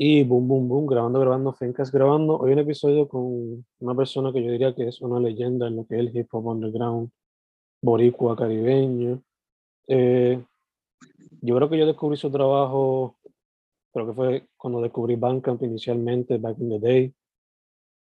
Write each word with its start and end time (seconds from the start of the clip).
Y 0.00 0.22
boom, 0.22 0.46
boom, 0.46 0.68
boom, 0.68 0.86
grabando, 0.86 1.18
grabando, 1.18 1.52
Fencas 1.52 1.90
grabando. 1.90 2.38
Hoy 2.38 2.52
un 2.52 2.60
episodio 2.60 3.08
con 3.08 3.66
una 3.80 3.94
persona 3.96 4.32
que 4.32 4.44
yo 4.44 4.52
diría 4.52 4.72
que 4.72 4.86
es 4.86 5.00
una 5.00 5.18
leyenda 5.18 5.66
en 5.66 5.74
lo 5.74 5.86
que 5.88 5.96
es 5.96 6.00
el 6.02 6.16
hip 6.16 6.28
hop 6.30 6.46
underground, 6.46 7.10
boricua, 7.82 8.36
caribeño. 8.36 9.20
Eh, 9.88 10.40
yo 11.40 11.56
creo 11.56 11.68
que 11.68 11.78
yo 11.78 11.84
descubrí 11.84 12.16
su 12.16 12.30
trabajo, 12.30 13.16
creo 13.92 14.06
que 14.06 14.12
fue 14.12 14.48
cuando 14.56 14.80
descubrí 14.80 15.16
Bandcamp 15.16 15.64
inicialmente, 15.64 16.38
back 16.38 16.60
in 16.60 16.68
the 16.68 16.78
day. 16.78 17.14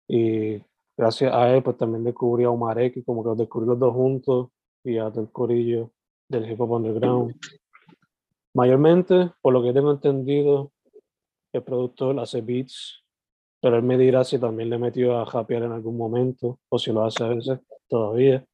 Y 0.08 0.64
gracias 0.96 1.30
a 1.34 1.54
él, 1.54 1.62
pues 1.62 1.76
también 1.76 2.04
descubrí 2.04 2.44
a 2.44 2.50
Omarek 2.50 3.04
como 3.04 3.22
que 3.22 3.28
los 3.28 3.38
descubrí 3.38 3.66
los 3.66 3.78
dos 3.78 3.92
juntos 3.92 4.48
y 4.82 4.96
a 4.96 5.10
todo 5.10 5.24
el 5.24 5.30
corillo 5.30 5.90
del 6.26 6.50
hip 6.50 6.58
hop 6.58 6.70
underground. 6.70 7.34
Mayormente, 8.54 9.30
por 9.42 9.52
lo 9.52 9.62
que 9.62 9.74
tengo 9.74 9.90
entendido, 9.90 10.71
el 11.52 11.62
productor 11.62 12.18
hace 12.18 12.40
beats, 12.40 13.04
pero 13.60 13.76
él 13.76 13.82
me 13.82 13.98
dirá 13.98 14.24
si 14.24 14.38
también 14.38 14.70
le 14.70 14.78
metió 14.78 15.18
a 15.18 15.26
Japier 15.26 15.62
en 15.64 15.72
algún 15.72 15.96
momento 15.96 16.58
o 16.68 16.78
si 16.78 16.92
lo 16.92 17.04
hace 17.04 17.22
a 17.24 17.28
veces 17.28 17.60
todavía. 17.88 18.44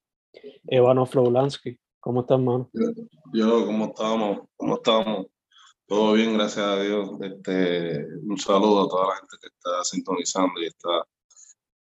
Evano 0.67 1.07
Flowlansky, 1.07 1.79
¿cómo 2.01 2.21
estás, 2.21 2.39
mano? 2.41 2.71
Yo, 3.33 3.67
¿cómo 3.67 3.87
estamos? 3.87 4.41
¿Cómo 4.57 4.75
estamos? 4.75 5.27
Todo 5.87 6.13
bien, 6.13 6.35
gracias 6.35 6.67
a 6.67 6.83
Dios. 6.83 7.11
Este, 7.23 8.05
un 8.27 8.37
saludo 8.37 8.85
a 8.85 8.89
toda 8.89 9.09
la 9.09 9.17
gente 9.17 9.37
que 9.41 9.47
está 9.47 9.85
sintonizando 9.85 10.61
y 10.61 10.67
está 10.67 11.07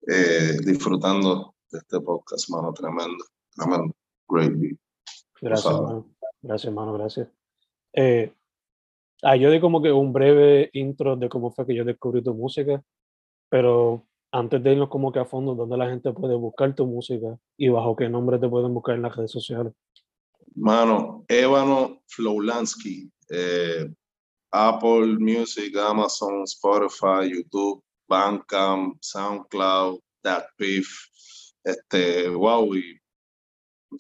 eh, 0.09 0.57
disfrutando 0.65 1.55
de 1.71 1.79
este 1.79 2.01
podcast, 2.01 2.49
mano, 2.49 2.73
tremendo, 2.73 3.23
tremendo, 3.55 3.95
great. 4.27 4.53
Gracias, 5.43 5.75
mano. 5.75 6.11
Gracias, 6.41 6.73
mano, 6.73 6.95
gracias. 6.95 7.29
Eh, 7.93 8.33
Ah, 9.23 9.37
yo 9.37 9.51
di 9.51 9.61
como 9.61 9.83
que 9.83 9.93
un 9.93 10.13
breve 10.13 10.71
intro 10.73 11.17
de 11.17 11.29
cómo 11.29 11.53
fue 11.53 11.67
que 11.67 11.75
yo 11.75 11.85
descubrí 11.85 12.23
tu 12.23 12.35
música, 12.35 12.83
pero 13.51 14.07
antes 14.33 14.63
de 14.63 14.73
irnos 14.73 14.89
como 14.89 15.13
que 15.13 15.19
a 15.19 15.25
fondo, 15.25 15.55
¿dónde 15.55 15.77
la 15.77 15.91
gente 15.91 16.13
puede 16.13 16.35
buscar 16.37 16.75
tu 16.75 16.87
música 16.87 17.39
y 17.57 17.69
bajo 17.69 17.97
qué 17.97 18.09
nombre 18.09 18.39
te 18.39 18.49
pueden 18.49 18.73
buscar 18.73 18.95
en 18.95 19.03
las 19.03 19.17
redes 19.17 19.31
sociales? 19.31 19.75
Mano, 20.55 21.25
Ébano 21.29 22.01
Flowlansky, 22.07 23.11
eh, 23.29 23.93
Apple 24.53 25.19
Music, 25.19 25.77
Amazon, 25.77 26.45
Spotify, 26.45 27.31
YouTube, 27.31 27.83
Bandcamp, 28.09 28.97
SoundCloud, 29.01 30.01
DatPiff, 30.23 30.89
este, 31.63 32.29
wow, 32.29 32.75
y 32.75 32.99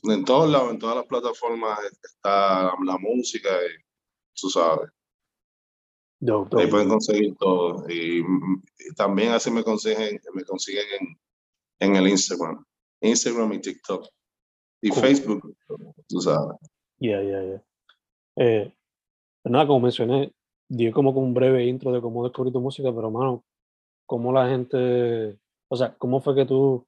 en 0.05 0.25
todos 0.25 0.51
lados, 0.51 0.71
en 0.71 0.79
todas 0.79 0.97
las 0.97 1.07
plataformas 1.07 1.79
está 2.03 2.73
la 2.85 2.99
música, 2.99 3.49
y, 3.49 3.85
tú 4.35 4.49
sabes. 4.49 4.91
Ahí 6.21 6.67
pueden 6.67 6.89
conseguir 6.89 7.35
todo. 7.37 7.89
Y, 7.89 8.21
y, 8.21 8.95
también 8.97 9.33
así 9.33 9.51
me 9.51 9.65
consiguen, 9.65 10.21
me 10.35 10.45
consiguen 10.45 10.85
en, 11.01 11.19
en 11.81 11.97
el 11.97 12.09
Instagram. 12.09 12.65
Instagram 13.01 13.53
y 13.55 13.61
TikTok. 13.61 14.07
Y 14.83 14.91
Cool. 14.91 15.01
Facebook, 15.01 15.57
tú 16.09 16.21
sabes. 16.21 16.59
Ya, 16.99 17.23
ya, 17.23 17.43
ya. 17.43 17.63
Eh, 18.37 18.75
pues 19.43 19.53
nada, 19.53 19.67
como 19.67 19.81
mencioné, 19.81 20.33
di 20.69 20.91
como 20.93 21.13
que 21.13 21.19
un 21.19 21.35
breve 21.35 21.67
intro 21.67 21.93
de 21.93 22.01
cómo 22.01 22.25
descubrí 22.25 22.53
tu 22.53 22.61
música, 22.61 22.93
pero 22.95 23.11
mano, 23.11 23.45
cómo 24.07 24.33
la 24.33 24.49
gente, 24.49 25.39
o 25.69 25.77
sea, 25.77 25.95
cómo 25.97 26.21
fue 26.21 26.35
que 26.35 26.45
tú 26.45 26.87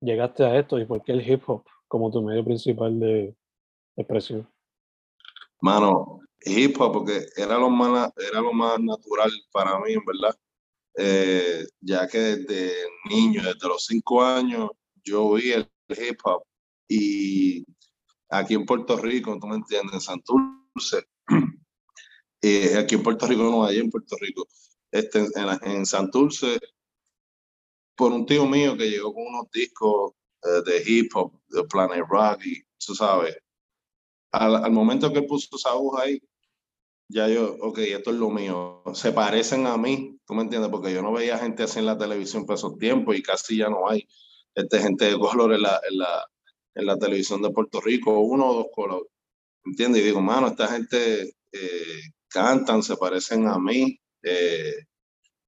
llegaste 0.00 0.44
a 0.44 0.58
esto 0.58 0.78
y 0.78 0.86
por 0.86 1.02
qué 1.02 1.12
el 1.12 1.28
hip 1.28 1.42
hop 1.46 1.64
como 1.88 2.10
tu 2.10 2.22
medio 2.22 2.44
principal 2.44 2.98
de 2.98 3.34
expresión. 3.96 4.48
Mano, 5.60 6.20
hip 6.46 6.80
hop, 6.80 6.92
porque 6.92 7.26
era 7.36 7.58
lo 7.58 7.70
más, 7.70 8.12
era 8.16 8.40
lo 8.40 8.52
más 8.52 8.78
natural 8.80 9.30
para 9.52 9.78
mí, 9.80 9.92
en 9.92 10.04
verdad. 10.04 10.34
Eh, 10.98 11.66
ya 11.80 12.06
que 12.08 12.18
desde 12.18 12.72
niño, 13.10 13.42
desde 13.42 13.68
los 13.68 13.84
cinco 13.84 14.22
años, 14.22 14.70
yo 15.04 15.32
vi 15.34 15.52
el 15.52 15.68
hip 15.90 16.18
hop 16.24 16.42
y 16.88 17.64
aquí 18.30 18.54
en 18.54 18.64
Puerto 18.64 18.96
Rico, 18.96 19.36
tú 19.40 19.46
me 19.46 19.56
entiendes, 19.56 19.94
en 19.94 20.00
Santurce, 20.00 21.06
eh, 22.42 22.76
aquí 22.78 22.94
en 22.94 23.02
Puerto 23.02 23.26
Rico, 23.26 23.42
no, 23.42 23.64
allá 23.64 23.80
en 23.80 23.90
Puerto 23.90 24.16
Rico, 24.20 24.46
este, 24.90 25.18
en, 25.18 25.70
en 25.70 25.86
Santurce, 25.86 26.58
por 27.96 28.12
un 28.12 28.26
tío 28.26 28.46
mío 28.46 28.76
que 28.76 28.90
llegó 28.90 29.12
con 29.12 29.26
unos 29.26 29.50
discos 29.50 30.12
eh, 30.42 30.62
de 30.64 30.82
hip 30.86 31.10
hop, 31.14 31.32
de 31.48 31.64
Planet 31.64 32.04
Rock, 32.08 32.46
y 32.46 32.62
tú 32.84 32.94
sabes, 32.94 33.36
al, 34.32 34.70
momento 34.70 35.12
que 35.12 35.22
puso 35.22 35.56
esa 35.56 35.70
aguja 35.70 36.02
ahí, 36.02 36.20
ya 37.08 37.28
yo, 37.28 37.56
ok, 37.60 37.78
esto 37.78 38.10
es 38.10 38.16
lo 38.16 38.30
mío. 38.30 38.82
Se 38.94 39.12
parecen 39.12 39.66
a 39.66 39.76
mí, 39.76 40.18
¿tú 40.26 40.34
me 40.34 40.42
entiendes? 40.42 40.70
Porque 40.70 40.92
yo 40.92 41.02
no 41.02 41.12
veía 41.12 41.38
gente 41.38 41.62
así 41.64 41.78
en 41.78 41.86
la 41.86 41.98
televisión 41.98 42.46
por 42.46 42.56
esos 42.56 42.76
tiempos 42.78 43.16
y 43.16 43.22
casi 43.22 43.58
ya 43.58 43.68
no 43.68 43.88
hay 43.88 44.06
este, 44.54 44.80
gente 44.80 45.06
de 45.06 45.18
color 45.18 45.54
en 45.54 45.62
la, 45.62 45.80
en, 45.90 45.98
la, 45.98 46.24
en 46.74 46.86
la 46.86 46.98
televisión 46.98 47.42
de 47.42 47.50
Puerto 47.50 47.80
Rico, 47.80 48.18
uno 48.20 48.48
o 48.48 48.54
dos 48.54 48.66
colores. 48.74 49.08
¿Entiendes? 49.64 50.02
Y 50.02 50.06
digo, 50.06 50.20
mano, 50.20 50.48
esta 50.48 50.68
gente 50.68 51.34
eh, 51.52 52.00
cantan, 52.28 52.82
se 52.82 52.96
parecen 52.96 53.46
a 53.48 53.58
mí. 53.58 53.98
eh, 54.22 54.74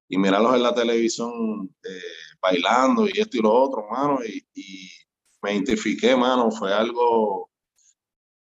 y 0.08 0.16
mirarlos 0.18 0.54
en 0.54 0.62
la 0.62 0.74
televisión 0.74 1.74
eh, 1.82 2.00
bailando 2.40 3.06
y 3.06 3.12
esto 3.20 3.36
y 3.38 3.42
lo 3.42 3.52
otro, 3.52 3.86
mano. 3.90 4.20
Y, 4.24 4.46
y 4.54 4.90
me 5.42 5.52
identifiqué, 5.54 6.16
mano. 6.16 6.50
Fue 6.50 6.72
algo 6.72 7.50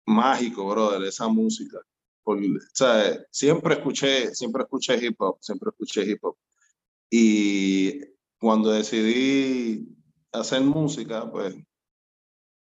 mágico, 0.06 0.68
brother, 0.70 1.04
esa 1.04 1.28
música. 1.28 1.80
Porque, 2.27 2.50
o 2.50 2.59
sea, 2.74 3.25
siempre 3.31 3.75
escuché, 3.75 4.35
siempre 4.35 4.63
escuché 4.63 4.97
hip 4.97 5.15
hop, 5.21 5.38
siempre 5.39 5.69
escuché 5.69 6.01
hip 6.03 6.19
hop. 6.25 6.35
Y 7.09 8.01
cuando 8.38 8.69
decidí 8.69 9.88
hacer 10.33 10.59
música, 10.59 11.31
pues, 11.31 11.56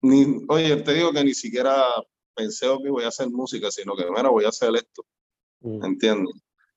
ni, 0.02 0.44
oye, 0.50 0.78
te 0.78 0.96
digo 0.96 1.14
que 1.14 1.24
ni 1.24 1.36
siquiera 1.36 1.86
pensé 2.34 2.66
que 2.82 2.90
voy 2.90 3.04
a 3.04 3.10
hacer 3.10 3.30
música, 3.30 3.70
sino 3.70 3.96
que, 3.96 4.10
mira, 4.10 4.30
voy 4.30 4.46
a 4.46 4.50
hacer 4.50 4.76
esto, 4.76 5.06
Mm, 5.60 5.86
¿entiendes? 5.86 6.34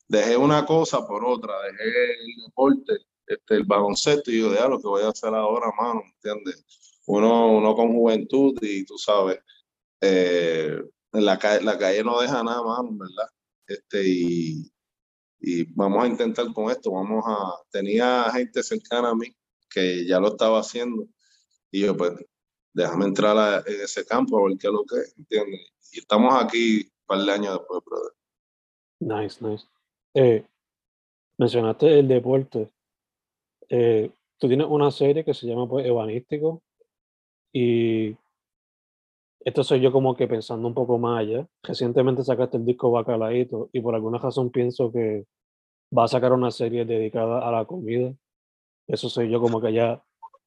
Dejé 0.06 0.36
una 0.36 0.66
cosa 0.66 1.06
por 1.06 1.24
otra, 1.24 1.54
dejé 1.62 2.12
el 2.12 2.44
deporte, 2.44 2.92
este, 3.26 3.54
el 3.54 3.64
baloncesto, 3.64 4.30
y 4.30 4.40
yo, 4.40 4.54
ya 4.54 4.68
lo 4.68 4.78
que 4.78 4.88
voy 4.88 5.04
a 5.04 5.08
hacer 5.08 5.34
ahora, 5.34 5.72
mano, 5.80 6.02
¿entiendes? 6.16 6.66
Uno, 7.06 7.56
uno 7.56 7.74
con 7.74 7.94
juventud 7.94 8.58
y 8.60 8.84
tú 8.84 8.98
sabes, 8.98 9.38
eh, 10.02 10.82
la 11.22 11.38
calle, 11.38 11.64
la 11.64 11.78
calle 11.78 12.02
no 12.02 12.20
deja 12.20 12.42
nada, 12.42 12.62
mano, 12.62 12.90
¿verdad? 12.92 13.28
Este, 13.66 14.02
y, 14.06 14.72
y 15.40 15.64
vamos 15.74 16.04
a 16.04 16.08
intentar 16.08 16.52
con 16.52 16.70
esto, 16.70 16.92
vamos 16.92 17.24
a, 17.26 17.54
tenía 17.70 18.30
gente 18.32 18.62
cercana 18.62 19.10
a 19.10 19.14
mí 19.14 19.34
que 19.70 20.06
ya 20.06 20.20
lo 20.20 20.28
estaba 20.28 20.60
haciendo, 20.60 21.06
y 21.70 21.80
yo 21.82 21.96
pues 21.96 22.12
déjame 22.72 23.06
entrar 23.06 23.64
en 23.66 23.80
ese 23.80 24.04
campo 24.04 24.38
a 24.38 24.48
ver 24.48 24.58
qué 24.58 24.66
es 24.66 24.72
lo 24.72 24.84
que 24.84 24.96
es, 24.96 25.14
¿entiendes? 25.16 25.72
Y 25.92 25.98
estamos 26.00 26.34
aquí 26.34 26.82
un 26.82 27.06
par 27.06 27.18
de 27.24 27.32
años 27.32 27.58
después, 27.58 27.80
brother. 27.84 28.12
Nice, 29.00 29.44
nice. 29.44 29.66
Eh, 30.14 30.46
mencionaste 31.38 31.98
el 31.98 32.08
deporte. 32.08 32.70
Eh, 33.68 34.10
tú 34.38 34.48
tienes 34.48 34.66
una 34.68 34.90
serie 34.90 35.24
que 35.24 35.34
se 35.34 35.46
llama 35.46 35.68
pues 35.68 35.86
Evanístico 35.86 36.62
y 37.52 38.16
esto 39.44 39.62
soy 39.62 39.80
yo 39.80 39.92
como 39.92 40.16
que 40.16 40.26
pensando 40.26 40.66
un 40.66 40.74
poco 40.74 40.98
más 40.98 41.20
allá. 41.20 41.46
Recientemente 41.62 42.24
sacaste 42.24 42.56
el 42.56 42.64
disco 42.64 42.90
Bacalaito 42.90 43.68
y 43.72 43.80
por 43.80 43.94
alguna 43.94 44.18
razón 44.18 44.50
pienso 44.50 44.90
que 44.90 45.26
va 45.96 46.04
a 46.04 46.08
sacar 46.08 46.32
una 46.32 46.50
serie 46.50 46.86
dedicada 46.86 47.46
a 47.46 47.52
la 47.52 47.66
comida. 47.66 48.14
Eso 48.86 49.08
soy 49.08 49.30
yo 49.30 49.40
como 49.40 49.60
que 49.60 49.72
ya 49.72 50.02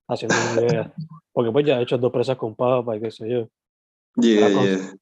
haciendo 0.07 0.35
una 0.53 0.61
idea. 0.61 0.93
Porque 1.31 1.51
pues 1.51 1.65
ya 1.65 1.79
he 1.79 1.83
hecho 1.83 1.99
dos 1.99 2.11
presas 2.11 2.37
con 2.37 2.55
papa 2.55 2.95
y 2.95 3.01
qué 3.01 3.11
sé 3.11 3.29
yo. 3.29 3.47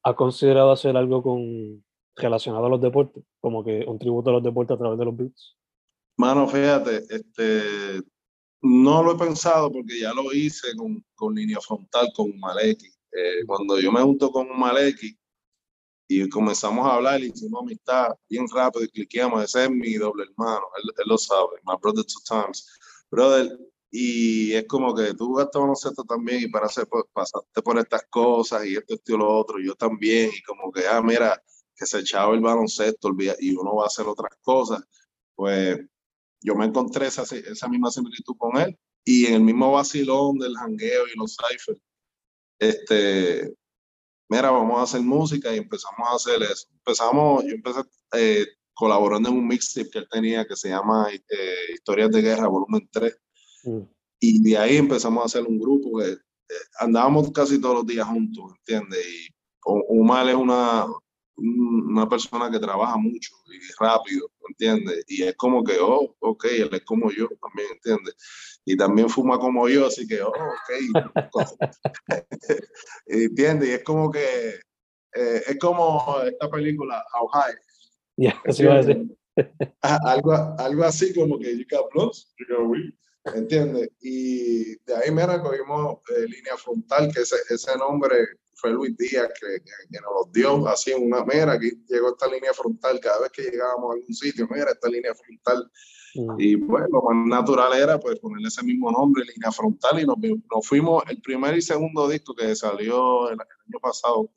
¿Ha, 0.03 0.13
considerado 0.13 0.71
hacer 0.71 0.97
algo 0.97 1.24
con 1.24 1.81
relacionado 2.18 2.65
a 2.65 2.69
los 2.69 2.81
deportes? 2.81 3.24
Como 3.39 3.63
que 3.63 3.86
un 3.88 3.97
tributo 3.97 4.30
a 4.30 4.33
los 4.33 4.44
deportes 4.44 4.75
a 4.75 4.77
través 4.77 5.00
de 5.00 5.06
los 5.06 5.15
beats. 5.15 5.56
Mano, 6.18 6.47
fíjate, 6.50 7.03
este, 7.09 8.01
no 8.62 9.03
lo 9.03 9.13
he 9.13 9.18
pensado 9.18 9.71
porque 9.71 10.01
ya 10.01 10.13
lo 10.13 10.33
hice 10.33 10.75
con, 10.75 11.01
con 11.13 11.33
línea 11.33 11.62
frontal, 11.62 12.09
con 12.13 12.38
Maleki. 12.38 12.94
Eh, 13.17 13.45
cuando 13.45 13.79
yo 13.79 13.91
me 13.91 14.01
junto 14.01 14.29
con 14.29 14.47
Maleki 14.59 15.17
y 16.07 16.29
comenzamos 16.29 16.85
a 16.85 16.95
hablar 16.95 17.23
hicimos 17.23 17.62
amistad 17.62 18.09
bien 18.29 18.45
rápido 18.53 18.83
y 18.85 18.89
cliqueamos, 18.89 19.44
ese 19.44 19.63
es 19.63 19.71
mi 19.71 19.94
doble 19.94 20.23
hermano, 20.23 20.65
él, 20.77 20.91
lo 21.06 21.17
sabe, 21.17 21.62
my 21.65 21.75
brother 21.81 22.03
two 22.03 22.19
times. 22.27 22.67
Brother, 23.09 23.57
y 23.89 24.53
es 24.53 24.65
como 24.67 24.94
que 24.94 25.13
tú 25.13 25.27
jugaste 25.27 25.57
baloncesto 25.57 26.03
también 26.03 26.44
y 26.44 26.47
para 26.47 26.65
hacer, 26.65 26.88
pues, 26.88 27.06
pasaste 27.13 27.62
por 27.62 27.79
estas 27.79 28.03
cosas 28.09 28.65
y 28.65 28.75
esto, 28.75 28.95
esto 28.95 29.13
y 29.13 29.18
lo 29.18 29.29
otro, 29.33 29.59
yo 29.59 29.75
también, 29.75 30.31
y 30.38 30.41
como 30.44 30.71
que, 30.71 30.85
ah, 30.88 31.01
mira, 31.01 31.41
que 31.75 31.85
se 31.85 32.00
echaba 32.00 32.33
el 32.35 32.41
baloncesto 32.41 33.11
y 33.39 33.56
uno 33.56 33.75
va 33.75 33.83
a 33.83 33.88
hacer 33.88 34.07
otras 34.07 34.35
cosas, 34.41 34.83
pues 35.35 35.79
yo 36.41 36.56
me 36.56 36.65
encontré 36.65 37.07
esa, 37.07 37.23
esa 37.23 37.68
misma 37.69 37.91
similitud 37.91 38.35
con 38.38 38.57
él 38.57 38.77
y 39.03 39.27
en 39.27 39.35
el 39.35 39.41
mismo 39.41 39.71
vacilón 39.71 40.38
del 40.38 40.56
jangueo 40.56 41.06
y 41.07 41.18
los 41.18 41.38
ciphers, 41.38 41.81
este, 42.60 43.54
mira, 44.30 44.52
vamos 44.52 44.80
a 44.80 44.84
hacer 44.84 45.02
música 45.02 45.54
y 45.54 45.57
empezamos 45.57 46.07
a 46.07 46.16
hacer 46.16 46.44
eso. 46.44 46.68
Empezamos, 46.74 47.44
yo 47.44 47.52
empecé 47.52 47.81
eh, 48.13 48.48
colaborando 48.74 49.30
en 49.30 49.38
un 49.38 49.48
mixtape 49.48 49.90
que 49.90 50.00
él 50.00 50.07
tenía 50.10 50.46
que 50.46 50.56
se 50.56 50.69
llama 50.69 51.07
eh, 51.12 51.74
Historias 51.74 52.12
de 52.12 52.22
Guerra, 52.22 52.48
volumen 52.48 52.88
3. 52.92 53.18
Mm. 53.63 53.80
Y 54.19 54.42
de 54.44 54.57
ahí 54.57 54.78
empezamos 54.78 55.22
a 55.22 55.25
hacer 55.25 55.44
un 55.44 55.60
grupo 55.60 56.00
que 56.00 56.12
eh, 56.12 56.18
andábamos 56.80 57.31
casi 57.31 57.60
todos 57.60 57.75
los 57.75 57.86
días 57.86 58.07
juntos, 58.07 58.54
¿entiendes? 58.60 59.06
Y 59.06 59.36
Umar 59.66 60.30
es 60.30 60.36
una, 60.36 60.86
una 61.37 62.07
persona 62.07 62.49
que 62.49 62.59
trabaja 62.59 62.97
mucho 62.97 63.35
y 63.47 63.83
rápido, 63.83 64.29
¿entiendes? 64.49 65.03
Y 65.07 65.23
es 65.23 65.35
como 65.35 65.63
que, 65.63 65.77
oh, 65.79 66.15
ok, 66.19 66.45
él 66.45 66.69
es 66.71 66.81
como 66.85 67.11
yo 67.11 67.27
también, 67.41 67.69
¿entiendes? 67.73 68.15
Y 68.65 68.77
también 68.77 69.09
fuma 69.09 69.37
como 69.37 69.67
yo, 69.67 69.87
así 69.87 70.07
que, 70.07 70.21
oh, 70.21 70.29
ok. 70.29 71.05
¿Entiendes? 73.05 73.69
Y 73.69 73.71
es 73.73 73.83
como 73.83 74.11
que, 74.11 74.59
eh, 75.15 75.41
es 75.47 75.57
como 75.59 76.21
esta 76.25 76.49
película, 76.49 77.03
How 77.13 77.27
High. 77.27 77.55
Yeah, 78.17 78.41
así 78.45 78.63
va 78.63 78.75
a 78.75 78.83
decir. 78.83 79.05
algo, 79.81 80.33
algo 80.57 80.83
así 80.83 81.13
como 81.13 81.37
que 81.37 81.57
you 81.57 81.65
got 81.69 81.89
plus, 81.91 82.33
you 82.39 82.45
got 82.47 82.65
weed. 82.67 82.93
¿Entiendes? 83.33 83.89
Y 84.01 84.75
de 84.86 84.95
ahí, 84.95 85.12
mira, 85.12 85.42
cogimos 85.42 86.00
eh, 86.16 86.27
línea 86.27 86.56
frontal, 86.57 87.12
que 87.12 87.22
ese, 87.22 87.38
ese 87.50 87.75
nombre 87.77 88.18
fue 88.54 88.72
Luis 88.72 88.95
Díaz 88.98 89.30
que, 89.39 89.62
que, 89.63 90.00
nos 90.00 90.13
los 90.13 90.31
dio 90.31 90.68
así 90.68 90.94
una 90.94 91.25
mera, 91.25 91.54
aquí 91.54 91.72
llegó 91.88 92.10
esta 92.10 92.27
línea 92.27 92.54
frontal, 92.54 93.00
cada 93.00 93.22
vez 93.22 93.31
que 93.31 93.44
llegábamos 93.44 93.92
a 93.92 93.94
algún 93.95 94.13
sitio, 94.13 94.48
mira, 94.50 94.72
esta 94.72 94.89
línea 94.89 95.13
frontal. 95.13 95.72
Mm. 96.16 96.36
Y 96.39 96.57
pues 96.57 96.86
lo 96.92 97.01
más 97.01 97.27
natural 97.27 97.74
era 97.74 98.00
pues 98.00 98.19
ponerle 98.19 98.48
ese 98.48 98.63
mismo 98.63 98.92
nombre, 98.92 99.24
línea 99.25 99.51
frontal, 99.51 100.00
y 100.00 100.06
nos, 100.06 100.18
nos 100.19 100.68
fuimos, 100.68 101.04
el 101.10 101.21
primer 101.21 101.57
y 101.57 101.62
segundo 101.62 102.07
disco 102.07 102.36
que 102.36 102.56
salió 102.56 103.30
el, 103.30 103.39
año 103.39 103.80
pasado, 103.81 104.31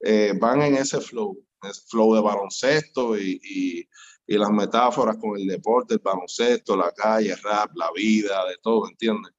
eh, 0.00 0.34
van 0.38 0.62
en 0.62 0.76
ese 0.76 1.00
flow, 1.00 1.42
ese 1.62 1.80
flow 1.88 2.14
de 2.14 2.20
baloncesto 2.20 3.18
y, 3.18 3.40
y, 3.42 3.88
y 4.26 4.36
las 4.36 4.50
metáforas 4.50 5.16
con 5.18 5.38
el 5.38 5.46
deporte, 5.46 5.94
el 5.94 6.00
baloncesto, 6.00 6.76
la 6.76 6.92
calle, 6.92 7.32
el 7.32 7.42
rap, 7.42 7.70
la 7.76 7.90
vida, 7.92 8.46
de 8.48 8.56
todo, 8.62 8.88
¿entiendes? 8.88 9.32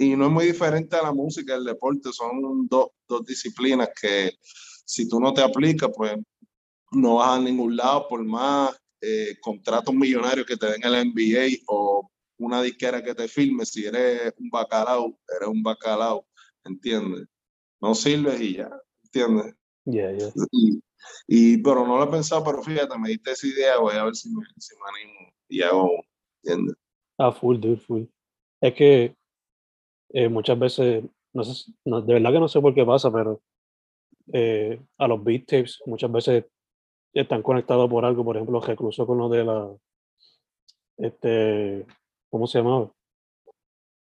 y 0.00 0.16
no 0.16 0.26
es 0.26 0.32
muy 0.32 0.46
diferente 0.46 0.96
a 0.96 1.02
la 1.02 1.12
música, 1.12 1.54
el 1.54 1.64
deporte, 1.64 2.10
son 2.10 2.66
dos, 2.68 2.88
dos 3.06 3.22
disciplinas 3.26 3.90
que 4.00 4.32
si 4.42 5.06
tú 5.06 5.20
no 5.20 5.34
te 5.34 5.42
aplicas, 5.42 5.90
pues 5.94 6.16
no 6.92 7.16
vas 7.16 7.38
a 7.38 7.42
ningún 7.42 7.76
lado 7.76 8.08
por 8.08 8.24
más 8.24 8.74
eh, 9.02 9.36
contratos 9.42 9.94
millonarios 9.94 10.46
que 10.46 10.56
te 10.56 10.70
den 10.70 10.80
el 10.84 11.10
NBA 11.10 11.64
o 11.66 12.10
una 12.38 12.62
disquera 12.62 13.04
que 13.04 13.14
te 13.14 13.28
filme, 13.28 13.66
si 13.66 13.84
eres 13.84 14.32
un 14.38 14.48
bacalao, 14.48 15.18
eres 15.36 15.48
un 15.48 15.62
bacalao, 15.62 16.26
¿entiendes? 16.64 17.28
No 17.78 17.94
sirves 17.94 18.40
y 18.40 18.56
ya, 18.56 18.70
¿entiendes? 19.04 19.54
Yeah, 19.84 20.16
yeah. 20.16 20.32
Y, 20.50 20.80
pero 21.62 21.86
no 21.86 21.98
lo 21.98 22.04
he 22.04 22.08
pensado, 22.08 22.44
pero 22.44 22.62
fíjate, 22.62 22.98
me 22.98 23.10
diste 23.10 23.32
esa 23.32 23.46
idea, 23.46 23.78
voy 23.78 23.94
a 23.94 24.04
ver 24.04 24.14
si 24.14 24.28
me, 24.30 24.42
si 24.58 24.74
me 24.74 24.82
animo 24.88 25.32
y 25.48 25.62
hago, 25.62 26.04
¿entiendes? 26.42 26.76
Ah, 27.18 27.32
full, 27.32 27.58
dude, 27.58 27.76
full. 27.76 28.04
Es 28.60 28.74
que 28.74 29.14
eh, 30.10 30.28
muchas 30.28 30.58
veces, 30.58 31.04
no 31.32 31.44
sé, 31.44 31.72
de 31.84 32.14
verdad 32.14 32.32
que 32.32 32.40
no 32.40 32.48
sé 32.48 32.60
por 32.60 32.74
qué 32.74 32.84
pasa, 32.84 33.12
pero 33.12 33.40
eh, 34.32 34.80
a 34.98 35.08
los 35.08 35.22
beat 35.22 35.46
tapes 35.46 35.80
muchas 35.86 36.10
veces 36.10 36.44
están 37.12 37.42
conectados 37.42 37.90
por 37.90 38.04
algo, 38.04 38.24
por 38.24 38.36
ejemplo, 38.36 38.60
recluso 38.60 39.06
con 39.06 39.18
lo 39.18 39.28
de 39.28 39.44
la, 39.44 39.70
este, 40.96 41.86
¿cómo 42.28 42.46
se 42.46 42.58
llamaba? 42.58 42.92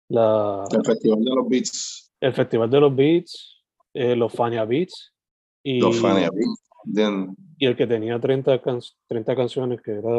La, 0.09 0.63
el 0.71 0.85
Festival 0.85 1.23
de 1.23 1.35
los 1.35 1.49
Beats. 1.49 2.13
El 2.19 2.33
Festival 2.33 2.69
de 2.69 2.79
los 2.79 2.95
Beats, 2.95 3.63
eh, 3.93 4.15
los 4.15 4.33
Fania 4.33 4.65
Beats. 4.65 5.13
Y, 5.63 5.79
los 5.79 5.99
Fania 5.99 6.29
Beats. 6.33 6.66
Y 7.59 7.65
el 7.65 7.75
que 7.75 7.87
tenía 7.87 8.19
30, 8.19 8.61
30 9.07 9.35
canciones, 9.35 9.81
que 9.81 9.91
era... 9.91 10.09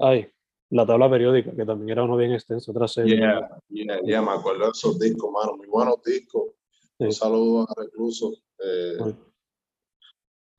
Ay, 0.00 0.30
la 0.70 0.86
tabla 0.86 1.10
periódica, 1.10 1.54
que 1.54 1.64
también 1.64 1.90
era 1.90 2.04
uno 2.04 2.16
bien 2.16 2.32
extenso, 2.32 2.72
otra 2.72 2.86
serie. 2.86 3.16
Yeah, 3.16 3.48
yeah, 3.68 4.00
yeah, 4.04 4.22
me 4.22 4.32
acuerdo 4.32 4.66
de 4.66 4.70
esos 4.70 4.98
discos, 4.98 5.30
mano, 5.32 5.56
muy 5.56 5.66
buenos 5.66 6.02
discos. 6.02 6.52
Un 6.98 7.12
saludo 7.12 7.66
a 7.68 7.74
Recluso. 7.80 8.32
Eh, 8.58 9.14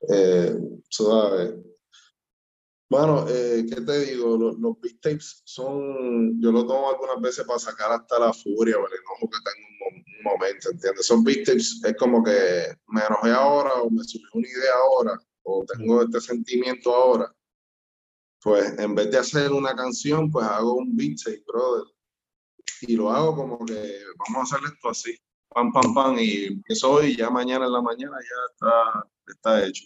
eh, 0.08 0.58
¿sabes? 0.88 1.54
Bueno, 2.88 3.24
eh, 3.28 3.64
¿qué 3.68 3.80
te 3.82 4.04
digo? 4.06 4.36
Los, 4.36 4.58
los 4.58 4.80
beat 4.80 5.00
tapes 5.00 5.42
son, 5.44 6.40
yo 6.42 6.50
lo 6.50 6.66
tomo 6.66 6.90
algunas 6.90 7.20
veces 7.20 7.44
para 7.46 7.60
sacar 7.60 7.92
hasta 7.92 8.18
la 8.18 8.32
furia 8.32 8.76
o 8.76 8.80
el 8.80 8.92
enojo 8.92 9.30
que 9.30 9.38
tengo 9.44 9.69
momento, 10.22 10.70
¿entiendes? 10.70 11.06
Son 11.06 11.24
tapes, 11.24 11.80
es 11.84 11.96
como 11.98 12.22
que 12.22 12.32
me 12.88 13.00
enojé 13.00 13.30
ahora 13.30 13.74
o 13.82 13.90
me 13.90 14.02
surgió 14.04 14.28
una 14.34 14.48
idea 14.48 14.74
ahora 14.74 15.18
o 15.42 15.64
tengo 15.64 16.02
este 16.02 16.20
sentimiento 16.20 16.94
ahora 16.94 17.34
pues 18.42 18.78
en 18.78 18.94
vez 18.94 19.10
de 19.10 19.18
hacer 19.18 19.52
una 19.52 19.74
canción, 19.74 20.30
pues 20.30 20.46
hago 20.46 20.74
un 20.74 20.96
beat 20.96 21.18
brother. 21.46 21.84
Y 22.82 22.96
lo 22.96 23.10
hago 23.10 23.36
como 23.36 23.64
que 23.64 23.98
vamos 24.16 24.52
a 24.52 24.56
hacer 24.56 24.72
esto 24.72 24.88
así, 24.88 25.16
pam, 25.48 25.72
pam, 25.72 25.94
pam, 25.94 26.18
y 26.18 26.46
empiezo 26.46 26.92
hoy, 26.92 27.16
ya 27.16 27.28
mañana 27.28 27.66
en 27.66 27.72
la 27.72 27.82
mañana 27.82 28.16
ya 28.18 28.52
está, 28.52 29.08
está 29.26 29.66
hecho. 29.66 29.84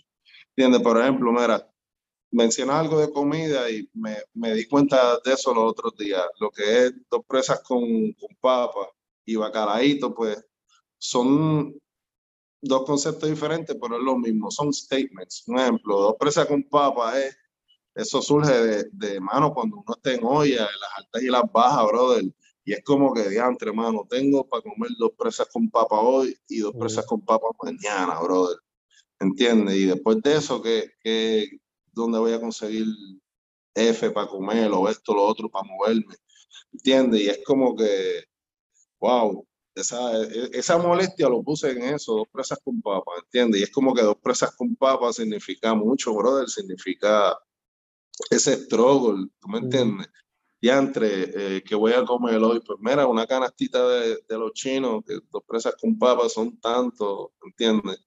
¿Entiendes? 0.56 0.82
Por 0.82 1.00
ejemplo, 1.00 1.32
mira, 1.32 1.68
mencionas 2.30 2.76
algo 2.76 3.00
de 3.00 3.12
comida 3.12 3.68
y 3.70 3.88
me, 3.94 4.18
me, 4.34 4.54
di 4.54 4.68
cuenta 4.68 5.18
de 5.24 5.32
eso 5.32 5.52
los 5.52 5.72
otros 5.72 5.96
días. 5.96 6.24
Lo 6.38 6.50
que 6.50 6.86
es 6.86 6.94
dos 7.10 7.24
presas 7.26 7.60
con, 7.62 7.80
con 8.12 8.36
papa 8.40 8.88
y 9.24 9.36
bacalaíto, 9.36 10.14
pues 10.14 10.44
son 10.98 11.74
dos 12.60 12.84
conceptos 12.84 13.28
diferentes, 13.28 13.76
pero 13.80 13.96
es 13.96 14.02
lo 14.02 14.16
mismo, 14.16 14.50
son 14.50 14.72
statements. 14.72 15.44
Un 15.46 15.58
ejemplo, 15.58 16.00
dos 16.00 16.16
presas 16.18 16.46
con 16.46 16.62
papa 16.64 17.18
es 17.20 17.36
eso 17.94 18.20
surge 18.20 18.52
de, 18.52 18.88
de, 18.92 19.20
mano, 19.20 19.54
cuando 19.54 19.76
uno 19.76 19.94
está 19.94 20.12
en 20.12 20.24
olla, 20.24 20.62
en 20.62 20.80
las 20.80 20.98
altas 20.98 21.22
y 21.22 21.26
las 21.26 21.44
bajas, 21.52 21.86
brother. 21.86 22.24
Y 22.64 22.72
es 22.72 22.82
como 22.82 23.12
que 23.12 23.28
diantre, 23.28 23.72
mano, 23.72 24.06
tengo 24.08 24.48
para 24.48 24.62
comer 24.62 24.90
dos 24.98 25.12
presas 25.16 25.48
con 25.52 25.70
papa 25.70 26.00
hoy 26.00 26.36
y 26.48 26.58
dos 26.58 26.74
presas 26.74 27.06
con 27.06 27.20
papa 27.20 27.46
mañana, 27.62 28.20
brother. 28.20 28.58
¿Entiendes? 29.20 29.76
Y 29.76 29.84
después 29.86 30.20
de 30.22 30.36
eso, 30.36 30.60
¿qué, 30.60 30.90
qué, 31.00 31.60
dónde 31.92 32.18
voy 32.18 32.32
a 32.32 32.40
conseguir 32.40 32.86
F 33.74 34.10
para 34.10 34.26
comer 34.26 34.70
o 34.72 34.88
esto, 34.88 35.14
lo 35.14 35.22
otro 35.22 35.48
para 35.48 35.68
moverme? 35.68 36.16
¿Entiendes? 36.72 37.20
Y 37.20 37.28
es 37.28 37.44
como 37.44 37.76
que, 37.76 38.24
wow, 39.04 39.46
esa, 39.74 39.98
e, 40.22 40.50
esa 40.52 40.78
molestia 40.78 41.28
lo 41.28 41.42
puse 41.42 41.70
en 41.72 41.82
eso, 41.94 42.14
dos 42.16 42.28
presas 42.32 42.58
con 42.64 42.80
papa, 42.80 43.12
¿entiendes? 43.22 43.60
Y 43.60 43.64
es 43.64 43.70
como 43.70 43.94
que 43.94 44.02
dos 44.02 44.16
presas 44.16 44.54
con 44.56 44.74
papa 44.76 45.12
significa 45.12 45.74
mucho, 45.74 46.14
brother, 46.14 46.48
significa 46.48 47.36
ese 48.30 48.56
struggle, 48.64 49.28
¿tú 49.40 49.48
me 49.48 49.58
entiendes? 49.58 50.08
diantre, 50.60 51.56
eh, 51.56 51.62
que 51.62 51.74
voy 51.74 51.92
a 51.92 52.04
comer 52.06 52.42
hoy? 52.42 52.60
Pues 52.60 52.78
mira, 52.80 53.06
una 53.06 53.26
canastita 53.26 53.86
de, 53.86 54.18
los 54.30 54.52
chinos, 54.54 55.04
que 55.06 55.18
dos 55.30 55.42
presas 55.46 55.74
con 55.78 55.98
papas 55.98 56.32
son 56.32 56.58
tantos, 56.58 57.32
¿entiendes? 57.44 57.98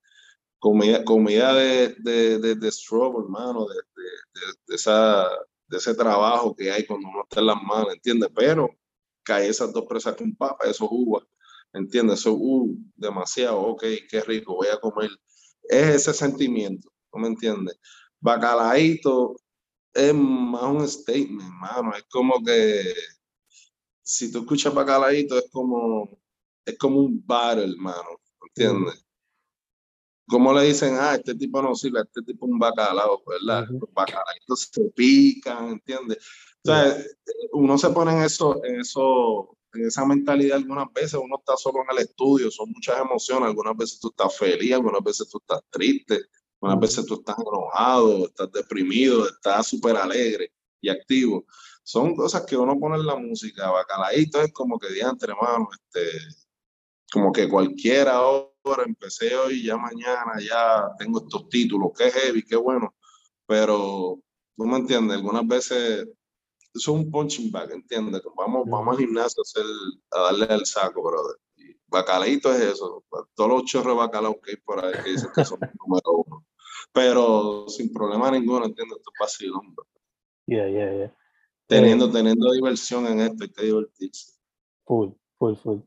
Comida, 0.58 1.04
comida 1.04 1.54
de, 1.54 1.96
de, 2.00 2.40
de, 2.40 2.56
de 2.56 2.72
hermano, 3.20 3.68
de, 3.68 3.76
de, 4.66 4.76
esa, 4.76 5.30
de 5.68 5.78
ese 5.78 5.94
trabajo 5.94 6.56
que 6.56 6.72
hay 6.72 6.84
cuando 6.88 7.08
uno 7.10 7.24
está 7.30 7.42
en 7.42 7.46
las 7.48 7.62
manos, 7.62 7.94
¿entiendes? 7.94 8.30
Pero 8.34 8.72
cae 9.28 9.50
esas 9.50 9.74
dos 9.74 9.86
presas 9.86 10.16
con 10.16 10.34
papas, 10.34 10.70
eso 10.70 10.88
uvas, 10.90 11.26
¿entiendes? 11.74 12.22
Eso, 12.22 12.34
uh, 12.34 12.74
demasiado, 12.96 13.60
ok, 13.60 13.84
qué 14.10 14.22
rico, 14.22 14.56
voy 14.56 14.70
a 14.70 14.80
comer. 14.80 15.10
Es 15.64 16.08
ese 16.08 16.14
sentimiento, 16.14 16.90
¿no 17.14 17.20
me 17.20 17.28
entiendes? 17.28 17.78
Bacalaíto 18.22 19.36
es 19.94 20.14
más 20.14 20.64
un 20.64 20.88
statement, 20.88 21.52
mano. 21.60 21.94
Es 21.96 22.04
como 22.10 22.42
que 22.44 22.94
si 24.02 24.32
tú 24.32 24.40
escuchas 24.40 24.74
bacalaíto, 24.74 25.38
es 25.38 25.50
como, 25.52 26.10
es 26.66 26.78
como 26.78 27.02
un 27.02 27.22
battle, 27.26 27.74
hermano. 27.74 28.22
¿Entiendes? 28.48 29.06
Como 30.28 30.54
le 30.54 30.66
dicen, 30.66 30.96
ah, 31.00 31.16
este 31.16 31.36
tipo 31.36 31.62
no 31.62 31.76
sirve, 31.76 32.02
este 32.02 32.22
tipo 32.22 32.46
es 32.46 32.52
un 32.52 32.60
bacalao, 32.60 33.24
¿verdad? 33.26 33.68
Los 33.70 33.92
bacalaitos 33.94 34.70
se 34.72 34.90
pican, 34.92 35.70
¿entiendes? 35.70 36.18
O 36.68 36.70
sea, 36.70 36.98
uno 37.54 37.78
se 37.78 37.90
pone 37.92 38.12
en 38.12 38.24
eso, 38.24 38.62
en 38.66 38.82
eso, 38.82 39.58
en 39.74 39.86
esa 39.86 40.06
mentalidad 40.06 40.58
algunas 40.58 40.92
veces, 40.92 41.14
uno 41.14 41.38
está 41.40 41.56
solo 41.56 41.80
en 41.82 41.98
el 41.98 42.04
estudio, 42.04 42.52
son 42.52 42.72
muchas 42.72 43.00
emociones, 43.00 43.48
algunas 43.48 43.78
veces 43.78 44.00
tú 44.02 44.10
estás 44.10 44.38
feliz, 44.38 44.74
algunas 44.74 45.02
veces 45.02 45.30
tú 45.30 45.38
estás 45.38 45.62
triste, 45.70 46.20
algunas 46.60 46.82
veces 46.82 47.06
tú 47.06 47.14
estás 47.14 47.38
enojado, 47.40 48.26
estás 48.26 48.52
deprimido, 48.52 49.30
estás 49.30 49.68
súper 49.68 49.96
alegre 49.96 50.52
y 50.82 50.90
activo. 50.90 51.46
Son 51.84 52.14
cosas 52.14 52.46
que 52.46 52.58
uno 52.58 52.78
pone 52.78 52.96
en 52.96 53.06
la 53.06 53.16
música, 53.16 53.72
bacalaíto 53.72 54.42
es 54.42 54.52
como 54.52 54.78
que 54.78 54.92
diantre, 54.92 55.32
hermano, 55.32 55.70
este, 55.72 56.20
como 57.14 57.32
que 57.32 57.48
cualquiera 57.48 58.16
ahora, 58.16 58.84
empecé 58.86 59.34
hoy, 59.38 59.64
ya 59.64 59.78
mañana, 59.78 60.34
ya 60.42 60.90
tengo 61.00 61.20
estos 61.20 61.48
títulos, 61.48 61.92
qué 61.98 62.12
heavy, 62.12 62.44
qué 62.44 62.58
bueno, 62.58 62.94
pero 63.46 64.20
tú 64.58 64.66
me 64.66 64.76
entiendes, 64.76 65.16
algunas 65.16 65.48
veces 65.48 66.10
eso 66.78 66.92
es 66.92 67.00
un 67.00 67.12
punching 67.12 67.52
bag, 67.52 67.72
¿entiendes? 67.72 68.22
Vamos, 68.36 68.68
vamos 68.68 68.96
al 68.96 69.04
gimnasio 69.04 69.42
a, 69.42 69.44
hacer, 69.44 69.66
a 70.12 70.22
darle 70.22 70.46
al 70.54 70.66
saco, 70.66 71.04
brother. 71.04 71.38
Y 71.58 72.36
es 72.36 72.46
eso, 72.46 73.04
todos 73.36 73.50
los 73.50 73.66
chorros 73.66 73.96
de 73.96 74.00
bacalao 74.00 74.40
que 74.42 74.52
hay 74.52 74.58
por 74.58 74.84
ahí 74.84 74.94
que 75.04 75.12
dicen 75.12 75.30
que 75.34 75.46
son 75.46 75.60
número 75.88 76.12
uno. 76.26 76.46
Pero 76.92 77.68
sin 77.68 77.92
problema 77.92 78.32
ninguno, 78.32 78.66
¿entiendes? 78.66 78.98
Esto 78.98 79.12
es 79.14 79.20
vacilón, 79.20 79.76
Yeah, 80.46 80.70
yeah, 80.70 80.94
yeah. 80.94 81.18
Teniendo, 81.68 82.06
eh, 82.06 82.12
teniendo 82.14 82.52
diversión 82.52 83.06
en 83.08 83.20
esto, 83.20 83.44
hay 83.44 83.50
que 83.50 83.64
divertirse. 83.66 84.34
Full, 84.86 85.10
full, 85.38 85.56
full. 85.56 85.80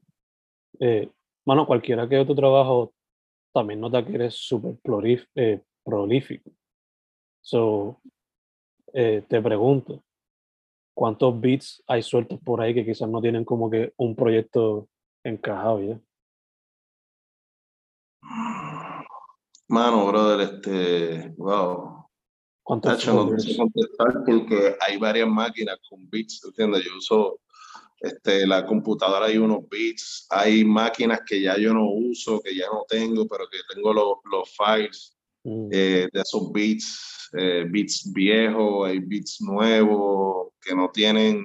Eh, 0.78 1.10
mano, 1.46 1.66
cualquiera 1.66 2.06
que 2.08 2.18
otro 2.18 2.34
trabajo 2.34 2.92
también 3.52 3.80
nota 3.80 4.04
que 4.04 4.14
eres 4.14 4.34
súper 4.34 4.78
eh, 5.34 5.62
prolífico. 5.82 6.50
So, 7.40 8.00
eh, 8.92 9.24
te 9.28 9.40
pregunto, 9.40 10.02
¿cuántos 11.00 11.40
beats 11.40 11.82
hay 11.86 12.02
sueltos 12.02 12.38
por 12.44 12.60
ahí 12.60 12.74
que 12.74 12.84
quizás 12.84 13.08
no 13.08 13.22
tienen 13.22 13.42
como 13.42 13.70
que 13.70 13.94
un 13.96 14.14
proyecto 14.14 14.86
encajado 15.24 15.80
ya? 15.80 15.98
Mano, 19.66 20.08
brother, 20.08 20.40
este, 20.42 21.32
wow. 21.38 22.04
¿Cuántos 22.62 23.06
no 23.06 23.34
te 23.34 23.56
contestar 23.56 24.24
porque 24.26 24.76
hay 24.78 24.98
varias 24.98 25.26
máquinas 25.26 25.78
con 25.88 26.06
beats, 26.10 26.44
¿entiendes? 26.44 26.84
Yo 26.84 26.94
uso 26.94 27.40
este, 27.98 28.46
la 28.46 28.66
computadora 28.66 29.24
hay 29.24 29.38
unos 29.38 29.66
beats, 29.70 30.26
hay 30.28 30.66
máquinas 30.66 31.22
que 31.26 31.40
ya 31.40 31.56
yo 31.56 31.72
no 31.72 31.86
uso, 31.90 32.42
que 32.42 32.54
ya 32.54 32.66
no 32.66 32.84
tengo, 32.86 33.26
pero 33.26 33.46
que 33.50 33.56
tengo 33.74 33.94
los, 33.94 34.18
los 34.30 34.54
files 34.54 35.16
mm. 35.44 35.68
eh, 35.72 36.08
de 36.12 36.20
esos 36.20 36.52
beats, 36.52 37.30
eh, 37.36 37.64
beats 37.70 38.12
viejos, 38.12 38.88
hay 38.88 38.98
beats 39.00 39.40
nuevos 39.40 40.52
que 40.60 40.74
no 40.74 40.90
tienen, 40.90 41.44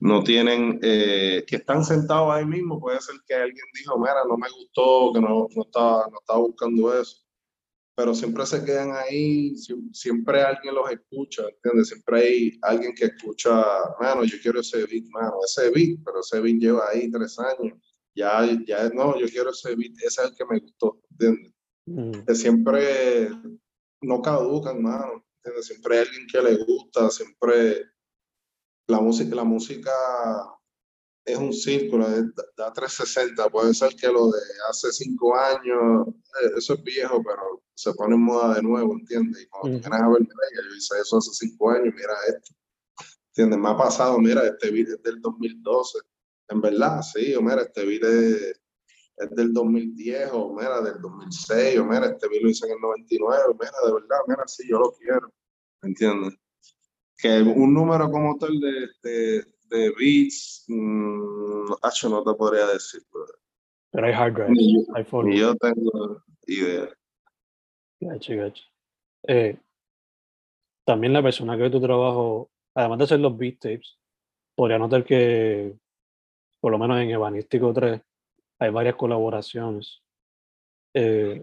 no 0.00 0.22
tienen, 0.22 0.78
eh, 0.82 1.44
que 1.46 1.56
están 1.56 1.84
sentados 1.84 2.32
ahí 2.32 2.44
mismo. 2.44 2.80
Puede 2.80 3.00
ser 3.00 3.16
que 3.26 3.34
alguien 3.34 3.66
dijo, 3.74 3.98
mira, 3.98 4.24
no 4.28 4.36
me 4.36 4.48
gustó, 4.50 5.12
que 5.14 5.20
no, 5.20 5.48
no, 5.54 5.62
estaba, 5.62 6.08
no 6.10 6.18
estaba 6.20 6.40
buscando 6.40 7.00
eso 7.00 7.22
pero 7.94 8.14
siempre 8.14 8.46
se 8.46 8.64
quedan 8.64 8.92
ahí, 8.96 9.54
siempre 9.92 10.42
alguien 10.42 10.74
los 10.74 10.90
escucha, 10.90 11.42
¿entiendes? 11.48 11.88
Siempre 11.88 12.20
hay 12.20 12.58
alguien 12.62 12.94
que 12.94 13.06
escucha, 13.06 13.50
mano, 14.00 14.24
yo 14.24 14.38
quiero 14.40 14.60
ese 14.60 14.86
beat, 14.86 15.04
mano, 15.10 15.34
ese 15.44 15.70
beat, 15.70 16.00
pero 16.04 16.20
ese 16.20 16.40
beat 16.40 16.56
lleva 16.58 16.88
ahí 16.90 17.10
tres 17.10 17.38
años, 17.38 17.78
ya, 18.14 18.46
ya, 18.66 18.88
no, 18.90 19.18
yo 19.18 19.26
quiero 19.26 19.50
ese 19.50 19.74
beat, 19.76 19.92
ese 19.98 20.22
es 20.22 20.30
el 20.30 20.36
que 20.36 20.44
me 20.46 20.58
gustó, 20.60 21.00
¿entiendes? 21.10 21.51
Mm. 21.86 22.24
Que 22.26 22.34
siempre 22.34 23.30
no 24.02 24.22
caducan, 24.22 24.82
mano, 24.82 25.24
¿entiendes? 25.36 25.66
Siempre 25.66 25.98
hay 25.98 26.06
alguien 26.06 26.26
que 26.30 26.42
le 26.42 26.64
gusta, 26.64 27.10
siempre 27.10 27.82
la 28.88 29.00
música, 29.00 29.34
la 29.34 29.44
música 29.44 29.90
es 31.24 31.36
un 31.36 31.52
círculo, 31.52 32.06
da 32.56 32.72
360. 32.72 33.48
Puede 33.50 33.74
ser 33.74 33.94
que 33.94 34.08
lo 34.08 34.30
de 34.30 34.40
hace 34.68 34.92
cinco 34.92 35.36
años, 35.36 36.08
eh, 36.42 36.50
eso 36.56 36.74
es 36.74 36.82
viejo, 36.82 37.22
pero 37.22 37.62
se 37.74 37.92
pone 37.94 38.14
en 38.14 38.22
moda 38.22 38.54
de 38.54 38.62
nuevo, 38.62 38.94
¿entiendes? 38.94 39.42
Y 39.42 39.46
cuando 39.46 39.78
vienes 39.78 39.86
a 39.86 40.08
ver, 40.08 40.20
yo 40.20 40.76
hice 40.76 40.94
eso 41.00 41.18
hace 41.18 41.30
cinco 41.32 41.70
años, 41.70 41.94
mira 41.94 42.14
esto. 42.28 42.54
¿Entiendes? 43.28 43.58
Me 43.58 43.70
ha 43.70 43.76
pasado, 43.76 44.18
mira, 44.18 44.46
este 44.46 44.70
video 44.70 44.96
es 44.96 45.02
del 45.02 45.20
2012. 45.20 45.98
En 46.48 46.60
verdad, 46.60 47.00
sí, 47.02 47.34
o 47.34 47.40
mira, 47.40 47.62
este 47.62 47.84
video 47.86 48.10
es, 48.10 48.61
del 49.30 49.52
2010, 49.52 50.30
o 50.32 50.52
mira, 50.54 50.80
del 50.80 51.00
2006, 51.00 51.78
o 51.78 51.84
mira, 51.84 52.06
este 52.06 52.28
video 52.28 52.42
lo 52.44 52.50
hice 52.50 52.66
en 52.66 52.72
el 52.72 52.80
99, 52.80 53.42
mira, 53.58 53.72
de 53.86 53.92
verdad, 53.92 54.18
mira, 54.26 54.42
sí, 54.46 54.64
yo 54.68 54.78
lo 54.78 54.92
quiero. 54.92 55.32
¿Entiendes? 55.82 56.34
Que 57.16 57.40
un 57.42 57.74
número 57.74 58.10
como 58.10 58.36
tal 58.36 58.58
de, 58.58 58.88
de 59.02 59.44
de 59.72 59.90
beats, 59.98 60.64
mmm, 60.68 61.66
no 62.10 62.24
te 62.24 62.34
podría 62.34 62.66
decir. 62.66 63.02
Pero, 63.90 64.06
hay 64.06 64.12
hard 64.12 64.34
drives, 64.34 64.50
ni, 64.50 64.86
hay 64.94 65.38
yo 65.38 65.54
tengo 65.56 66.22
idea. 66.46 66.88
Gacho, 68.00 68.36
gacho. 68.36 68.64
Eh, 69.26 69.56
también 70.84 71.12
la 71.12 71.22
persona 71.22 71.56
que 71.56 71.62
ve 71.62 71.70
tu 71.70 71.80
trabajo, 71.80 72.50
además 72.74 72.98
de 72.98 73.04
hacer 73.04 73.20
los 73.20 73.36
beat 73.36 73.58
tapes, 73.58 73.98
podría 74.54 74.78
notar 74.78 75.04
que, 75.04 75.74
por 76.60 76.72
lo 76.72 76.78
menos 76.78 77.00
en 77.00 77.10
Evanístico 77.10 77.72
3, 77.72 78.00
hay 78.62 78.70
varias 78.70 78.96
colaboraciones. 78.96 80.02
Eh, 80.94 81.42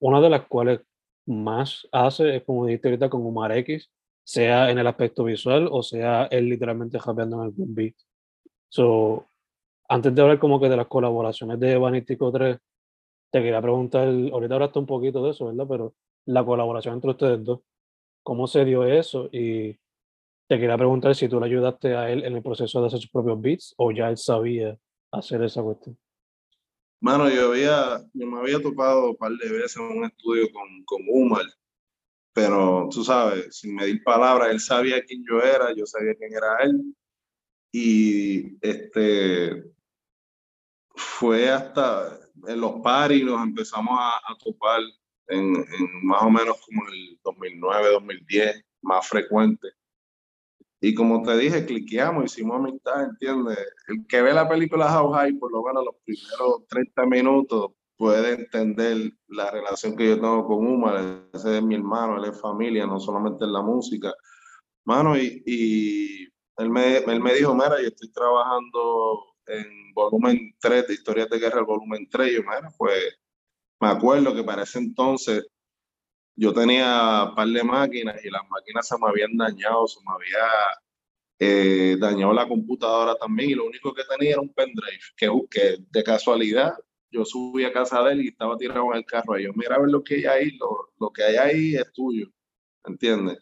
una 0.00 0.20
de 0.20 0.30
las 0.30 0.46
cuales 0.46 0.80
más 1.26 1.88
hace 1.92 2.36
es, 2.36 2.44
como 2.44 2.66
dijiste 2.66 2.88
ahorita, 2.88 3.08
con 3.10 3.24
Umar 3.24 3.56
X, 3.58 3.90
sea 4.24 4.70
en 4.70 4.78
el 4.78 4.86
aspecto 4.86 5.24
visual 5.24 5.68
o 5.70 5.82
sea 5.82 6.26
él 6.26 6.48
literalmente 6.48 6.98
rapeando 6.98 7.42
en 7.42 7.48
el 7.48 7.54
beat. 7.56 7.94
So, 8.68 9.26
antes 9.88 10.14
de 10.14 10.22
hablar 10.22 10.38
como 10.38 10.60
que 10.60 10.68
de 10.68 10.76
las 10.76 10.86
colaboraciones 10.86 11.60
de 11.60 11.76
Vanístico 11.76 12.32
3, 12.32 12.58
te 13.30 13.42
quería 13.42 13.60
preguntar, 13.62 14.08
ahorita 14.08 14.54
hablaste 14.54 14.78
un 14.78 14.86
poquito 14.86 15.22
de 15.24 15.30
eso, 15.30 15.46
¿verdad? 15.46 15.66
Pero 15.68 15.94
la 16.26 16.44
colaboración 16.44 16.94
entre 16.94 17.10
ustedes 17.10 17.44
dos, 17.44 17.60
¿cómo 18.22 18.46
se 18.46 18.64
dio 18.64 18.84
eso? 18.84 19.28
Y 19.32 19.72
te 20.48 20.58
quería 20.58 20.76
preguntar 20.76 21.14
si 21.14 21.28
tú 21.28 21.40
le 21.40 21.46
ayudaste 21.46 21.96
a 21.96 22.10
él 22.10 22.24
en 22.24 22.36
el 22.36 22.42
proceso 22.42 22.80
de 22.80 22.86
hacer 22.88 23.00
sus 23.00 23.10
propios 23.10 23.40
beats 23.40 23.74
o 23.78 23.90
ya 23.92 24.08
él 24.10 24.16
sabía 24.18 24.78
hacer 25.12 25.42
esa 25.42 25.62
cuestión. 25.62 25.98
Mano, 27.02 27.28
yo 27.28 27.50
había, 27.50 28.00
yo 28.14 28.26
me 28.26 28.38
había 28.38 28.62
topado 28.62 29.10
un 29.10 29.16
par 29.16 29.32
de 29.32 29.50
veces 29.50 29.76
en 29.76 29.98
un 29.98 30.04
estudio 30.04 30.50
con, 30.52 30.84
con 30.84 31.02
Umar 31.08 31.44
pero 32.32 32.88
tú 32.90 33.04
sabes, 33.04 33.56
sin 33.56 33.74
medir 33.74 34.02
palabras, 34.02 34.50
él 34.50 34.60
sabía 34.60 35.04
quién 35.04 35.22
yo 35.28 35.40
era, 35.42 35.74
yo 35.74 35.84
sabía 35.86 36.14
quién 36.14 36.32
era 36.32 36.56
él. 36.62 36.94
Y 37.70 38.56
este 38.66 39.64
fue 40.94 41.48
hasta 41.50 42.18
en 42.48 42.60
los 42.60 42.80
paris 42.82 43.24
nos 43.24 43.42
empezamos 43.42 43.98
a, 43.98 44.16
a 44.16 44.36
topar 44.42 44.80
en, 45.28 45.56
en, 45.56 46.06
más 46.06 46.22
o 46.22 46.30
menos 46.30 46.60
como 46.66 46.88
el 46.88 47.18
2009, 47.22 47.92
2010, 47.92 48.64
más 48.82 49.08
frecuente. 49.08 49.68
Y 50.84 50.94
como 50.94 51.22
te 51.22 51.36
dije, 51.36 51.64
cliqueamos, 51.64 52.24
hicimos 52.24 52.56
amistad, 52.56 53.04
¿entiendes? 53.04 53.56
El 53.86 54.04
que 54.08 54.20
ve 54.20 54.34
la 54.34 54.48
película 54.48 55.00
How 55.00 55.12
High, 55.12 55.34
por 55.34 55.52
lo 55.52 55.62
menos 55.62 55.84
los 55.84 55.94
primeros 56.04 56.66
30 56.66 57.06
minutos, 57.06 57.70
puede 57.96 58.32
entender 58.32 59.12
la 59.28 59.48
relación 59.52 59.94
que 59.94 60.08
yo 60.08 60.16
tengo 60.16 60.44
con 60.44 60.66
Umar, 60.66 61.28
ese 61.32 61.58
es 61.58 61.62
mi 61.62 61.76
hermano, 61.76 62.16
él 62.16 62.28
es 62.28 62.40
familia, 62.40 62.84
no 62.84 62.98
solamente 62.98 63.44
en 63.44 63.52
la 63.52 63.62
música. 63.62 64.12
Mano, 64.84 65.16
y, 65.16 65.40
y 65.46 66.24
él, 66.56 66.68
me, 66.68 66.96
él 66.96 67.20
me 67.20 67.34
dijo, 67.34 67.54
mira, 67.54 67.80
yo 67.80 67.86
estoy 67.86 68.10
trabajando 68.10 69.24
en 69.46 69.94
volumen 69.94 70.52
3 70.60 70.88
de 70.88 70.94
Historias 70.94 71.30
de 71.30 71.38
Guerra, 71.38 71.60
el 71.60 71.64
volumen 71.64 72.08
3, 72.10 72.28
y 72.28 72.34
yo, 72.34 72.40
mira, 72.40 72.68
pues 72.76 73.20
me 73.80 73.86
acuerdo 73.86 74.34
que 74.34 74.42
para 74.42 74.64
ese 74.64 74.80
entonces 74.80 75.46
yo 76.36 76.52
tenía 76.52 77.24
un 77.28 77.34
par 77.34 77.48
de 77.48 77.62
máquinas 77.62 78.24
y 78.24 78.30
las 78.30 78.42
máquinas 78.48 78.86
se 78.88 78.96
me 78.98 79.08
habían 79.08 79.36
dañado, 79.36 79.86
se 79.86 80.00
me 80.00 80.12
había 80.14 80.48
eh, 81.44 81.96
dañó 81.98 82.32
la 82.32 82.46
computadora 82.46 83.16
también 83.16 83.50
y 83.50 83.54
lo 83.54 83.66
único 83.66 83.92
que 83.92 84.04
tenía 84.04 84.32
era 84.32 84.40
un 84.40 84.54
pendrive, 84.54 85.00
que, 85.16 85.78
de 85.90 86.04
casualidad 86.04 86.72
yo 87.10 87.24
subí 87.24 87.64
a 87.64 87.72
casa 87.72 88.00
de 88.04 88.12
él 88.12 88.20
y 88.22 88.28
estaba 88.28 88.56
tirado 88.56 88.92
en 88.92 88.98
el 88.98 89.04
carro. 89.04 89.36
Y 89.38 89.44
yo, 89.44 89.52
mira 89.54 89.74
a 89.74 89.80
ver 89.80 89.90
lo 89.90 90.04
que 90.04 90.14
hay 90.14 90.24
ahí, 90.24 90.58
lo, 90.98 91.10
que 91.10 91.24
hay 91.24 91.36
ahí 91.36 91.74
es 91.74 91.92
tuyo, 91.92 92.28
¿entiendes? 92.84 93.38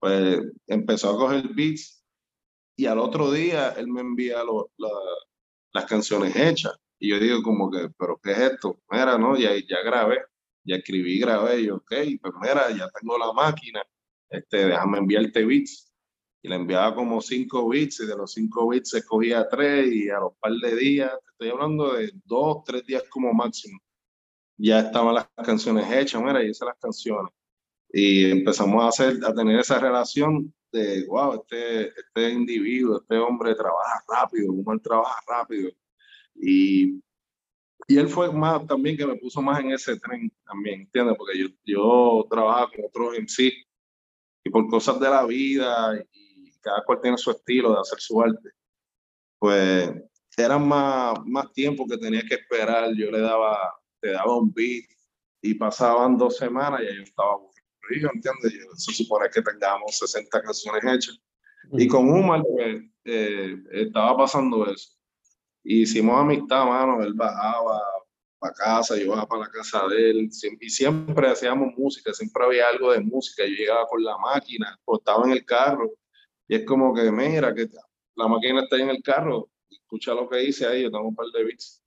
Pues 0.00 0.40
empezó 0.66 1.10
a 1.10 1.18
coger 1.18 1.48
beats 1.54 2.02
y 2.74 2.86
al 2.86 2.98
otro 2.98 3.30
día 3.30 3.74
él 3.76 3.86
me 3.88 4.00
envía 4.00 4.42
las 5.72 5.84
canciones 5.84 6.34
hechas. 6.34 6.72
Y 6.98 7.10
yo 7.10 7.18
digo 7.18 7.42
como 7.42 7.70
que, 7.70 7.90
pero 7.98 8.18
¿qué 8.22 8.32
es 8.32 8.38
esto? 8.38 8.80
Mira, 8.90 9.18
no, 9.18 9.36
ya, 9.36 9.50
ya 9.56 9.82
grabé, 9.84 10.24
ya 10.64 10.76
escribí, 10.76 11.18
grabé, 11.18 11.60
y 11.60 11.66
yo, 11.66 11.76
ok, 11.76 11.92
pues 12.20 12.34
mira, 12.40 12.70
ya 12.70 12.88
tengo 13.00 13.18
la 13.18 13.32
máquina, 13.32 13.82
este, 14.30 14.66
déjame 14.66 14.98
enviarte 14.98 15.44
beats. 15.44 15.88
Y 16.44 16.48
le 16.48 16.56
enviaba 16.56 16.94
como 16.94 17.20
cinco 17.20 17.68
bits, 17.68 18.00
y 18.00 18.06
de 18.06 18.16
los 18.16 18.32
cinco 18.32 18.68
bits 18.68 18.90
se 18.90 19.04
cogía 19.04 19.48
tres, 19.48 19.92
y 19.92 20.10
a 20.10 20.18
los 20.18 20.34
par 20.40 20.52
de 20.52 20.76
días, 20.76 21.12
estoy 21.30 21.50
hablando 21.50 21.92
de 21.94 22.12
dos, 22.24 22.64
tres 22.64 22.84
días 22.84 23.04
como 23.08 23.32
máximo, 23.32 23.78
ya 24.56 24.80
estaban 24.80 25.14
las 25.14 25.28
canciones 25.44 25.90
hechas, 25.92 26.20
mira, 26.22 26.42
y 26.42 26.50
hice 26.50 26.64
las 26.64 26.78
canciones. 26.78 27.32
Y 27.92 28.30
empezamos 28.30 28.82
a, 28.84 28.88
hacer, 28.88 29.24
a 29.24 29.34
tener 29.34 29.60
esa 29.60 29.78
relación 29.78 30.52
de, 30.72 31.04
wow, 31.06 31.34
este, 31.34 31.88
este 31.88 32.30
individuo, 32.30 33.00
este 33.00 33.18
hombre 33.18 33.54
trabaja 33.54 34.02
rápido, 34.08 34.52
él 34.52 34.80
trabaja 34.82 35.20
rápido 35.28 35.70
y, 36.34 37.02
y 37.86 37.98
él 37.98 38.08
fue 38.08 38.32
más 38.32 38.66
también 38.66 38.96
que 38.96 39.06
me 39.06 39.16
puso 39.16 39.42
más 39.42 39.60
en 39.60 39.72
ese 39.72 39.98
tren 39.98 40.32
también, 40.46 40.82
¿entiendes? 40.82 41.16
Porque 41.16 41.38
yo, 41.38 41.48
yo 41.64 42.26
trabajaba 42.30 42.70
con 42.70 42.84
otros 42.84 43.18
MC 43.18 43.52
y 44.44 44.50
por 44.50 44.68
cosas 44.68 45.00
de 45.00 45.08
la 45.08 45.24
vida 45.26 46.02
y 46.12 46.52
cada 46.60 46.84
cual 46.84 47.00
tiene 47.00 47.18
su 47.18 47.30
estilo 47.30 47.72
de 47.72 47.80
hacer 47.80 48.00
su 48.00 48.20
arte, 48.20 48.50
pues 49.38 49.92
era 50.36 50.58
más, 50.58 51.14
más 51.26 51.52
tiempo 51.52 51.86
que 51.86 51.98
tenía 51.98 52.22
que 52.22 52.34
esperar. 52.34 52.94
Yo 52.94 53.10
le 53.10 53.20
daba, 53.20 53.58
te 54.00 54.12
daba 54.12 54.36
un 54.36 54.52
beat 54.52 54.84
y 55.42 55.54
pasaban 55.54 56.16
dos 56.16 56.36
semanas 56.36 56.80
y 56.82 56.96
yo 56.96 57.02
estaba 57.02 57.32
aburrido, 57.32 58.10
¿entiendes? 58.14 58.66
Se 58.76 58.92
supone 58.92 59.28
que 59.28 59.42
tengamos 59.42 59.98
60 59.98 60.42
canciones 60.42 60.82
hechas. 60.84 61.20
Y 61.72 61.86
con 61.88 62.08
Umar 62.08 62.42
pues, 62.48 62.82
eh, 63.04 63.56
estaba 63.72 64.16
pasando 64.16 64.66
eso 64.66 65.01
hicimos 65.64 66.20
amistad, 66.20 66.64
mano. 66.66 67.02
Él 67.02 67.14
bajaba 67.14 67.80
para 68.38 68.54
casa, 68.54 68.96
yo 68.96 69.10
bajaba 69.10 69.28
para 69.28 69.42
la 69.42 69.50
casa 69.50 69.86
de 69.88 70.10
él. 70.10 70.30
Y 70.60 70.70
siempre 70.70 71.28
hacíamos 71.28 71.74
música, 71.76 72.12
siempre 72.12 72.44
había 72.44 72.68
algo 72.68 72.92
de 72.92 73.00
música. 73.00 73.44
Yo 73.46 73.54
llegaba 73.54 73.86
con 73.86 74.02
la 74.02 74.16
máquina, 74.18 74.78
estaba 74.86 75.24
en 75.24 75.32
el 75.32 75.44
carro. 75.44 75.90
Y 76.48 76.56
es 76.56 76.64
como 76.64 76.94
que, 76.94 77.10
mira, 77.10 77.54
que 77.54 77.68
la 78.16 78.28
máquina 78.28 78.62
está 78.62 78.76
ahí 78.76 78.82
en 78.82 78.90
el 78.90 79.02
carro. 79.02 79.48
Escucha 79.70 80.14
lo 80.14 80.28
que 80.28 80.38
dice 80.38 80.66
ahí, 80.66 80.82
yo 80.82 80.90
tengo 80.90 81.08
un 81.08 81.14
par 81.14 81.26
de 81.26 81.44
beats. 81.44 81.82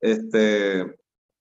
Este, 0.00 0.96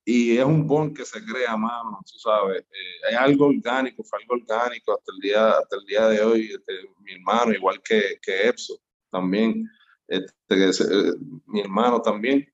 y 0.05 0.37
es 0.37 0.43
un 0.45 0.65
bond 0.65 0.95
que 0.95 1.05
se 1.05 1.23
crea, 1.23 1.55
mano, 1.55 1.99
tú 2.11 2.17
sabes. 2.19 2.61
Eh, 2.61 3.07
hay 3.09 3.15
algo 3.15 3.47
orgánico, 3.47 4.03
fue 4.03 4.19
algo 4.19 4.35
orgánico 4.35 4.93
hasta 4.93 5.11
el 5.13 5.19
día, 5.19 5.49
hasta 5.51 5.75
el 5.75 5.85
día 5.85 6.07
de 6.07 6.21
hoy. 6.21 6.51
Este, 6.51 6.73
mi 6.99 7.13
hermano, 7.13 7.53
igual 7.53 7.81
que, 7.81 8.17
que 8.21 8.47
Epso, 8.47 8.79
también 9.11 9.69
este, 10.09 10.69
eh, 10.83 11.13
mi 11.45 11.61
hermano 11.61 12.01
también, 12.01 12.47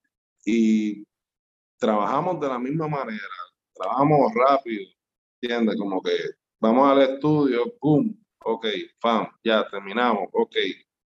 y 0.46 1.04
trabajamos 1.78 2.40
de 2.40 2.48
la 2.48 2.60
misma 2.60 2.88
manera, 2.88 3.24
trabajamos 3.74 4.32
rápido, 4.34 4.86
¿entiendes? 5.42 5.76
Como 5.78 6.02
que 6.02 6.16
vamos 6.60 6.90
al 6.90 7.02
estudio, 7.02 7.74
¡pum! 7.80 8.16
Ok, 8.44 8.68
fam, 9.00 9.28
ya 9.44 9.68
terminamos, 9.70 10.30
ok, 10.32 10.56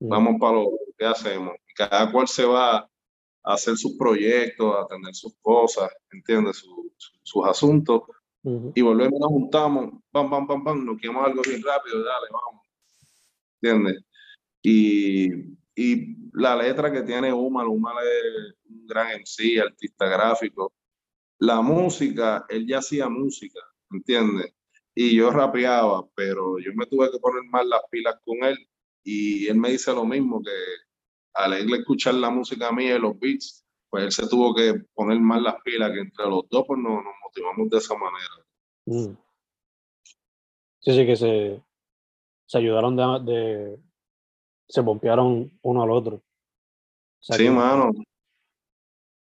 vamos 0.00 0.37
para 0.41 0.53
lo 0.55 0.71
que 0.97 1.05
hacemos. 1.05 1.55
Cada 1.75 2.11
cual 2.11 2.26
se 2.26 2.47
va 2.47 2.79
a 2.79 2.88
hacer 3.45 3.76
sus 3.76 3.97
proyectos, 3.99 4.75
a 4.75 4.87
tener 4.87 5.15
sus 5.15 5.35
cosas, 5.43 5.91
¿entiendes? 6.11 6.65
sus 7.23 7.47
asuntos. 7.47 8.03
Y 8.75 8.81
volvemos, 8.81 9.19
nos 9.19 9.29
juntamos, 9.29 10.03
pam, 10.12 10.30
pam, 10.30 10.47
pam, 10.47 10.63
pam, 10.65 10.85
nos 10.87 11.00
quedamos 11.00 11.26
algo 11.26 11.43
bien 11.43 11.63
rápido, 11.63 11.99
dale, 12.04 12.26
vamos. 12.30 12.65
¿Entiendes? 13.61 14.04
Y 14.63 15.56
y 15.76 16.17
la 16.32 16.56
letra 16.56 16.91
que 16.91 17.02
tiene 17.02 17.32
Uma, 17.32 17.69
Uma 17.69 17.93
es 18.02 18.54
un 18.69 18.86
gran 18.86 19.21
MC, 19.21 19.60
artista 19.60 20.06
gráfico. 20.06 20.73
La 21.39 21.60
música, 21.60 22.47
él 22.49 22.67
ya 22.67 22.78
hacía 22.78 23.10
música, 23.10 23.60
¿entiendes? 23.91 24.54
Y 24.95 25.15
yo 25.15 25.30
rapeaba, 25.30 26.08
pero 26.15 26.58
yo 26.58 26.73
me 26.75 26.86
tuve 26.86 27.10
que 27.10 27.19
poner 27.19 27.45
más 27.50 27.67
las 27.67 27.82
pilas 27.91 28.17
con 28.25 28.43
él 28.43 28.56
y 29.04 29.47
él 29.49 29.58
me 29.58 29.71
dice 29.71 29.93
lo 29.93 30.06
mismo, 30.06 30.43
que 30.43 30.50
al 31.34 31.52
escuchar 31.75 32.15
la 32.15 32.30
música 32.30 32.73
mía 32.73 32.97
y 32.97 32.99
los 32.99 33.19
beats, 33.21 33.62
pues 33.91 34.04
él 34.04 34.12
se 34.12 34.28
tuvo 34.28 34.54
que 34.54 34.82
poner 34.95 35.21
más 35.21 35.43
las 35.43 35.56
pilas, 35.62 35.93
que 35.93 36.00
entre 36.00 36.25
los 36.25 36.49
dos 36.49 36.65
pues 36.67 36.80
nos, 36.80 37.04
motivamos 37.23 37.69
de 37.69 37.76
esa 37.76 37.95
manera. 37.95 38.47
Mm. 38.86 39.17
Sí, 40.80 40.93
sí, 40.93 41.06
que 41.06 41.17
se, 41.17 41.62
se 42.47 42.58
ayudaron 42.58 42.97
de, 42.97 43.78
se 44.69 44.81
bompearon 44.81 45.50
uno 45.63 45.83
al 45.83 45.91
otro. 45.91 46.23
sí, 47.21 47.49
mano. 47.49 47.91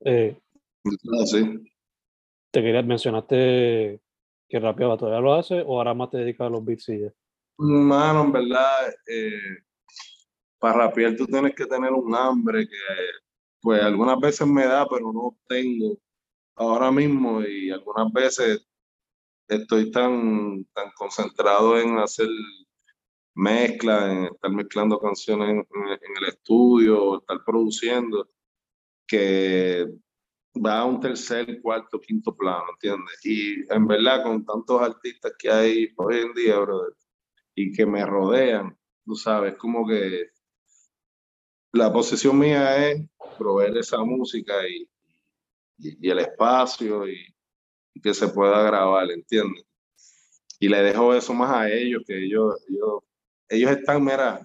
Eh, 0.00 0.38
sí. 1.26 1.72
Te 2.50 2.62
quería, 2.62 2.82
mencionaste 2.82 4.00
que 4.48 4.58
rapeaba, 4.58 4.96
¿todavía 4.96 5.20
lo 5.20 5.34
hace 5.34 5.60
o 5.60 5.78
ahora 5.78 5.94
más 5.94 6.10
te 6.10 6.18
dedicas 6.18 6.46
a 6.46 6.50
los 6.50 6.64
beats 6.64 6.88
y 6.88 7.00
ya? 7.00 7.12
Mano, 7.58 8.24
en 8.24 8.32
verdad, 8.32 8.94
eh, 9.06 9.58
para 10.58 10.86
rapear 10.86 11.16
tú 11.16 11.26
tienes 11.26 11.54
que 11.54 11.66
tener 11.66 11.92
un 11.92 12.14
hambre 12.14 12.66
que, 12.66 12.76
pues, 13.60 13.82
algunas 13.82 14.18
veces 14.18 14.46
me 14.46 14.64
da, 14.64 14.88
pero 14.88 15.12
no 15.12 15.36
tengo 15.46 15.98
ahora 16.54 16.90
mismo 16.90 17.42
y 17.42 17.70
algunas 17.70 18.12
veces 18.12 18.66
estoy 19.48 19.90
tan, 19.90 20.64
tan 20.72 20.90
concentrado 20.96 21.78
en 21.78 21.98
hacer 21.98 22.28
mezcla, 23.38 24.24
estar 24.32 24.50
mezclando 24.50 24.98
canciones 24.98 25.50
en, 25.50 26.16
el 26.20 26.28
estudio, 26.28 27.20
estar 27.20 27.44
produciendo, 27.44 28.28
que 29.06 29.86
va 30.56 30.80
a 30.80 30.84
un 30.84 30.98
tercer, 30.98 31.62
cuarto, 31.62 32.00
quinto 32.00 32.36
plano, 32.36 32.64
¿entiendes? 32.72 33.24
Y 33.24 33.72
en 33.72 33.86
verdad, 33.86 34.24
con 34.24 34.44
tantos 34.44 34.82
artistas 34.82 35.32
que 35.38 35.48
hay 35.50 35.88
hoy 35.96 36.16
en 36.16 36.34
día, 36.34 36.58
brother, 36.58 36.94
y 37.54 37.72
que 37.72 37.86
me 37.86 38.04
rodean, 38.04 38.76
tú 39.04 39.14
sabes, 39.14 39.54
como 39.56 39.86
que 39.86 40.30
la 41.72 41.92
posición 41.92 42.38
mía 42.38 42.90
es 42.90 43.08
proveer 43.38 43.76
esa 43.76 43.98
música 44.02 44.54
y, 44.68 44.88
y, 45.78 46.10
el 46.10 46.18
espacio 46.18 47.08
y, 47.08 47.24
y, 47.94 48.00
que 48.00 48.12
se 48.12 48.26
pueda 48.28 48.64
grabar, 48.64 49.08
¿entiendes? 49.12 49.64
Y 50.58 50.68
le 50.68 50.82
dejo 50.82 51.14
eso 51.14 51.32
más 51.34 51.52
a 51.52 51.70
ellos, 51.70 52.02
que 52.04 52.24
ellos, 52.24 52.56
ellos 52.68 53.02
ellos 53.48 53.70
están, 53.70 54.04
mira, 54.04 54.40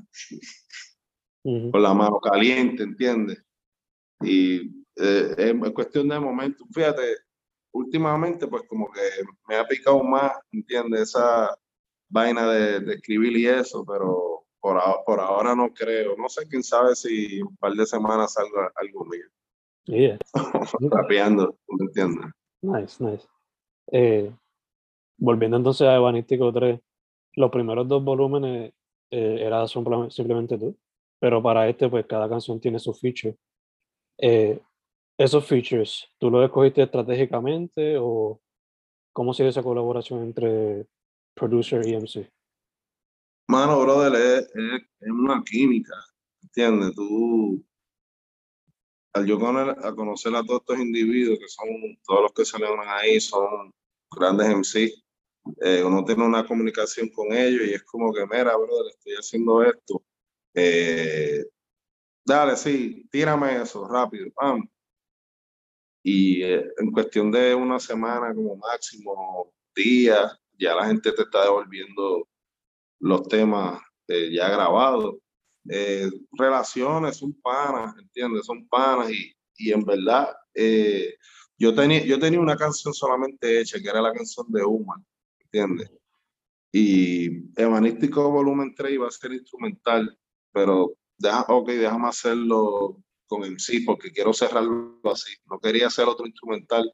con 1.44 1.82
la 1.82 1.94
mano 1.94 2.20
caliente, 2.20 2.84
¿entiendes? 2.84 3.44
Y 4.22 4.86
eh, 4.96 5.36
es 5.38 5.72
cuestión 5.72 6.08
de 6.08 6.20
momento. 6.20 6.66
Fíjate, 6.72 7.02
últimamente, 7.74 8.48
pues 8.48 8.64
como 8.68 8.90
que 8.92 9.02
me 9.48 9.56
ha 9.56 9.66
picado 9.66 10.04
más, 10.04 10.34
¿entiendes? 10.52 11.02
Esa 11.02 11.58
vaina 12.10 12.48
de, 12.48 12.94
escribir 12.94 13.36
y 13.38 13.48
eso, 13.48 13.86
pero 13.86 14.46
por, 14.60 14.82
por, 15.06 15.20
ahora 15.20 15.56
no 15.56 15.74
creo. 15.74 16.16
No 16.18 16.30
sé, 16.30 16.48
quién 16.48 16.64
sabe 16.64 16.96
si 16.96 17.42
un 17.42 17.58
par 17.58 17.74
de 17.74 17.86
semanas 17.86 18.34
salga 18.34 18.72
algo 18.76 19.06
mío. 19.06 19.26
Yeah. 19.86 20.18
Rapeando, 20.92 21.58
¿me 21.68 21.86
entiendes? 21.86 22.32
Nice, 22.62 23.04
nice. 23.04 23.28
Eh, 23.92 24.34
volviendo 25.18 25.58
entonces 25.58 25.86
a 25.88 25.96
Evanístico 25.96 26.54
3, 26.54 26.80
los 27.34 27.52
primeros 27.52 27.88
dos 27.88 28.02
volúmenes 28.04 28.74
eh, 29.14 29.46
era 29.46 29.68
simplemente 29.68 30.58
tú. 30.58 30.76
Pero 31.20 31.42
para 31.42 31.70
este, 31.70 31.88
pues 31.88 32.06
cada 32.08 32.28
canción 32.28 32.60
tiene 32.60 32.80
su 32.80 32.94
feature. 32.94 33.38
Eh, 34.18 34.60
esos 35.18 35.46
features, 35.46 36.08
¿tú 36.18 36.32
los 36.32 36.44
escogiste 36.44 36.82
estratégicamente 36.82 37.98
o 38.00 38.42
cómo 39.14 39.34
sigue 39.34 39.50
esa 39.50 39.62
colaboración 39.62 40.24
entre 40.24 40.88
producer 41.36 41.88
y 41.88 41.96
MC? 41.96 42.28
Mano, 43.48 43.80
brother, 43.82 44.16
es, 44.16 44.50
una 45.02 45.44
química, 45.44 45.94
¿entiendes? 46.42 46.96
Tú, 46.96 47.64
al 49.14 49.28
yo 49.28 49.38
a 49.38 49.96
conocer 49.96 50.36
a 50.36 50.44
todos 50.44 50.62
estos 50.62 50.80
individuos 50.80 51.38
que 51.38 51.48
son, 51.48 51.68
todos 52.04 52.22
los 52.24 52.34
que 52.34 52.46
salen 52.46 52.80
ahí 52.88 53.20
son 53.20 53.72
grandes 54.10 54.48
MC, 54.50 55.03
eh, 55.62 55.84
uno 55.84 56.04
tiene 56.06 56.26
una 56.26 56.46
comunicación 56.46 57.10
con 57.10 57.34
ellos 57.34 57.68
y 57.68 57.74
es 57.74 57.84
como 57.84 58.14
que, 58.14 58.26
mira, 58.26 58.56
brother, 58.56 58.92
estoy 58.92 59.14
haciendo 59.14 59.64
esto. 59.64 60.04
Eh, 60.54 61.46
dale, 62.26 62.56
sí, 62.58 63.08
tírame 63.12 63.62
eso 63.62 63.88
rápido, 63.88 64.32
pam. 64.36 64.68
Y 66.04 66.44
eh, 66.44 66.66
en 66.78 66.92
cuestión 66.92 67.32
de 67.32 67.56
una 67.56 67.80
semana 67.80 68.34
como 68.34 68.58
máximo, 68.58 69.54
días, 69.76 70.38
ya 70.60 70.76
la 70.76 70.88
gente 70.88 71.12
te 71.12 71.24
está 71.24 71.44
devolviendo 71.44 72.28
los 73.00 73.28
temas 73.28 73.82
ya 74.08 74.50
grabados 74.50 75.16
eh, 75.70 76.10
relaciones, 76.32 77.18
son 77.18 77.34
panas, 77.42 77.96
¿entiendes? 77.98 78.46
Son 78.46 78.68
panas 78.68 79.10
y, 79.12 79.34
y 79.58 79.72
en 79.72 79.84
verdad 79.84 80.36
eh, 80.54 81.16
yo, 81.58 81.74
tenía, 81.74 82.04
yo 82.04 82.20
tenía 82.20 82.40
una 82.40 82.58
canción 82.58 82.94
solamente 82.94 83.62
hecha, 83.62 83.80
que 83.80 83.88
era 83.88 84.02
la 84.02 84.14
canción 84.14 84.46
de 84.50 84.64
Human, 84.64 85.06
¿entiendes? 85.54 85.92
Y 86.72 87.60
Evanístico 87.62 88.32
Volumen 88.32 88.74
3 88.76 88.94
iba 88.94 89.08
a 89.08 89.12
ser 89.12 89.34
instrumental, 89.34 90.18
pero 90.52 90.94
deja, 91.18 91.46
ok, 91.48 91.70
déjame 91.70 92.08
hacerlo 92.08 93.04
con 93.28 93.44
el 93.44 93.60
sí, 93.60 93.82
porque 93.82 94.12
quiero 94.12 94.34
cerrarlo 94.34 95.00
así. 95.06 95.34
No 95.46 95.60
quería 95.60 95.88
hacer 95.88 96.08
otro 96.08 96.26
instrumental. 96.26 96.92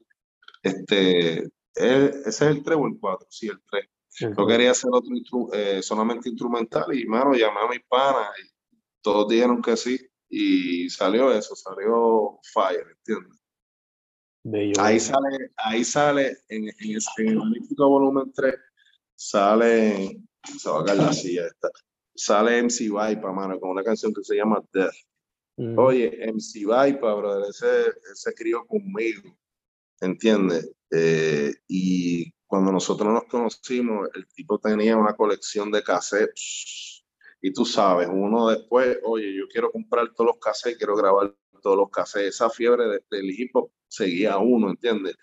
Este, 0.62 1.44
ese 1.74 2.28
es 2.28 2.40
el 2.42 2.62
3 2.62 2.78
o 2.78 2.86
el 2.86 2.98
4, 3.00 3.26
sí, 3.30 3.48
el 3.48 3.60
3. 3.70 4.36
No 4.36 4.46
quería 4.46 4.72
hacer 4.72 4.90
otro 4.92 5.14
eh, 5.54 5.82
solamente 5.82 6.28
instrumental 6.28 6.92
y, 6.92 7.06
mano, 7.06 7.32
llamé 7.32 7.60
a 7.60 7.68
mi 7.68 7.78
pana 7.78 8.28
y 8.42 8.50
todos 9.00 9.28
dijeron 9.28 9.62
que 9.62 9.76
sí 9.76 9.98
y 10.28 10.90
salió 10.90 11.32
eso, 11.32 11.56
salió 11.56 12.38
Fire, 12.52 12.86
¿entiendes? 12.98 13.39
Ahí 14.78 14.98
sale, 14.98 15.50
ahí 15.56 15.84
sale 15.84 16.38
en, 16.48 16.68
en, 16.68 16.98
el 17.18 17.38
Olímpico 17.38 17.88
Volumen 17.88 18.32
3, 18.32 18.54
sale, 19.14 20.18
se 20.58 20.70
va 20.70 20.80
a 20.80 20.84
caer 20.84 20.98
la 20.98 21.12
silla 21.12 21.46
esta, 21.46 21.68
sale 22.14 22.62
MC 22.62 22.84
Vipa, 22.84 23.32
mano, 23.32 23.60
con 23.60 23.70
una 23.70 23.84
canción 23.84 24.14
que 24.14 24.24
se 24.24 24.36
llama 24.36 24.62
Death. 24.72 24.94
Mm. 25.58 25.78
Oye, 25.78 26.32
MC 26.32 26.60
Vipa, 26.60 27.14
brother, 27.14 27.50
ese, 27.50 27.92
ese 28.10 28.32
crió 28.34 28.66
conmigo, 28.66 29.36
¿entiendes? 30.00 30.72
Eh, 30.90 31.52
y 31.68 32.32
cuando 32.46 32.72
nosotros 32.72 33.12
nos 33.12 33.24
conocimos, 33.24 34.08
el 34.14 34.26
tipo 34.28 34.58
tenía 34.58 34.96
una 34.96 35.14
colección 35.14 35.70
de 35.70 35.82
cassettes. 35.82 37.04
Y 37.42 37.52
tú 37.52 37.66
sabes, 37.66 38.08
uno 38.10 38.48
después, 38.48 38.98
oye, 39.04 39.34
yo 39.34 39.46
quiero 39.48 39.70
comprar 39.70 40.12
todos 40.14 40.28
los 40.28 40.38
cassettes, 40.38 40.78
quiero 40.78 40.96
grabar 40.96 41.34
todos 41.62 41.76
los 41.76 41.90
cassettes. 41.90 42.34
Esa 42.34 42.48
fiebre 42.48 42.84
del 43.10 43.30
hip 43.30 43.54
hop 43.54 43.70
seguía 43.90 44.38
uno, 44.38 44.70
¿entiendes? 44.70 45.16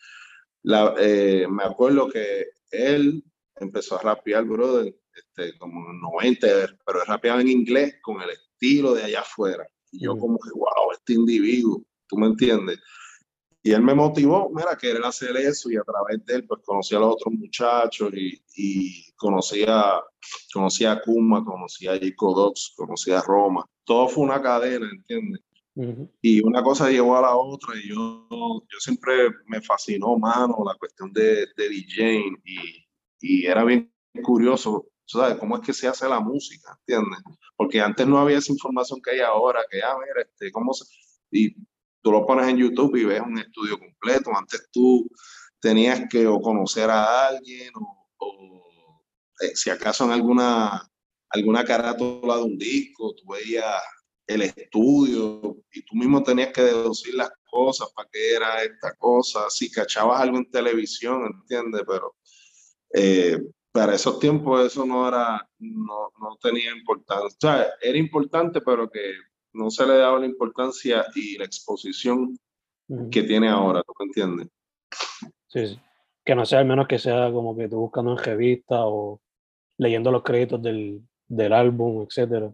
La, 0.63 0.93
eh, 0.99 1.47
me 1.49 1.63
acuerdo 1.63 2.09
que 2.09 2.47
él 2.71 3.23
empezó 3.55 3.97
a 3.97 4.01
rapear, 4.01 4.43
brother, 4.43 4.93
este, 5.15 5.57
como 5.57 5.89
en 5.89 5.99
90, 6.01 6.47
pero 6.85 7.03
rapeaba 7.05 7.41
en 7.41 7.47
inglés 7.47 7.95
con 8.01 8.21
el 8.21 8.29
estilo 8.29 8.93
de 8.93 9.03
allá 9.03 9.21
afuera. 9.21 9.67
Y 9.91 10.03
yo 10.03 10.17
como 10.17 10.37
que, 10.37 10.49
wow, 10.53 10.91
este 10.93 11.13
individuo, 11.13 11.83
¿tú 12.07 12.17
me 12.17 12.27
entiendes? 12.27 12.79
Y 13.63 13.71
él 13.71 13.81
me 13.81 13.95
motivó, 13.95 14.49
mira, 14.53 14.77
querer 14.77 15.03
hacer 15.03 15.35
eso 15.35 15.69
y 15.69 15.77
a 15.77 15.83
través 15.83 16.23
de 16.25 16.35
él 16.35 16.47
pues 16.47 16.61
conocí 16.63 16.95
a 16.95 16.99
los 16.99 17.15
otros 17.15 17.33
muchachos 17.33 18.13
y, 18.13 18.41
y 18.55 19.11
conocí, 19.13 19.65
a, 19.67 20.01
conocí 20.53 20.85
a 20.85 21.01
Kuma, 21.01 21.43
conocí 21.43 21.87
a 21.87 21.97
Jico 21.97 22.33
Docs, 22.33 22.73
conocí 22.77 23.11
a 23.11 23.21
Roma. 23.21 23.65
Todo 23.83 24.07
fue 24.07 24.23
una 24.23 24.41
cadena, 24.41 24.89
¿entiendes? 24.89 25.41
Y 26.21 26.41
una 26.41 26.63
cosa 26.63 26.89
llevó 26.89 27.17
a 27.17 27.21
la 27.21 27.35
otra 27.35 27.75
y 27.77 27.89
yo, 27.89 28.27
yo 28.29 28.79
siempre 28.79 29.29
me 29.45 29.61
fascinó, 29.61 30.17
mano, 30.17 30.57
la 30.65 30.75
cuestión 30.75 31.13
de, 31.13 31.47
de 31.55 31.85
y, 32.43 32.87
y 33.21 33.45
era 33.45 33.63
bien 33.63 33.93
curioso, 34.23 34.87
¿sabes? 35.05 35.37
¿Cómo 35.37 35.57
es 35.57 35.61
que 35.61 35.73
se 35.73 35.87
hace 35.87 36.09
la 36.09 36.19
música? 36.19 36.77
¿Entiendes? 36.79 37.19
Porque 37.55 37.79
antes 37.79 38.07
no 38.07 38.17
había 38.17 38.39
esa 38.39 38.51
información 38.51 39.01
que 39.01 39.11
hay 39.11 39.19
ahora, 39.19 39.61
que, 39.69 39.81
ah, 39.83 39.95
mira, 39.99 40.27
este, 40.27 40.51
¿cómo 40.51 40.73
se...? 40.73 40.85
Y 41.29 41.53
tú 42.01 42.11
lo 42.11 42.25
pones 42.25 42.47
en 42.47 42.57
YouTube 42.57 42.95
y 42.95 43.05
ves 43.05 43.21
un 43.21 43.37
estudio 43.37 43.77
completo. 43.77 44.31
Antes 44.35 44.69
tú 44.71 45.07
tenías 45.59 46.01
que 46.09 46.25
o 46.25 46.39
conocer 46.41 46.89
a 46.89 47.27
alguien 47.27 47.71
o, 48.19 48.71
eh, 49.41 49.55
si 49.55 49.69
acaso 49.69 50.05
en 50.05 50.11
alguna, 50.11 50.89
alguna 51.29 51.63
carátula 51.63 52.37
de 52.37 52.43
un 52.43 52.57
disco, 52.57 53.13
tú 53.13 53.31
veías 53.31 53.75
el 54.27 54.41
estudio 54.41 55.57
y 55.71 55.81
tú 55.83 55.95
mismo 55.95 56.21
tenías 56.21 56.51
que 56.51 56.61
deducir 56.61 57.15
las 57.15 57.31
cosas 57.49 57.89
para 57.95 58.09
qué 58.11 58.35
era 58.35 58.61
esta 58.63 58.93
cosa, 58.95 59.49
si 59.49 59.71
cachabas 59.71 60.21
algo 60.21 60.37
en 60.37 60.51
televisión, 60.51 61.23
¿entiendes? 61.41 61.83
Pero 61.87 62.15
eh, 62.93 63.39
para 63.71 63.95
esos 63.95 64.19
tiempos 64.19 64.65
eso 64.65 64.85
no 64.85 65.07
era, 65.07 65.47
no, 65.59 66.11
no 66.19 66.37
tenía 66.41 66.71
importancia, 66.75 67.25
o 67.25 67.39
sea, 67.39 67.67
era 67.81 67.97
importante, 67.97 68.59
pero 68.61 68.89
que 68.89 69.13
no 69.53 69.71
se 69.71 69.85
le 69.85 69.97
daba 69.97 70.19
la 70.19 70.25
importancia 70.25 71.05
y 71.15 71.37
la 71.37 71.45
exposición 71.45 72.37
que 73.11 73.23
tiene 73.23 73.49
ahora, 73.49 73.81
¿tú 73.83 73.93
me 73.99 74.05
entiendes? 74.05 74.47
Sí, 75.47 75.67
sí, 75.67 75.79
que 76.25 76.35
no 76.35 76.45
sea 76.45 76.59
al 76.59 76.65
menos 76.65 76.87
que 76.87 76.99
sea 76.99 77.31
como 77.31 77.55
que 77.55 77.69
tú 77.69 77.77
buscando 77.77 78.11
en 78.11 78.17
revista 78.17 78.85
o 78.85 79.21
leyendo 79.77 80.11
los 80.11 80.23
créditos 80.23 80.61
del, 80.61 81.01
del 81.27 81.53
álbum, 81.53 82.03
etcétera. 82.03 82.51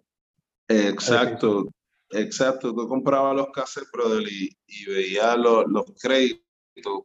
Exacto, 0.68 1.66
exacto. 2.12 2.74
Tú 2.74 2.88
comprabas 2.88 3.36
los 3.36 3.48
cassettes, 3.54 3.90
brother, 3.92 4.24
y, 4.24 4.50
y 4.68 4.86
veías 4.86 5.38
los, 5.38 5.66
los 5.68 5.86
créditos, 6.02 6.44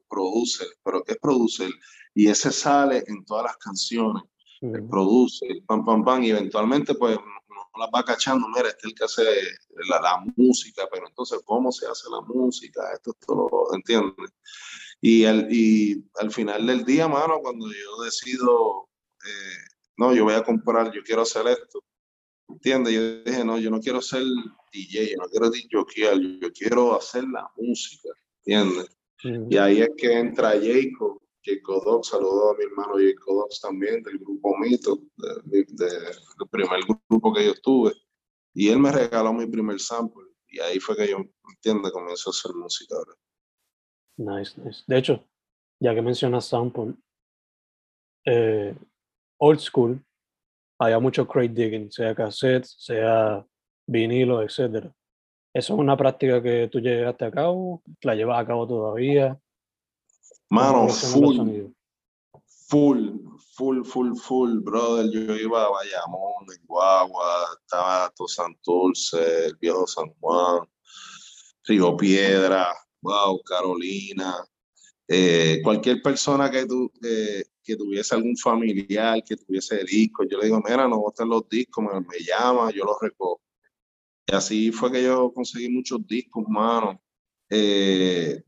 producer, 0.08 0.68
pero 0.82 1.02
¿qué 1.04 1.12
es 1.12 1.18
producer? 1.18 1.70
Y 2.14 2.28
ese 2.28 2.50
sale 2.50 3.04
en 3.06 3.24
todas 3.24 3.44
las 3.44 3.56
canciones. 3.58 4.22
El 4.60 4.88
producer, 4.88 5.62
pam, 5.66 5.84
pam, 5.84 6.04
pam, 6.04 6.24
y 6.24 6.30
eventualmente, 6.30 6.94
pues, 6.94 7.16
la 7.78 7.86
va 7.86 8.04
cachando, 8.04 8.48
mira, 8.48 8.68
este 8.68 8.78
es 8.78 8.84
el 8.84 8.94
que 8.94 9.04
hace 9.04 9.22
la, 9.88 10.00
la, 10.00 10.24
música, 10.36 10.88
pero 10.90 11.06
entonces, 11.06 11.40
¿cómo 11.44 11.70
se 11.70 11.86
hace 11.86 12.10
la 12.10 12.20
música? 12.22 12.82
Esto, 12.92 13.12
esto 13.18 13.34
lo 13.34 13.74
entiendes. 13.74 14.30
Y 15.00 15.24
al, 15.24 15.46
y 15.50 16.04
al 16.16 16.32
final 16.32 16.66
del 16.66 16.84
día, 16.84 17.06
mano, 17.06 17.38
cuando 17.40 17.66
yo 17.66 18.02
decido, 18.02 18.88
eh, 19.24 19.64
no, 19.96 20.12
yo 20.12 20.24
voy 20.24 20.34
a 20.34 20.42
comprar, 20.42 20.90
yo 20.92 21.02
quiero 21.04 21.22
hacer 21.22 21.46
esto, 21.46 21.84
¿Entiendes? 22.48 22.94
Yo 22.94 23.22
dije, 23.24 23.44
no, 23.44 23.58
yo 23.58 23.70
no 23.70 23.80
quiero 23.80 24.00
ser 24.00 24.22
DJ, 24.72 25.10
yo 25.10 25.16
no 25.18 25.28
quiero 25.28 25.50
DJ, 25.50 25.68
yo 26.40 26.52
quiero 26.52 26.96
hacer 26.96 27.24
la 27.24 27.50
música, 27.56 28.08
¿entiendes? 28.38 28.88
Y 29.22 29.56
ahí 29.56 29.80
es 29.80 29.90
que 29.96 30.18
entra 30.18 30.50
Jacob, 30.50 31.20
Jacob 31.44 31.84
Dox, 31.84 32.08
saludó 32.08 32.52
a 32.52 32.56
mi 32.56 32.64
hermano 32.64 32.94
Jacob 32.94 33.34
Dox 33.40 33.60
también, 33.60 34.02
del 34.02 34.18
grupo 34.18 34.56
Mito, 34.58 35.02
del 35.16 35.66
primer 36.50 36.80
grupo 37.08 37.32
que 37.32 37.46
yo 37.46 37.54
tuve. 37.62 37.92
Y 38.54 38.68
él 38.68 38.78
me 38.78 38.92
regaló 38.92 39.32
mi 39.32 39.46
primer 39.46 39.78
sample, 39.80 40.24
y 40.48 40.60
ahí 40.60 40.78
fue 40.78 40.96
que 40.96 41.08
yo, 41.08 41.18
¿entiendes? 41.50 41.92
Comenzó 41.92 42.30
a 42.30 42.32
hacer 42.32 42.54
música 42.54 42.94
ahora. 42.96 43.12
Nice, 44.16 44.60
nice. 44.60 44.82
De 44.86 44.98
hecho, 44.98 45.24
ya 45.80 45.94
que 45.94 46.02
mencionas 46.02 46.46
sample, 46.46 46.94
eh, 48.24 48.74
Old 49.38 49.60
School 49.60 50.04
había 50.78 50.98
mucho 50.98 51.26
crate 51.26 51.48
digging, 51.48 51.90
sea 51.90 52.14
cassette, 52.14 52.64
sea 52.64 53.44
vinilo, 53.86 54.42
etc. 54.42 54.86
¿Eso 55.52 55.74
es 55.74 55.78
una 55.78 55.96
práctica 55.96 56.42
que 56.42 56.68
tú 56.70 56.80
llegaste 56.80 57.24
a 57.24 57.30
cabo? 57.30 57.82
¿La 58.02 58.14
llevas 58.14 58.40
a 58.40 58.46
cabo 58.46 58.66
todavía? 58.66 59.38
Mano, 60.50 60.88
full, 60.88 61.72
full, 62.68 63.10
full, 63.54 63.84
full, 63.84 64.14
full, 64.16 64.60
brother. 64.60 65.10
Yo 65.10 65.34
iba 65.34 65.64
a 65.64 65.70
Bayamón, 65.70 66.46
en 66.56 66.66
Guagua, 66.66 67.46
estaba 67.60 68.12
Santurce, 68.26 69.46
el 69.46 69.56
viejo 69.56 69.86
San 69.86 70.12
Juan, 70.20 70.60
Río 71.64 71.96
Piedra, 71.96 72.72
wow, 73.02 73.42
Carolina. 73.42 74.36
Eh, 75.10 75.60
cualquier 75.62 76.02
persona 76.02 76.50
que 76.50 76.66
tú, 76.66 76.92
que 77.00 77.76
tuviese 77.76 78.14
algún 78.14 78.36
familiar 78.36 79.22
que 79.24 79.36
tuviese 79.36 79.82
discos. 79.84 80.26
Yo 80.30 80.38
le 80.38 80.46
digo, 80.46 80.62
mira, 80.62 80.86
no 80.86 80.98
boten 80.98 81.28
los 81.28 81.48
discos, 81.48 81.84
me, 81.84 82.18
llama, 82.20 82.70
yo 82.70 82.84
los 82.84 82.96
recojo. 83.00 83.40
Y 84.26 84.34
así 84.34 84.70
fue 84.70 84.92
que 84.92 85.02
yo 85.02 85.32
conseguí 85.32 85.70
muchos 85.70 86.06
discos, 86.06 86.44
mano. 86.48 87.02
Eh, 87.48 88.42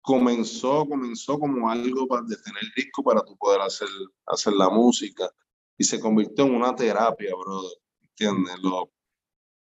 comenzó, 0.00 0.86
comenzó 0.86 1.38
como 1.38 1.70
algo 1.70 2.06
para 2.06 2.22
de 2.22 2.36
tener 2.36 2.62
disco 2.74 3.02
para 3.02 3.22
tú 3.22 3.36
poder 3.36 3.60
hacer, 3.60 3.88
hacer 4.26 4.54
la 4.54 4.70
música 4.70 5.30
y 5.76 5.84
se 5.84 6.00
convirtió 6.00 6.46
en 6.46 6.54
una 6.54 6.74
terapia, 6.74 7.34
brother. 7.34 7.78
¿Entiendes? 8.00 8.54
Los 8.62 8.84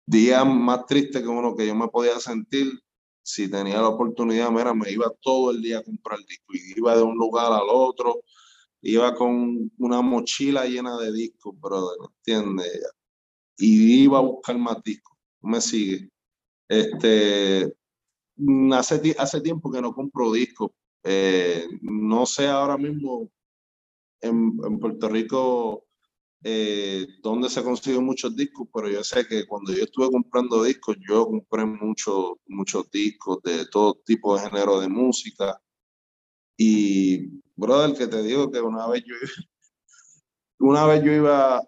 días 0.06 0.46
más 0.46 0.86
tristes 0.86 1.22
que 1.22 1.28
uno 1.28 1.54
que 1.54 1.66
yo 1.66 1.74
me 1.74 1.88
podía 1.88 2.18
sentir, 2.18 2.72
si 3.22 3.50
tenía 3.50 3.80
la 3.80 3.88
oportunidad, 3.88 4.50
mira, 4.50 4.74
me 4.74 4.90
iba 4.90 5.10
todo 5.20 5.50
el 5.50 5.62
día 5.62 5.78
a 5.78 5.82
comprar 5.82 6.18
disco 6.20 6.54
y 6.54 6.78
iba 6.78 6.96
de 6.96 7.02
un 7.02 7.16
lugar 7.16 7.52
al 7.52 7.68
otro 7.68 8.22
iba 8.82 9.14
con 9.14 9.70
una 9.78 10.02
mochila 10.02 10.66
llena 10.66 10.96
de 10.98 11.12
discos, 11.12 11.58
brother, 11.58 11.98
¿entiendes? 12.16 12.82
Y 13.56 14.02
iba 14.04 14.18
a 14.18 14.22
buscar 14.22 14.58
más 14.58 14.82
discos. 14.82 15.16
me 15.40 15.60
sigue? 15.60 16.10
Este, 16.68 17.72
hace, 18.72 19.14
hace 19.18 19.40
tiempo 19.40 19.70
que 19.70 19.80
no 19.80 19.94
compro 19.94 20.32
discos. 20.32 20.70
Eh, 21.04 21.66
no 21.80 22.26
sé 22.26 22.48
ahora 22.48 22.76
mismo 22.76 23.30
en, 24.20 24.58
en 24.64 24.78
Puerto 24.78 25.08
Rico 25.08 25.84
eh, 26.44 27.06
dónde 27.22 27.48
se 27.48 27.62
consiguen 27.62 28.04
muchos 28.04 28.34
discos, 28.34 28.68
pero 28.72 28.88
yo 28.88 29.04
sé 29.04 29.26
que 29.26 29.46
cuando 29.46 29.72
yo 29.72 29.84
estuve 29.84 30.10
comprando 30.10 30.64
discos, 30.64 30.96
yo 31.08 31.26
compré 31.26 31.64
muchos 31.64 32.32
muchos 32.46 32.90
discos 32.90 33.38
de 33.42 33.66
todo 33.66 33.94
tipo 34.04 34.36
de 34.36 34.48
género 34.48 34.80
de 34.80 34.88
música. 34.88 35.60
Y 36.56 37.40
brother, 37.56 37.96
que 37.96 38.06
te 38.06 38.22
digo 38.22 38.50
que 38.50 38.60
una 38.60 38.86
vez 38.88 39.04
yo, 39.06 39.14
una 40.60 40.86
vez 40.86 41.02
yo 41.04 41.12
iba 41.12 41.62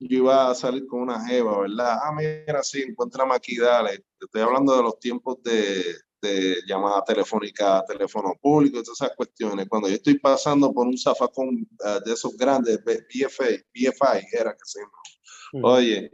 yo 0.00 0.18
iba 0.18 0.50
a 0.50 0.54
salir 0.54 0.86
con 0.86 1.02
una 1.02 1.26
jeva, 1.26 1.60
¿verdad? 1.60 1.98
Ah, 2.02 2.12
mira, 2.12 2.62
sí, 2.62 2.82
encuéntrame 2.82 3.34
aquí, 3.34 3.56
dale. 3.58 4.04
Estoy 4.18 4.40
hablando 4.42 4.76
de 4.76 4.82
los 4.82 4.98
tiempos 4.98 5.42
de, 5.42 5.82
de 6.20 6.56
llamada 6.66 7.02
telefónica, 7.04 7.84
teléfono 7.86 8.34
público, 8.40 8.82
todas 8.82 9.00
esas 9.00 9.16
cuestiones. 9.16 9.68
Cuando 9.68 9.88
yo 9.88 9.94
estoy 9.94 10.18
pasando 10.18 10.72
por 10.72 10.86
un 10.86 10.98
zafacón 10.98 11.66
uh, 11.80 12.04
de 12.04 12.12
esos 12.12 12.36
grandes, 12.36 12.82
BFI, 12.84 13.64
BFI 13.74 14.26
era 14.32 14.52
que 14.52 14.64
se 14.64 14.80
llama. 14.80 15.66
Oye, 15.68 16.10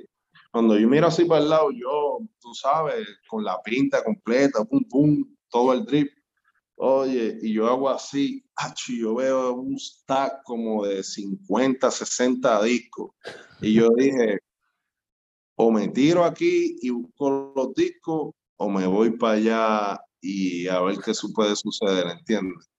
cuando 0.51 0.79
yo 0.79 0.89
miro 0.89 1.07
así 1.07 1.25
para 1.25 1.43
el 1.43 1.51
lado, 1.51 1.71
yo, 1.71 2.21
tú 2.41 2.55
sabes, 2.55 3.07
con 3.29 3.45
la 3.45 3.61
pinta 3.63 4.03
completa, 4.03 4.65
pum, 4.65 4.83
pum, 4.89 5.37
todo 5.51 5.73
el 5.73 5.85
drip. 5.85 6.11
Oye, 6.77 7.39
y 7.43 7.53
yo 7.53 7.67
hago 7.67 7.89
así, 7.89 8.45
y 8.89 9.01
yo 9.01 9.15
veo 9.15 9.55
un 9.55 9.79
stack 9.79 10.43
como 10.45 10.87
de 10.87 11.03
50, 11.03 11.91
60 11.91 12.63
discos. 12.63 13.11
Y 13.61 13.75
yo 13.75 13.89
dije, 13.97 14.39
o 15.57 15.71
me 15.71 15.89
tiro 15.89 16.25
aquí 16.25 16.77
y 16.81 16.91
busco 16.91 17.53
los 17.55 17.75
discos, 17.75 18.35
o 18.57 18.69
me 18.69 18.87
voy 18.87 19.11
para 19.11 19.35
allá 19.35 20.01
y 20.21 20.67
a 20.69 20.81
ver 20.81 20.99
qué 21.05 21.13
puede 21.35 21.55
suceder, 21.57 22.07
¿entiendes? 22.07 22.71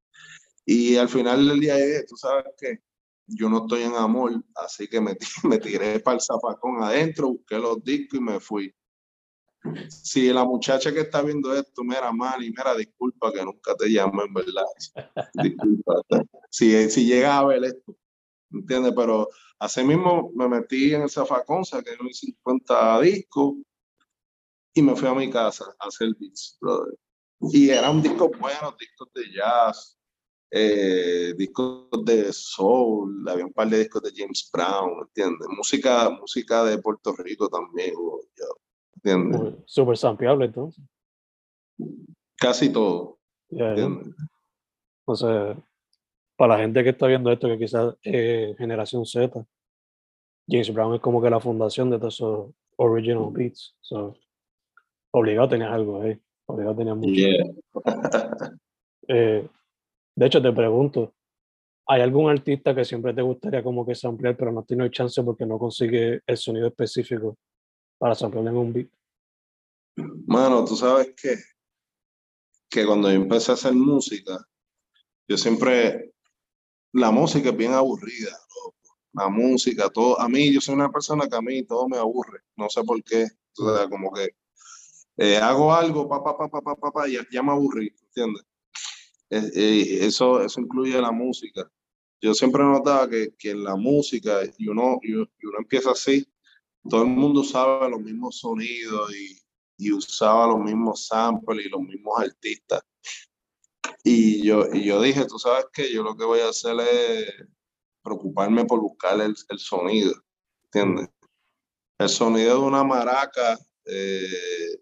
Y 0.66 0.98
al 0.98 1.08
final 1.08 1.48
del 1.48 1.60
día, 1.60 1.76
tú 2.08 2.18
sabes 2.18 2.46
que 2.58 2.80
yo 3.28 3.50
no 3.50 3.60
estoy 3.60 3.84
en 3.84 3.96
amor, 3.96 4.44
así 4.56 4.88
que 4.88 5.00
me, 5.00 5.16
me 5.44 5.58
tiré 5.60 6.00
para 6.00 6.16
el 6.16 6.22
zapacón 6.22 6.84
adentro, 6.84 7.30
busqué 7.30 7.58
los 7.58 7.84
discos 7.84 8.20
y 8.20 8.22
me 8.22 8.40
fui. 8.40 8.74
Si 9.90 10.32
la 10.32 10.46
muchacha 10.46 10.94
que 10.94 11.02
está 11.02 11.22
viendo 11.22 11.54
esto 11.54 11.84
me 11.84 11.98
era 11.98 12.12
mal 12.12 12.44
y 12.44 12.52
me 12.52 12.62
era 12.62 12.76
disculpa 12.76 13.34
que 13.34 13.44
nunca 13.44 13.76
te 13.76 13.88
llamo 13.88 14.24
en 14.24 14.34
verdad. 14.34 14.66
Disculpa. 15.44 15.94
Si, 16.50 16.90
si 16.90 17.06
llega 17.06 17.38
a 17.38 17.46
ver 17.46 17.64
esto, 17.66 17.98
¿entiendes? 18.52 18.94
Pero 18.96 19.28
así 19.60 19.84
mismo 19.84 20.32
me 20.36 20.48
metí 20.48 20.94
en 20.94 21.02
el 21.02 21.10
zafacón, 21.10 21.66
saqué 21.66 21.92
unos 22.00 22.18
50 22.18 23.02
discos 23.02 23.56
y 24.78 24.82
me 24.82 24.96
fui 24.96 25.08
a 25.08 25.14
mi 25.14 25.30
casa 25.30 25.66
a 25.80 25.88
hacer 25.88 26.10
beats, 26.20 26.58
brother. 26.62 26.94
Y 27.40 27.70
eran 27.70 28.02
discos 28.02 28.30
buenos, 28.40 28.78
discos 28.78 29.12
de 29.14 29.24
jazz, 29.34 29.98
eh, 30.52 31.34
discos 31.36 31.90
de 32.06 32.32
soul, 32.32 33.28
había 33.28 33.46
un 33.46 33.54
par 33.54 33.70
de 33.70 33.80
discos 33.80 34.04
de 34.04 34.12
James 34.16 34.50
Brown, 34.54 35.02
¿entiendes? 35.02 35.48
Música, 35.50 36.10
música 36.10 36.64
de 36.64 36.78
Puerto 36.78 37.14
Rico 37.18 37.50
también, 37.50 37.94
¿entiendes? 38.96 39.56
Súper 39.66 39.98
sampleable 39.98 40.46
entonces. 40.46 40.84
Casi 42.36 42.72
todo. 42.72 43.20
O 45.06 45.16
sea, 45.16 45.58
para 46.36 46.56
la 46.56 46.62
gente 46.62 46.84
que 46.84 46.90
está 46.90 47.08
viendo 47.08 47.32
esto, 47.32 47.48
que 47.48 47.58
quizás 47.58 47.96
es 48.04 48.58
generación 48.58 49.06
Z, 49.06 49.46
James 50.48 50.74
Brown 50.74 50.96
es 50.96 51.02
como 51.02 51.22
que 51.22 51.30
la 51.30 51.40
fundación 51.40 51.90
de 51.90 51.98
todos 51.98 52.16
esos 52.16 52.52
original 52.78 53.30
beats. 53.32 53.76
So, 53.82 54.16
obligado 55.12 55.50
tenías 55.50 55.72
algo 55.72 56.02
ahí. 56.02 56.20
Obligado 56.46 56.76
tenías 56.76 56.98
mucho. 56.98 57.22
eh, 59.08 59.48
de 60.16 60.26
hecho, 60.26 60.42
te 60.42 60.52
pregunto, 60.52 61.14
¿hay 61.88 62.02
algún 62.02 62.30
artista 62.30 62.74
que 62.74 62.86
siempre 62.86 63.14
te 63.14 63.22
gustaría 63.22 63.64
como 63.64 63.86
que 63.86 63.96
samplear, 63.96 64.36
pero 64.36 64.52
no 64.52 64.64
tiene 64.64 64.90
chance 64.90 65.22
porque 65.24 65.46
no 65.46 65.60
consigue 65.60 66.22
el 66.26 66.38
sonido 66.38 66.68
específico 66.68 67.38
para 67.98 68.16
samplear 68.16 68.48
en 68.48 68.58
un 68.58 68.74
beat? 68.74 68.90
Mano, 70.26 70.64
tú 70.66 70.76
sabes 70.76 71.14
que, 71.16 71.36
que 72.70 72.86
cuando 72.86 73.10
yo 73.10 73.16
empecé 73.16 73.52
a 73.52 73.56
hacer 73.56 73.74
música, 73.74 74.38
yo 75.28 75.38
siempre, 75.38 76.14
la 76.94 77.12
música 77.12 77.50
es 77.50 77.58
bien 77.58 77.74
aburrida, 77.74 78.38
la 79.14 79.30
música, 79.30 79.90
todo, 79.90 80.20
a 80.20 80.30
mí, 80.30 80.54
yo 80.54 80.62
soy 80.62 80.76
una 80.76 80.92
persona 80.92 81.28
que 81.28 81.36
a 81.36 81.42
mí 81.42 81.64
todo 81.64 81.88
me 81.90 81.98
aburre, 81.98 82.42
no 82.56 82.70
sé 82.70 82.84
por 82.84 83.04
qué, 83.04 83.28
o 83.58 83.76
sea, 83.76 83.90
como 83.90 84.12
que 84.14 84.30
eh, 85.18 85.38
hago 85.38 85.74
algo, 85.74 86.08
pa, 86.08 86.24
pa, 86.24 86.38
pa, 86.38 86.50
pa, 86.50 86.76
pa, 86.76 86.92
pa, 86.92 87.08
ya, 87.08 87.26
ya 87.32 87.44
me 87.44 87.52
aburrí, 87.52 87.94
¿entiendes? 88.08 88.44
Eh, 89.30 90.00
eso, 90.02 90.42
eso 90.42 90.62
incluye 90.62 91.00
la 91.02 91.12
música. 91.12 91.70
Yo 92.22 92.34
siempre 92.34 92.64
notaba 92.64 93.10
que, 93.10 93.36
que 93.38 93.52
en 93.52 93.64
la 93.64 93.76
música, 93.76 94.40
y 94.58 94.68
uno, 94.68 95.00
y 95.04 95.14
uno 95.14 95.58
empieza 95.60 95.92
así, 95.92 96.28
todo 96.90 97.04
el 97.04 97.10
mundo 97.10 97.42
usaba 97.42 97.90
los 97.90 98.00
mismos 98.00 98.40
sonidos 98.40 99.14
y, 99.14 99.38
y 99.78 99.92
usaba 99.92 100.48
los 100.48 100.60
mismos 100.60 101.06
samples 101.08 101.66
y 101.66 101.70
los 101.70 101.82
mismos 101.82 102.20
artistas. 102.20 102.82
Y 104.04 104.44
yo, 104.44 104.66
y 104.74 104.86
yo 104.86 105.02
dije, 105.02 105.26
tú 105.26 105.38
sabes 105.38 105.66
que 105.74 105.92
yo 105.92 106.02
lo 106.02 106.16
que 106.16 106.26
voy 106.26 106.40
a 106.40 106.50
hacer 106.50 106.76
es 106.80 107.34
preocuparme 108.02 108.66
por 108.66 108.80
buscar 108.80 109.20
el, 109.20 109.36
el 109.50 109.60
sonido, 109.60 110.14
¿entiendes? 110.66 111.10
El 112.00 112.10
sonido 112.10 112.62
de 112.62 112.66
una 112.68 112.84
maraca 112.84 113.60
eh, 113.86 114.80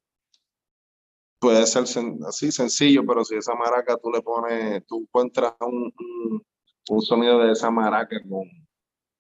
puede 1.45 1.67
ser 1.67 1.83
así 2.27 2.51
sencillo, 2.51 3.05
pero 3.05 3.23
si 3.23 3.35
esa 3.35 3.53
maraca 3.53 3.95
tú 3.97 4.09
le 4.09 4.19
pones, 4.19 4.83
tú 4.87 5.01
encuentras 5.01 5.53
un, 5.59 5.93
un, 6.89 7.01
sonido 7.03 7.37
de 7.37 7.51
esa 7.51 7.69
maraca 7.69 8.19
con, 8.27 8.49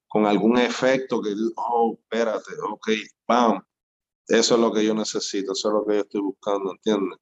con 0.07 0.25
algún 0.25 0.57
efecto 0.57 1.21
que, 1.21 1.35
oh, 1.55 1.95
espérate, 2.01 2.51
ok, 2.67 2.89
bam, 3.27 3.61
eso 4.27 4.55
es 4.55 4.59
lo 4.59 4.73
que 4.73 4.83
yo 4.83 4.95
necesito, 4.95 5.51
eso 5.51 5.67
es 5.67 5.73
lo 5.75 5.85
que 5.85 5.93
yo 5.97 6.01
estoy 6.01 6.21
buscando, 6.21 6.71
¿entiendes? 6.71 7.19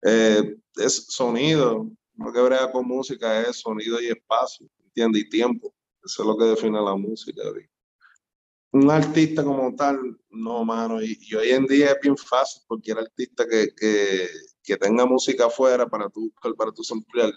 Eh, 0.00 0.56
es 0.76 1.04
sonido, 1.08 1.90
lo 2.14 2.32
que 2.32 2.40
brega 2.40 2.72
con 2.72 2.88
música 2.88 3.42
es 3.42 3.60
sonido 3.60 4.00
y 4.00 4.06
espacio, 4.06 4.66
¿entiendes? 4.86 5.24
Y 5.24 5.28
tiempo, 5.28 5.74
eso 6.02 6.22
es 6.22 6.26
lo 6.26 6.38
que 6.38 6.46
define 6.46 6.80
la 6.80 6.96
música 6.96 7.42
un 8.72 8.90
artista 8.90 9.42
como 9.42 9.74
tal, 9.74 10.18
no, 10.30 10.64
mano. 10.64 11.02
Y, 11.02 11.18
hoy 11.34 11.50
en 11.50 11.66
día 11.66 11.92
es 11.92 11.98
bien 12.02 12.16
fácil 12.16 12.62
cualquier 12.66 12.98
artista 12.98 13.46
que, 13.48 13.68
que, 13.74 14.28
que 14.62 14.76
tenga 14.76 15.06
música 15.06 15.46
afuera 15.46 15.86
para 15.86 16.08
tu 16.08 16.32
para 16.56 16.72
tu 16.72 16.82
samplear. 16.82 17.32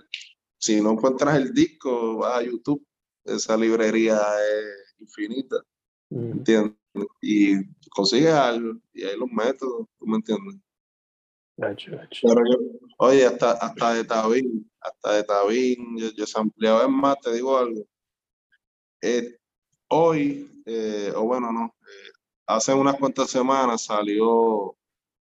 Si 0.58 0.82
no 0.82 0.92
encuentras 0.92 1.36
el 1.38 1.54
disco, 1.54 2.18
vas 2.18 2.40
a 2.40 2.44
YouTube. 2.44 2.86
Esa 3.24 3.56
librería 3.58 4.18
es 4.18 5.02
infinita. 5.02 5.58
Mm. 6.10 6.32
¿Entiendes? 6.32 6.78
Y 7.22 7.56
consigues 7.90 8.34
algo 8.34 8.80
y 8.94 9.04
ahí 9.04 9.18
los 9.18 9.32
métodos, 9.32 9.88
¿tú 9.98 10.06
me 10.06 10.18
entiendes? 10.18 10.58
oye, 12.98 13.26
hasta, 13.26 13.52
hasta 13.52 13.94
de 13.94 14.04
Tabín, 14.04 14.70
hasta 14.80 15.14
de 15.14 15.24
Tabín, 15.24 15.98
yo, 15.98 16.10
yo 16.12 16.26
ampliado. 16.36 16.82
Es 16.82 16.90
más, 16.90 17.18
te 17.22 17.34
digo 17.34 17.58
algo. 17.58 17.86
Eh, 19.02 19.38
hoy, 19.90 20.51
eh, 20.66 21.12
o 21.16 21.24
bueno, 21.24 21.52
no, 21.52 21.76
eh, 21.82 22.12
hace 22.48 22.74
unas 22.74 22.98
cuantas 22.98 23.30
semanas 23.30 23.86
salió, 23.86 24.78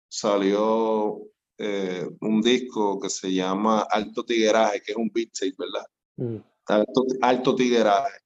salió 0.08 1.22
eh, 1.58 2.08
un 2.22 2.42
disco 2.42 3.00
que 3.00 3.10
se 3.10 3.34
llama 3.34 3.82
Alto 3.90 4.24
Tigueraje, 4.24 4.82
que 4.82 4.92
es 4.92 4.98
un 4.98 5.12
beat 5.14 5.32
tape, 5.32 5.56
¿verdad? 5.58 5.86
Mm. 6.18 6.44
Alto, 6.66 7.06
Alto, 7.22 7.56
Tigueraje. 7.56 8.20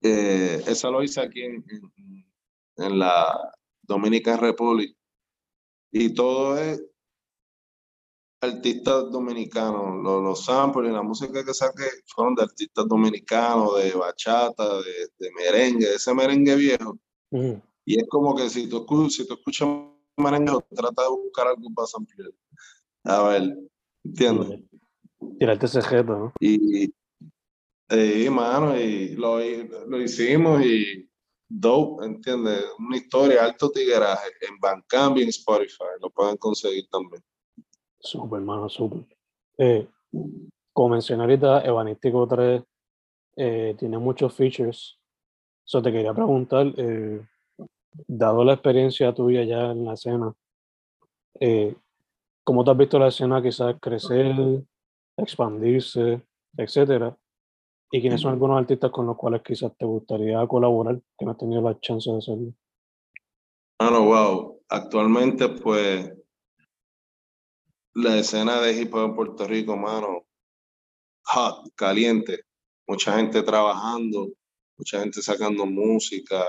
esa 0.00 0.90
lo 0.90 1.02
hice 1.02 1.20
aquí 1.20 1.42
en, 1.42 1.64
en 2.76 2.98
la 2.98 3.52
Dominican 3.82 4.40
Republic. 4.40 4.96
Y 5.92 6.12
todo 6.12 6.58
es 6.58 6.82
artistas 8.40 9.10
dominicanos, 9.10 10.02
los, 10.02 10.22
los 10.22 10.44
samples 10.44 10.90
y 10.90 10.94
la 10.94 11.02
música 11.02 11.44
que 11.44 11.54
saqué 11.54 11.84
fueron 12.06 12.34
de 12.34 12.42
artistas 12.42 12.86
dominicanos, 12.86 13.76
de 13.82 13.92
bachata, 13.92 14.76
de, 14.78 15.08
de 15.18 15.32
merengue, 15.32 15.86
de 15.86 15.94
ese 15.94 16.14
merengue 16.14 16.54
viejo. 16.54 16.98
Y 17.84 18.00
es 18.00 18.08
como 18.08 18.34
que 18.34 18.48
si 18.50 18.68
tú, 18.68 18.84
si 19.10 19.26
tú 19.26 19.34
escuchas 19.34 19.68
merengue, 20.16 20.52
trata 20.74 21.02
de 21.02 21.08
buscar 21.08 21.48
algo 21.48 21.68
para 21.74 21.86
samplear. 21.86 22.30
A 23.04 23.22
ver, 23.28 23.56
¿entiendes? 24.04 24.60
Tirarte 25.38 25.66
ese 25.66 25.82
jeto, 25.82 26.18
¿no? 26.18 26.32
Y, 26.40 26.84
y, 27.90 28.30
mano, 28.30 28.78
y 28.78 29.14
lo, 29.14 29.38
lo 29.38 30.02
hicimos 30.02 30.64
y 30.64 31.08
dope, 31.48 32.04
¿entiendes? 32.04 32.64
Una 32.78 32.96
historia, 32.96 33.44
alto 33.44 33.70
tigueraje, 33.70 34.30
en 34.48 34.58
Bandcamp 34.58 35.16
y 35.18 35.22
en 35.22 35.28
Spotify, 35.28 35.84
lo 36.00 36.10
pueden 36.10 36.36
conseguir 36.36 36.86
también. 36.90 37.22
Súper, 38.06 38.38
hermano, 38.38 38.68
súper. 38.68 39.04
Eh, 39.58 39.88
como 40.72 40.90
mencioné 40.90 41.24
ahorita, 41.24 41.64
Evanístico 41.64 42.26
3 42.28 42.62
eh, 43.36 43.74
tiene 43.78 43.98
muchos 43.98 44.32
features. 44.32 44.98
So 45.64 45.82
te 45.82 45.90
quería 45.90 46.14
preguntar, 46.14 46.72
eh, 46.76 47.20
dado 48.06 48.44
la 48.44 48.52
experiencia 48.52 49.12
tuya 49.12 49.42
ya 49.42 49.72
en 49.72 49.84
la 49.84 49.94
escena, 49.94 50.32
eh, 51.40 51.74
¿cómo 52.44 52.62
te 52.62 52.70
has 52.70 52.76
visto 52.76 52.98
la 52.98 53.08
escena 53.08 53.42
quizás 53.42 53.74
crecer, 53.80 54.62
expandirse, 55.16 56.22
etcétera? 56.56 57.16
¿Y 57.90 58.00
quiénes 58.00 58.20
son 58.20 58.32
algunos 58.32 58.58
artistas 58.58 58.90
con 58.90 59.06
los 59.06 59.16
cuales 59.16 59.42
quizás 59.42 59.76
te 59.76 59.84
gustaría 59.84 60.46
colaborar 60.46 61.00
que 61.18 61.24
no 61.24 61.32
has 61.32 61.38
tenido 61.38 61.62
la 61.62 61.78
chance 61.80 62.10
de 62.10 62.18
hacerlo? 62.18 62.52
Ah, 63.80 63.90
no, 63.90 64.04
wow. 64.04 64.60
Actualmente, 64.68 65.48
pues, 65.48 66.12
la 67.96 68.18
escena 68.18 68.60
de 68.60 68.72
hip 68.74 68.94
hop 68.94 69.06
en 69.06 69.14
Puerto 69.16 69.46
Rico, 69.46 69.76
mano, 69.76 70.26
hot, 71.24 71.72
caliente, 71.74 72.42
mucha 72.86 73.16
gente 73.16 73.42
trabajando. 73.42 74.32
mucha 74.78 75.00
gente 75.00 75.22
sacando 75.22 75.64
música, 75.66 76.46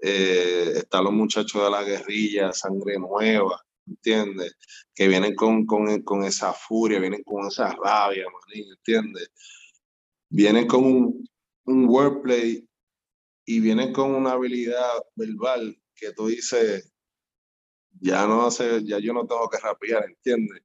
eh, 0.00 0.72
están 0.76 1.04
los 1.04 1.12
muchachos 1.12 1.62
de 1.62 1.70
la 1.70 1.82
guerrilla, 1.84 2.52
sangre 2.54 2.98
nueva, 2.98 3.62
¿entiendes? 3.86 4.56
Que 4.94 5.08
vienen 5.08 5.34
con, 5.34 5.66
con, 5.66 6.02
con, 6.02 6.24
esa 6.24 6.54
furia, 6.54 6.98
vienen 7.00 7.22
con 7.24 7.46
esa 7.46 7.74
rabia, 7.74 8.24
manín, 8.30 8.72
¿entiendes? 8.72 9.30
Vienen 10.30 10.66
con 10.66 10.84
un, 10.84 11.28
un 11.66 11.88
wordplay 11.88 12.66
y 13.44 13.60
vienen 13.60 13.92
con 13.92 14.14
una 14.14 14.32
habilidad 14.32 15.02
verbal 15.16 15.76
que 15.94 16.12
tú 16.12 16.28
dices, 16.28 16.90
ya 18.00 18.26
no 18.26 18.46
hace, 18.46 18.84
ya 18.84 18.98
yo 18.98 19.12
no 19.12 19.26
tengo 19.26 19.48
que 19.50 19.58
rapear, 19.58 20.04
¿entiendes? 20.06 20.62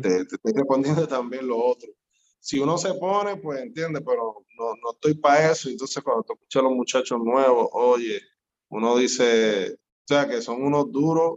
Te, 0.00 0.20
estoy 0.20 0.52
respondiendo 0.54 1.06
también 1.08 1.46
lo 1.46 1.62
otro. 1.62 1.88
Si 2.40 2.58
uno 2.58 2.76
se 2.76 2.92
pone, 2.94 3.36
pues 3.36 3.60
entiende, 3.60 4.00
pero 4.00 4.44
no, 4.58 4.74
no 4.82 4.92
estoy 4.92 5.14
para 5.14 5.52
eso. 5.52 5.68
Entonces, 5.68 6.02
cuando 6.02 6.24
te 6.24 6.58
a 6.58 6.62
los 6.62 6.72
muchachos 6.72 7.20
nuevos, 7.22 7.68
oye, 7.72 8.20
uno 8.68 8.96
dice, 8.96 9.74
o 9.74 10.06
sea, 10.06 10.28
que 10.28 10.42
son 10.42 10.62
unos 10.62 10.90
duros 10.90 11.36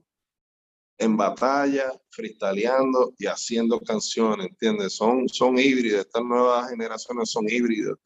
en 0.98 1.16
batalla, 1.18 1.92
freestyleando 2.10 3.14
y 3.18 3.28
haciendo 3.28 3.80
canciones, 3.82 4.48
¿entiendes? 4.48 4.96
Son, 4.96 5.28
son 5.28 5.60
híbridos, 5.60 6.06
estas 6.06 6.24
nuevas 6.24 6.70
generaciones 6.70 7.30
son 7.30 7.48
híbridos. 7.50 8.00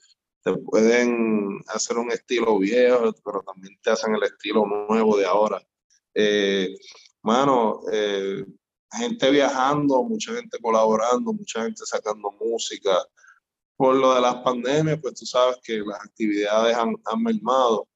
Te 0.43 0.53
pueden 0.57 1.59
hacer 1.67 1.97
un 1.97 2.11
estilo 2.11 2.57
viejo, 2.57 3.13
pero 3.23 3.43
también 3.43 3.77
te 3.81 3.91
hacen 3.91 4.15
el 4.15 4.23
estilo 4.23 4.65
nuevo 4.65 5.17
de 5.17 5.25
ahora. 5.25 5.61
Eh, 6.13 6.75
mano, 7.21 7.81
eh, 7.91 8.43
gente 8.91 9.29
viajando, 9.31 10.03
mucha 10.03 10.33
gente 10.33 10.57
colaborando, 10.61 11.33
mucha 11.33 11.63
gente 11.63 11.85
sacando 11.85 12.31
música. 12.39 13.05
Por 13.77 13.95
lo 13.95 14.13
de 14.13 14.21
las 14.21 14.35
pandemias, 14.37 14.99
pues 15.01 15.15
tú 15.15 15.25
sabes 15.25 15.57
que 15.63 15.77
las 15.79 16.01
actividades 16.01 16.75
han, 16.75 16.95
han 17.05 17.23
mermado, 17.23 17.87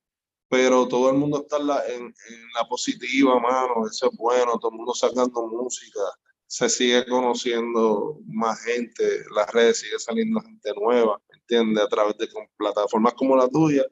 pero 0.54 0.88
todo 0.88 1.10
el 1.10 1.18
mundo 1.18 1.42
está 1.42 1.58
en 1.58 1.68
la, 1.68 1.86
en, 1.88 2.14
la 2.56 2.68
positiva, 2.70 3.40
mano, 3.40 3.88
eso 3.90 4.10
es 4.12 4.18
bueno, 4.18 4.58
todo 4.60 4.72
el 4.72 4.78
mundo 4.78 4.94
sacando 4.94 5.48
música, 5.48 6.00
se 6.48 6.70
sigue 6.70 7.06
conociendo 7.08 8.20
más 8.28 8.62
gente, 8.64 9.24
las 9.36 9.52
redes 9.52 9.80
sigue 9.80 9.98
saliendo 9.98 10.40
gente 10.42 10.72
nueva, 10.80 11.20
¿entiendes? 11.30 11.84
A 11.84 11.88
través 11.88 12.18
de 12.20 12.30
plataformas 12.56 13.16
como 13.16 13.36
la 13.36 13.50
tuya, 13.50 13.84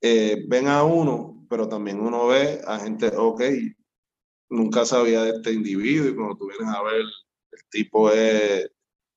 eh, 0.00 0.44
ven 0.48 0.66
a 0.68 0.82
uno, 0.82 1.46
pero 1.48 1.68
también 1.68 2.00
uno 2.00 2.26
ve 2.26 2.60
a 2.66 2.80
gente, 2.80 3.12
ok, 3.16 3.42
nunca 4.50 4.84
sabía 4.84 5.22
de 5.22 5.30
este 5.30 5.52
individuo 5.52 6.08
y 6.08 6.14
cuando 6.14 6.36
tú 6.36 6.48
vienes 6.48 6.74
a 6.74 6.82
ver, 6.82 7.02
el 7.02 7.64
tipo 7.70 8.10
es 8.10 8.70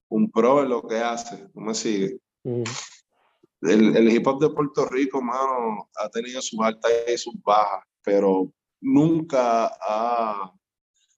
un 0.09 0.29
pro 0.29 0.63
en 0.63 0.69
lo 0.69 0.81
que 0.87 0.97
hace, 0.97 1.47
¿cómo 1.53 1.67
me 1.67 1.73
sigue? 1.73 2.19
el, 2.43 3.95
el, 3.95 4.11
hip 4.11 4.27
hop 4.27 4.41
de 4.41 4.49
Puerto 4.49 4.87
Rico, 4.87 5.21
mano, 5.21 5.89
ha 5.95 6.09
tenido 6.09 6.41
sus 6.41 6.59
altas 6.59 6.91
y 7.07 7.17
sus 7.17 7.35
bajas, 7.43 7.85
pero 8.03 8.51
nunca 8.81 9.71
ha, 9.81 10.51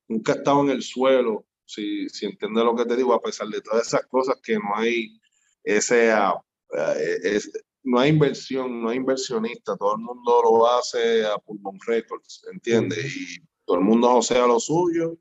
nunca 0.08 0.34
ha 0.34 0.36
estado 0.36 0.62
en 0.62 0.70
el 0.72 0.84
suelo, 0.84 1.46
si, 1.66 2.08
si 2.10 2.26
entiendes 2.26 2.64
lo 2.64 2.76
que 2.76 2.86
te 2.86 2.96
digo, 2.96 3.14
a 3.14 3.22
pesar 3.22 3.48
de 3.48 3.62
todas 3.62 3.88
esas 3.88 4.06
cosas 4.08 4.36
que 4.44 4.56
no 4.56 4.76
hay 4.76 5.20
ese, 5.64 6.12
eh, 6.12 7.40
no 7.84 8.00
hay 8.00 8.10
inversión, 8.10 8.82
no 8.82 8.90
hay 8.90 8.98
inversionista, 8.98 9.78
todo 9.78 9.96
el 9.96 10.02
mundo 10.02 10.42
lo 10.44 10.68
hace 10.68 11.26
a 11.26 11.38
Pulmon 11.38 11.80
Records, 11.86 12.46
¿entiendes? 12.52 13.16
Y 13.16 13.42
todo 13.66 13.78
el 13.78 13.84
mundo 13.84 14.10
a 14.10 14.48
lo 14.48 14.60
suyo. 14.60 15.18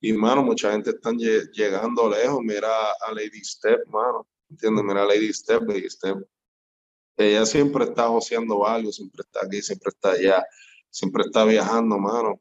Y, 0.00 0.12
mano, 0.12 0.42
mucha 0.42 0.72
gente 0.72 0.90
está 0.90 1.10
llegando 1.12 2.08
lejos. 2.08 2.40
Mira 2.42 2.68
a 3.06 3.12
Lady 3.12 3.42
Step, 3.44 3.86
mano. 3.88 4.26
¿Entiendes? 4.50 4.84
Mira 4.84 5.02
a 5.02 5.06
Lady 5.06 5.32
Step, 5.32 5.62
Lady 5.68 5.90
Step. 5.90 6.18
Ella 7.16 7.44
siempre 7.44 7.84
está 7.84 8.06
joseando 8.08 8.64
algo, 8.64 8.92
siempre 8.92 9.22
está 9.22 9.44
aquí, 9.44 9.60
siempre 9.60 9.88
está 9.88 10.12
allá, 10.12 10.44
siempre 10.88 11.24
está 11.24 11.44
viajando, 11.44 11.98
mano. 11.98 12.40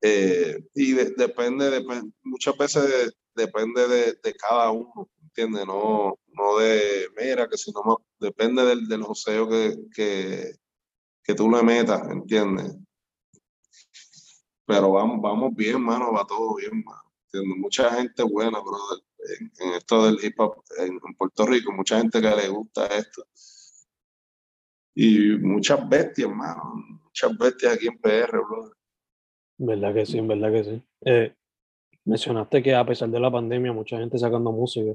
Eh, 0.00 0.58
y 0.74 0.92
depende, 0.92 1.70
depende, 1.70 2.10
muchas 2.22 2.56
veces 2.56 3.14
depende 3.34 3.86
de, 3.86 4.18
de, 4.22 4.34
cada 4.34 4.70
uno, 4.70 5.10
¿entiendes? 5.22 5.66
No, 5.66 6.18
no 6.28 6.58
de, 6.58 7.08
mira, 7.18 7.48
que 7.48 7.56
si 7.56 7.70
no, 7.72 8.04
depende 8.18 8.64
del, 8.64 8.86
del 8.88 9.02
joseo 9.02 9.48
que, 9.48 9.76
que, 9.94 10.52
que 11.22 11.34
tú 11.34 11.50
le 11.50 11.62
metas, 11.62 12.02
¿entiendes? 12.10 12.76
Pero 14.66 14.92
vamos, 14.92 15.20
vamos 15.20 15.54
bien, 15.54 15.80
mano, 15.82 16.12
va 16.12 16.26
todo 16.26 16.56
bien, 16.56 16.82
mano. 16.84 17.02
Mucha 17.56 17.90
gente 17.90 18.22
buena, 18.22 18.60
brother, 18.60 19.02
en, 19.40 19.74
esto 19.74 20.06
del 20.06 20.18
hip 20.22 20.38
hop 20.38 20.62
en, 20.78 20.98
Puerto 21.16 21.46
Rico, 21.46 21.72
mucha 21.72 21.98
gente 21.98 22.20
que 22.20 22.30
le 22.30 22.48
gusta 22.48 22.86
esto. 22.86 23.24
Y 24.94 25.36
muchas 25.38 25.88
bestias, 25.88 26.30
mano, 26.30 26.74
muchas 27.02 27.36
bestias 27.36 27.74
aquí 27.74 27.88
en 27.88 27.98
PR, 27.98 28.38
brother. 28.38 28.72
Verdad 29.58 29.94
que 29.94 30.06
sí, 30.06 30.20
verdad 30.20 30.52
que 30.52 30.64
sí. 30.64 30.82
Eh, 31.04 31.34
mencionaste 32.04 32.62
que 32.62 32.74
a 32.74 32.86
pesar 32.86 33.08
de 33.08 33.20
la 33.20 33.30
pandemia, 33.30 33.72
mucha 33.72 33.98
gente 33.98 34.18
sacando 34.18 34.52
música. 34.52 34.94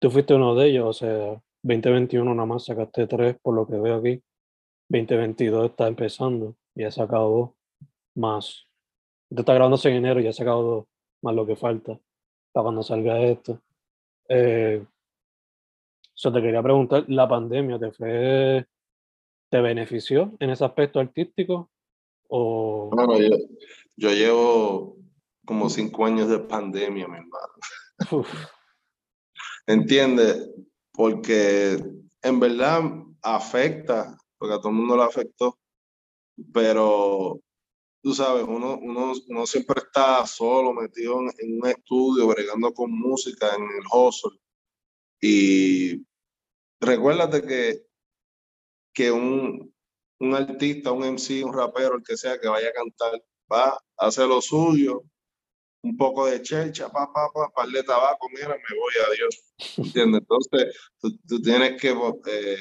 Tú 0.00 0.10
fuiste 0.10 0.34
uno 0.34 0.54
de 0.54 0.68
ellos, 0.68 0.86
o 0.86 0.92
sea, 0.92 1.42
2021 1.62 2.34
nada 2.34 2.46
más 2.46 2.64
sacaste 2.64 3.06
tres, 3.06 3.36
por 3.42 3.54
lo 3.54 3.66
que 3.66 3.76
veo 3.76 3.96
aquí. 3.96 4.22
2022 4.88 5.70
está 5.70 5.88
empezando 5.88 6.56
y 6.74 6.84
ha 6.84 6.90
sacado 6.90 7.56
más 8.14 8.68
esto 9.30 9.40
está 9.40 9.54
grabándose 9.54 9.88
en 9.88 9.96
enero, 9.96 10.20
ya 10.20 10.32
dos, 10.62 10.86
más 11.22 11.34
lo 11.34 11.46
que 11.46 11.56
falta 11.56 11.98
para 12.52 12.62
cuando 12.62 12.82
salga 12.82 13.20
esto. 13.20 13.60
Eh, 14.28 14.84
te 16.32 16.42
quería 16.42 16.62
preguntar, 16.62 17.04
¿la 17.08 17.28
pandemia 17.28 17.78
te 17.78 17.90
fue, 17.90 18.66
te 19.50 19.60
benefició 19.60 20.32
en 20.38 20.50
ese 20.50 20.64
aspecto 20.64 21.00
artístico? 21.00 21.70
O... 22.28 22.90
Bueno, 22.94 23.18
yo, 23.18 23.36
yo 23.96 24.10
llevo 24.10 24.96
como 25.44 25.68
cinco 25.68 26.06
años 26.06 26.28
de 26.28 26.38
pandemia, 26.38 27.08
mi 27.08 27.16
hermano. 27.16 28.24
¿Entiendes? 29.66 30.50
Porque 30.92 31.82
en 32.22 32.40
verdad 32.40 32.82
afecta, 33.22 34.16
porque 34.38 34.54
a 34.54 34.58
todo 34.58 34.68
el 34.68 34.76
mundo 34.76 34.96
le 34.96 35.02
afectó, 35.02 35.58
pero 36.52 37.40
tú 38.04 38.12
sabes, 38.12 38.44
uno, 38.46 38.78
uno, 38.82 39.14
uno 39.28 39.46
siempre 39.46 39.80
está 39.80 40.26
solo, 40.26 40.74
metido 40.74 41.20
en, 41.38 41.58
un 41.58 41.66
estudio, 41.66 42.26
bregando 42.26 42.74
con 42.74 42.92
música 42.92 43.54
en 43.54 43.62
el 43.62 43.84
hustle. 43.90 44.38
Y 45.22 46.06
recuérdate 46.80 47.40
que, 47.40 47.86
que 48.92 49.10
un, 49.10 49.74
un 50.20 50.34
artista, 50.34 50.92
un 50.92 51.14
MC, 51.14 51.42
un 51.42 51.54
rapero, 51.54 51.96
el 51.96 52.04
que 52.04 52.18
sea 52.18 52.38
que 52.38 52.46
vaya 52.46 52.68
a 52.68 52.72
cantar, 52.74 53.24
va, 53.50 53.82
hace 53.96 54.26
lo 54.26 54.42
suyo, 54.42 55.02
un 55.82 55.96
poco 55.96 56.26
de 56.26 56.42
chelcha, 56.42 56.90
pa, 56.90 57.10
pa, 57.10 57.30
pa, 57.32 57.48
par 57.54 57.68
de 57.68 57.82
tabaco, 57.84 58.28
mira, 58.28 58.48
me 58.48 58.78
voy, 58.78 58.94
a 59.06 59.14
Dios. 59.14 59.54
¿Entiendes? 59.78 60.20
Entonces, 60.20 60.76
tú, 61.00 61.18
tú 61.26 61.40
tienes 61.40 61.80
que 61.80 61.88
eh, 61.88 62.56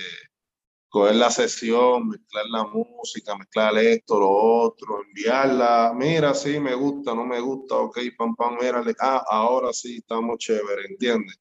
coger 0.94 1.16
la 1.16 1.32
sesión, 1.32 2.08
mezclar 2.10 2.46
la 2.52 2.66
música, 2.66 3.36
mezclar 3.36 3.76
esto, 3.80 4.20
lo 4.20 4.30
otro, 4.30 5.02
enviarla, 5.04 5.92
mira, 5.96 6.36
sí, 6.36 6.60
me 6.60 6.76
gusta, 6.76 7.16
no 7.16 7.26
me 7.26 7.40
gusta, 7.40 7.78
ok, 7.78 7.98
pam, 8.16 8.36
pam, 8.36 8.58
mira, 8.62 8.84
ah, 9.00 9.26
ahora 9.28 9.74
sí, 9.74 9.98
estamos 9.98 10.38
chévere, 10.38 10.86
¿entiendes? 10.88 11.36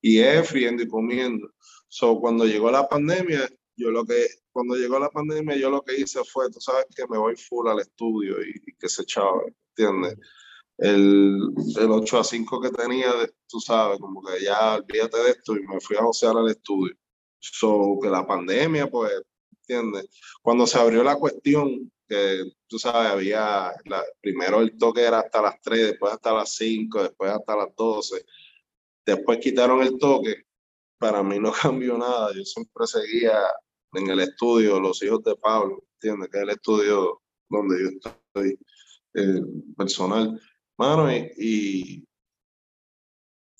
Y 0.00 0.20
es 0.20 0.48
friendo 0.48 0.82
y 0.82 0.88
comiendo. 0.88 1.50
So, 1.86 2.18
cuando 2.18 2.46
llegó 2.46 2.70
la 2.70 2.88
pandemia, 2.88 3.46
yo 3.76 3.90
lo 3.90 4.06
que, 4.06 4.26
cuando 4.50 4.74
llegó 4.74 4.98
la 4.98 5.10
pandemia, 5.10 5.54
yo 5.56 5.68
lo 5.68 5.82
que 5.82 6.00
hice 6.00 6.20
fue, 6.24 6.50
tú 6.50 6.58
sabes 6.60 6.86
que 6.96 7.06
me 7.06 7.18
voy 7.18 7.36
full 7.36 7.68
al 7.68 7.80
estudio 7.80 8.36
y, 8.40 8.74
que 8.78 8.88
se 8.88 9.02
echaba, 9.02 9.42
¿entiendes? 9.76 10.16
El, 10.78 11.52
el 11.78 11.90
8 11.90 12.20
a 12.20 12.24
5 12.24 12.58
que 12.62 12.70
tenía, 12.70 13.12
tú 13.46 13.60
sabes, 13.60 13.98
como 14.00 14.22
que 14.22 14.42
ya 14.42 14.76
olvídate 14.76 15.18
de 15.18 15.30
esto 15.32 15.56
y 15.56 15.66
me 15.66 15.78
fui 15.78 15.96
a 15.98 16.02
josear 16.02 16.38
al 16.38 16.48
estudio 16.48 16.96
So, 17.52 17.98
que 18.00 18.08
la 18.08 18.26
pandemia, 18.26 18.88
pues, 18.88 19.12
¿entiendes? 19.52 20.08
Cuando 20.42 20.66
se 20.66 20.78
abrió 20.78 21.04
la 21.04 21.16
cuestión, 21.16 21.90
que 22.08 22.44
tú 22.66 22.78
sabes, 22.78 23.10
había, 23.10 23.72
primero 24.20 24.60
el 24.60 24.76
toque 24.78 25.02
era 25.02 25.20
hasta 25.20 25.42
las 25.42 25.60
3, 25.62 25.86
después 25.88 26.12
hasta 26.12 26.32
las 26.32 26.54
5, 26.54 27.02
después 27.02 27.30
hasta 27.30 27.56
las 27.56 27.74
12, 27.76 28.24
después 29.06 29.38
quitaron 29.38 29.82
el 29.82 29.98
toque, 29.98 30.44
para 30.98 31.22
mí 31.22 31.38
no 31.38 31.52
cambió 31.62 31.98
nada, 31.98 32.32
yo 32.34 32.44
siempre 32.44 32.86
seguía 32.86 33.38
en 33.92 34.10
el 34.10 34.20
estudio 34.20 34.80
Los 34.80 35.02
Hijos 35.02 35.22
de 35.22 35.36
Pablo, 35.36 35.84
¿entiendes? 35.94 36.30
Que 36.30 36.38
es 36.38 36.42
el 36.44 36.50
estudio 36.50 37.22
donde 37.48 37.82
yo 37.82 37.88
estoy 37.88 38.58
eh, 39.14 39.42
personal. 39.76 40.40
Mano, 40.76 41.12
y 41.12 42.04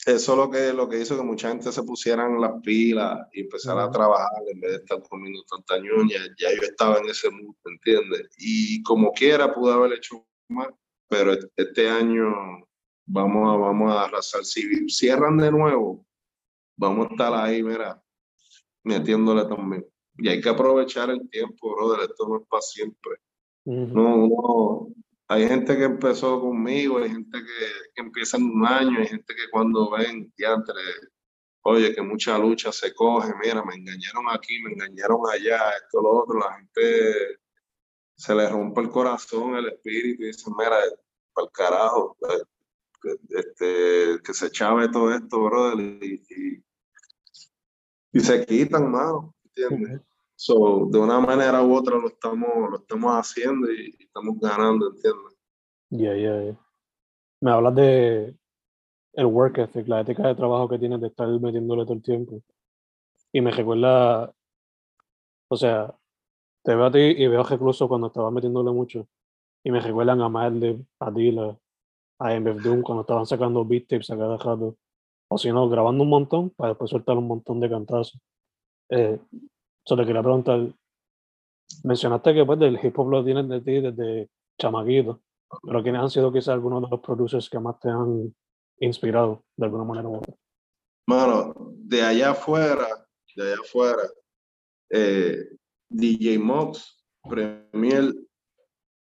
eso 0.06 0.36
lo 0.36 0.50
que, 0.50 0.72
lo 0.72 0.88
que 0.88 1.00
hizo 1.00 1.16
que 1.16 1.22
mucha 1.22 1.48
gente 1.48 1.72
se 1.72 1.82
pusieran 1.82 2.40
las 2.40 2.60
pilas 2.62 3.26
y 3.32 3.42
empezara 3.42 3.84
a 3.84 3.90
trabajar 3.90 4.42
en 4.50 4.60
vez 4.60 4.70
de 4.72 4.76
estar 4.78 5.02
comiendo 5.08 5.42
tanta 5.44 5.78
ñoña. 5.78 6.18
Ya 6.38 6.50
yo 6.54 6.62
estaba 6.62 6.98
en 6.98 7.08
ese 7.08 7.30
mundo, 7.30 7.56
¿entiendes? 7.64 8.28
Y 8.38 8.82
como 8.82 9.12
quiera 9.12 9.54
pude 9.54 9.72
haber 9.72 9.94
hecho 9.94 10.26
más, 10.48 10.68
pero 11.08 11.32
este 11.56 11.88
año 11.88 12.34
vamos 13.06 13.54
a, 13.54 13.56
vamos 13.56 13.92
a 13.92 14.04
arrasar. 14.04 14.44
Si 14.44 14.88
cierran 14.88 15.38
de 15.38 15.50
nuevo, 15.50 16.06
vamos 16.76 17.08
a 17.08 17.10
estar 17.12 17.34
ahí, 17.34 17.62
mira, 17.62 18.02
metiéndole 18.84 19.44
también. 19.44 19.86
y 20.18 20.28
hay 20.28 20.40
que 20.40 20.48
aprovechar 20.48 21.10
el 21.10 21.28
tiempo, 21.30 21.74
brother, 21.74 22.10
esto 22.10 22.28
no 22.28 22.36
es 22.38 22.46
para 22.48 22.62
siempre. 22.62 23.16
No, 23.64 24.28
no, 24.28 24.88
hay 25.28 25.48
gente 25.48 25.76
que 25.76 25.84
empezó 25.84 26.40
conmigo, 26.40 26.98
hay 26.98 27.10
gente 27.10 27.38
que, 27.38 27.66
que, 27.94 28.02
empieza 28.02 28.36
en 28.36 28.44
un 28.44 28.66
año, 28.66 28.98
hay 28.98 29.06
gente 29.06 29.34
que 29.34 29.50
cuando 29.50 29.90
ven, 29.90 30.32
ya 30.36 30.52
entre, 30.52 30.74
oye, 31.62 31.94
que 31.94 32.02
mucha 32.02 32.38
lucha 32.38 32.70
se 32.72 32.94
coge, 32.94 33.32
mira, 33.42 33.64
me 33.64 33.74
engañaron 33.74 34.26
aquí, 34.30 34.60
me 34.62 34.72
engañaron 34.72 35.20
allá, 35.32 35.70
esto, 35.70 36.02
lo 36.02 36.10
otro, 36.10 36.38
la 36.38 36.56
gente 36.56 37.38
se 38.16 38.34
le 38.34 38.48
rompe 38.48 38.82
el 38.82 38.90
corazón, 38.90 39.56
el 39.56 39.68
espíritu 39.68 40.24
y 40.24 40.26
dice, 40.26 40.50
mira, 40.56 40.78
para 41.32 41.46
el 41.46 41.52
carajo, 41.52 42.16
eh, 42.28 42.42
este, 43.30 44.22
que 44.22 44.34
se 44.34 44.50
chave 44.50 44.88
todo 44.88 45.12
esto, 45.12 45.42
brother, 45.44 45.80
y, 46.02 46.62
y, 48.12 48.20
se 48.20 48.46
quitan, 48.46 48.90
mano, 48.90 49.34
¿entiendes? 49.44 50.00
So, 50.46 50.86
de 50.90 50.98
una 50.98 51.20
manera 51.20 51.62
u 51.62 51.74
otra 51.74 51.96
lo 51.96 52.08
estamos, 52.08 52.70
lo 52.70 52.76
estamos 52.76 53.12
haciendo 53.12 53.72
y, 53.72 53.96
estamos 53.98 54.38
ganando, 54.38 54.88
¿entiendes? 54.88 55.38
Ya, 55.88 56.14
ya, 56.14 56.58
Me 57.40 57.50
hablas 57.50 57.74
de 57.74 58.36
el 59.14 59.24
work 59.24 59.56
ethic, 59.56 59.88
la 59.88 60.02
ética 60.02 60.28
de 60.28 60.34
trabajo 60.34 60.68
que 60.68 60.78
tienes 60.78 61.00
de 61.00 61.06
estar 61.06 61.26
metiéndole 61.40 61.84
todo 61.84 61.94
el 61.94 62.02
tiempo. 62.02 62.42
Y 63.32 63.40
me 63.40 63.52
recuerda, 63.52 64.34
o 65.48 65.56
sea, 65.56 65.94
te 66.62 66.74
veo 66.74 66.84
a 66.84 66.92
ti 66.92 66.98
y 66.98 67.26
veo 67.26 67.40
a 67.40 67.48
Recluso 67.48 67.88
cuando 67.88 68.08
estaba 68.08 68.30
metiéndole 68.30 68.70
mucho. 68.70 69.08
Y 69.62 69.70
me 69.70 69.80
recuerdan 69.80 70.20
a 70.20 70.28
Madlib, 70.28 70.84
a 70.98 71.10
Dila, 71.10 71.58
a 72.18 72.34
MF 72.34 72.62
Doom 72.62 72.82
cuando 72.82 73.00
estaban 73.00 73.24
sacando 73.24 73.64
beat 73.64 73.86
tapes 73.88 74.10
a 74.10 74.18
cada 74.18 74.36
rato. 74.36 74.76
O 75.26 75.38
si 75.38 75.50
no, 75.50 75.70
grabando 75.70 76.02
un 76.02 76.10
montón 76.10 76.50
para 76.50 76.72
después 76.72 76.90
soltar 76.90 77.16
un 77.16 77.28
montón 77.28 77.60
de 77.60 77.70
cantazos. 77.70 78.20
Eh, 78.90 79.18
te 79.84 80.06
quería 80.06 80.22
preguntar, 80.22 80.72
mencionaste 81.84 82.34
que 82.34 82.44
pues 82.44 82.58
del 82.58 82.78
hip 82.82 82.98
hop 82.98 83.10
lo 83.10 83.24
tienes 83.24 83.48
de 83.48 83.60
ti 83.60 83.80
desde 83.80 84.30
chamaquito, 84.58 85.20
pero 85.62 85.82
¿quiénes 85.82 86.00
han 86.00 86.10
sido 86.10 86.32
quizás 86.32 86.48
algunos 86.48 86.82
de 86.82 86.88
los 86.90 87.00
producers 87.00 87.50
que 87.50 87.58
más 87.58 87.78
te 87.80 87.90
han 87.90 88.34
inspirado 88.78 89.44
de 89.56 89.66
alguna 89.66 89.84
manera 89.84 90.08
u 90.08 90.16
otra? 90.16 90.34
Mano, 91.06 91.54
de 91.76 92.02
allá 92.02 92.30
afuera, 92.30 93.06
de 93.36 93.42
allá 93.42 93.60
afuera, 93.62 94.02
eh, 94.90 95.36
DJ 95.90 96.38
Mox, 96.38 97.04
Premier 97.28 98.14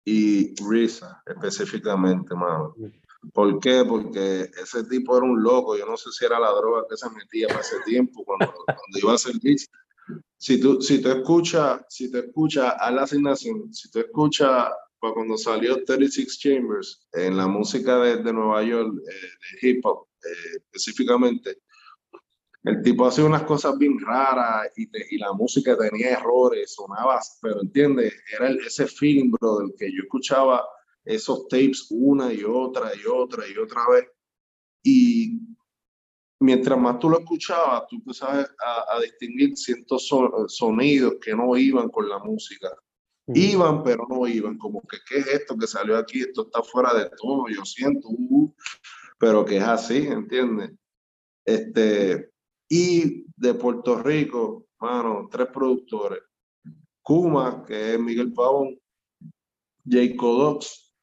y 0.04 0.54
Risa 0.62 1.22
específicamente, 1.26 2.34
mano. 2.34 2.74
¿Por 3.32 3.58
qué? 3.60 3.84
Porque 3.86 4.42
ese 4.62 4.84
tipo 4.84 5.16
era 5.16 5.26
un 5.26 5.42
loco. 5.42 5.76
Yo 5.76 5.84
no 5.86 5.96
sé 5.96 6.10
si 6.12 6.24
era 6.24 6.38
la 6.38 6.52
droga 6.52 6.84
que 6.88 6.96
se 6.96 7.10
metía 7.10 7.48
para 7.48 7.60
ese 7.60 7.80
tiempo 7.84 8.24
cuando, 8.24 8.52
cuando 8.66 8.98
iba 8.98 9.12
a 9.12 9.16
hacer 9.16 9.34
beats 9.42 9.68
si 10.36 10.60
tú, 10.60 10.80
si 10.80 11.00
tú 11.00 11.10
escuchas, 11.10 11.80
si 11.88 12.10
te 12.10 12.20
escuchas 12.20 12.74
a 12.78 12.90
la 12.90 13.02
asignación, 13.02 13.72
si 13.72 13.90
tú 13.90 14.00
escuchas 14.00 14.70
cuando 14.98 15.36
salió 15.36 15.84
36 15.84 16.38
Chambers 16.38 17.06
en 17.12 17.36
la 17.36 17.46
música 17.46 17.98
de, 17.98 18.22
de 18.22 18.32
Nueva 18.32 18.62
York, 18.62 18.94
eh, 18.98 19.62
de 19.62 19.68
hip 19.70 19.86
hop 19.86 20.08
eh, 20.24 20.56
específicamente, 20.56 21.58
el 22.64 22.82
tipo 22.82 23.06
hacía 23.06 23.24
unas 23.24 23.44
cosas 23.44 23.78
bien 23.78 23.98
raras 24.00 24.68
y, 24.76 24.88
y, 25.14 25.18
la 25.18 25.32
música 25.32 25.76
tenía 25.78 26.10
errores, 26.10 26.74
sonaba, 26.74 27.20
pero 27.40 27.62
entiendes, 27.62 28.12
era 28.34 28.50
ese 28.50 28.88
feeling, 28.88 29.30
bro, 29.30 29.58
del 29.58 29.74
que 29.78 29.92
yo 29.92 30.02
escuchaba 30.02 30.66
esos 31.04 31.46
tapes 31.46 31.86
una 31.90 32.32
y 32.32 32.42
otra 32.42 32.90
y 32.94 33.06
otra 33.06 33.44
y 33.46 33.56
otra 33.56 33.82
vez. 33.88 34.06
Y 34.82 35.40
mientras 36.40 36.78
más 36.78 36.98
tú 36.98 37.08
lo 37.08 37.18
escuchabas, 37.18 37.86
tú 37.88 37.96
empezabas 37.96 38.50
a, 38.64 38.96
a 38.96 39.00
distinguir 39.00 39.56
ciertos 39.56 40.08
sonidos 40.48 41.14
que 41.20 41.34
no 41.34 41.56
iban 41.56 41.88
con 41.88 42.08
la 42.08 42.18
música. 42.18 42.70
Iban, 43.28 43.82
pero 43.82 44.06
no 44.08 44.28
iban, 44.28 44.56
como 44.56 44.80
que, 44.82 44.98
¿qué 45.08 45.18
es 45.18 45.26
esto 45.26 45.56
que 45.56 45.66
salió 45.66 45.96
aquí? 45.98 46.20
Esto 46.20 46.42
está 46.42 46.62
fuera 46.62 46.94
de 46.94 47.10
todo, 47.20 47.48
yo 47.48 47.64
siento, 47.64 48.08
uh, 48.08 48.54
pero 49.18 49.44
que 49.44 49.56
es 49.56 49.64
así, 49.64 50.06
¿entiendes? 50.06 50.70
Este, 51.44 52.30
y 52.68 53.24
de 53.36 53.54
Puerto 53.54 54.00
Rico, 54.00 54.68
mano, 54.78 55.28
tres 55.28 55.48
productores. 55.48 56.20
Kuma, 57.02 57.64
que 57.66 57.94
es 57.94 58.00
Miguel 58.00 58.32
Pavón, 58.32 58.78
Jacob 59.84 60.38
Dox 60.38 60.94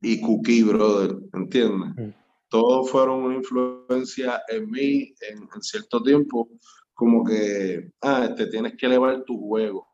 y 0.00 0.20
Cookie 0.20 0.64
Brother, 0.64 1.18
¿entiendes? 1.34 2.14
Todos 2.50 2.90
fueron 2.90 3.22
una 3.22 3.36
influencia 3.36 4.42
en 4.48 4.70
mí 4.70 5.14
en, 5.20 5.62
cierto 5.62 6.02
tiempo, 6.02 6.50
como 6.92 7.24
que, 7.24 7.90
ah, 8.02 8.34
te 8.36 8.46
tienes 8.48 8.76
que 8.76 8.86
elevar 8.86 9.24
tu 9.24 9.38
juego, 9.38 9.86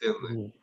¿entiendes? 0.00 0.54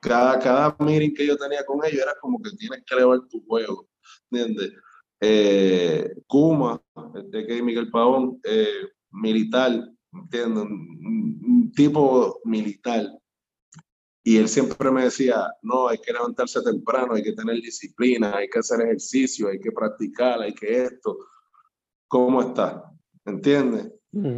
Cada, 0.00 0.38
cada 0.38 0.76
meeting 0.78 1.14
que 1.14 1.26
yo 1.26 1.36
tenía 1.36 1.64
con 1.64 1.84
ellos 1.84 2.02
era 2.02 2.14
como 2.20 2.40
que 2.40 2.50
tienes 2.50 2.84
que 2.86 2.94
elevar 2.94 3.20
tu 3.28 3.42
juego, 3.46 3.88
¿entiendes? 4.30 4.72
Eh, 5.20 6.14
Kuma, 6.26 6.80
de 7.24 7.46
que 7.46 7.62
Miguel 7.62 7.90
Pavón, 7.90 8.38
eh, 8.44 8.88
militar, 9.10 9.72
¿entiendes? 10.12 10.64
un, 10.64 11.72
tipo 11.74 12.38
militar, 12.44 13.08
y 14.24 14.36
él 14.36 14.48
siempre 14.48 14.90
me 14.90 15.04
decía, 15.04 15.46
no, 15.62 15.88
hay 15.88 15.98
que 15.98 16.12
levantarse 16.12 16.62
temprano, 16.62 17.14
hay 17.14 17.24
que 17.24 17.32
tener 17.32 17.56
disciplina, 17.56 18.36
hay 18.36 18.48
que 18.48 18.60
hacer 18.60 18.80
ejercicio, 18.82 19.48
hay 19.48 19.58
que 19.58 19.72
practicar, 19.72 20.40
hay 20.40 20.54
que 20.54 20.84
esto. 20.84 21.18
¿Cómo 22.06 22.40
está? 22.40 22.84
¿Entiendes? 23.24 23.92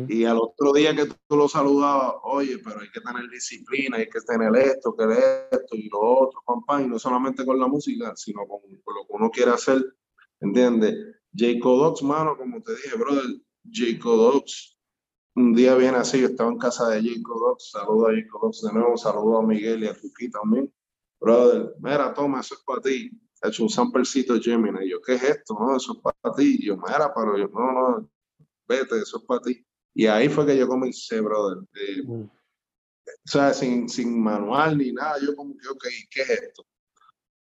Y 0.09 0.25
al 0.25 0.39
otro 0.39 0.73
día 0.73 0.95
que 0.95 1.07
tú 1.07 1.37
lo 1.37 1.49
saludabas, 1.49 2.15
oye, 2.23 2.59
pero 2.59 2.81
hay 2.81 2.89
que 2.91 3.01
tener 3.01 3.29
disciplina, 3.29 3.97
hay 3.97 4.09
que 4.09 4.21
tener 4.21 4.55
esto, 4.57 4.95
que 4.97 5.05
esto 5.51 5.77
y 5.77 5.89
lo 5.89 6.01
otro, 6.01 6.41
papá, 6.47 6.81
y 6.81 6.87
no 6.87 6.97
solamente 6.97 7.45
con 7.45 7.59
la 7.59 7.67
música, 7.67 8.15
sino 8.15 8.47
con, 8.47 8.61
con, 8.61 8.95
lo 8.95 9.03
que 9.03 9.13
uno 9.13 9.31
quiere 9.31 9.51
hacer, 9.51 9.85
¿entiendes? 10.41 10.95
Jacob 11.37 11.79
Dox, 11.79 12.03
mano, 12.05 12.37
como 12.37 12.63
te 12.63 12.73
dije, 12.73 12.97
brother, 12.97 13.25
Jacob 13.69 14.17
Dox 14.17 14.74
un 15.37 15.55
día 15.55 15.75
viene 15.75 15.97
así, 15.99 16.21
yo 16.21 16.29
estaba 16.29 16.51
en 16.51 16.59
casa 16.59 16.89
de 16.89 17.03
Jacob 17.03 17.41
Dox, 17.41 17.71
saludo 17.71 18.09
a 18.09 18.15
Jacob 18.15 18.43
Dox 18.43 18.63
de 18.63 18.73
nuevo, 18.73 18.97
saludo 18.97 19.39
a 19.39 19.47
Miguel 19.47 19.83
y 19.83 19.89
a 19.89 19.95
Tuki 19.95 20.31
también. 20.31 20.73
Brother, 21.21 21.75
mira, 21.81 22.15
toma, 22.15 22.41
eso 22.41 22.55
es 22.55 22.61
para 22.61 22.81
ti. 22.81 23.11
He 23.43 23.49
hecho 23.49 23.63
un 23.65 23.71
samplecito 23.71 24.39
Gemini. 24.41 24.87
Y 24.87 24.91
yo, 24.91 25.01
¿qué 25.01 25.15
es 25.15 25.23
esto? 25.23 25.57
No, 25.59 25.77
eso 25.77 25.95
es 25.95 26.01
para 26.01 26.35
ti. 26.37 26.59
Y 26.61 26.67
yo, 26.67 26.77
mira, 26.77 27.13
pero 27.15 27.37
yo, 27.37 27.49
no, 27.49 27.73
no, 27.73 28.11
vete, 28.69 28.99
eso 28.99 29.19
es 29.19 29.25
para 29.25 29.41
ti. 29.41 29.65
Y 29.95 30.07
ahí 30.07 30.29
fue 30.29 30.47
que 30.47 30.57
yo 30.57 30.69
comencé, 30.69 31.21
brother. 31.21 31.59
Mm. 32.05 32.23
O 32.23 32.31
sea, 33.25 33.53
sin, 33.53 33.89
sin 33.89 34.23
manual 34.23 34.79
ni 34.79 34.93
nada, 34.93 35.19
yo 35.21 35.35
como 35.35 35.57
que, 35.57 35.69
ok, 35.69 35.85
¿qué 36.11 36.23
es 36.23 36.31
esto? 36.31 36.65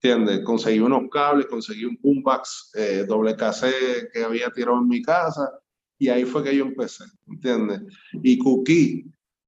¿Entiendes? 0.02 0.44
Conseguí 0.46 0.80
unos 0.80 1.10
cables, 1.12 1.46
conseguí 1.48 1.86
un 1.86 1.98
boombox 2.02 2.72
eh, 2.74 3.06
doble 3.08 3.36
cassette 3.36 4.12
que 4.12 4.24
había 4.24 4.50
tirado 4.50 4.78
en 4.80 4.88
mi 4.88 5.02
casa 5.02 5.62
y 6.02 6.10
ahí 6.10 6.26
fue 6.26 6.44
que 6.44 6.56
yo 6.56 6.66
empecé, 6.66 7.04
¿entiendes? 7.28 7.80
Y 8.12 8.40
Cookie, 8.40 9.06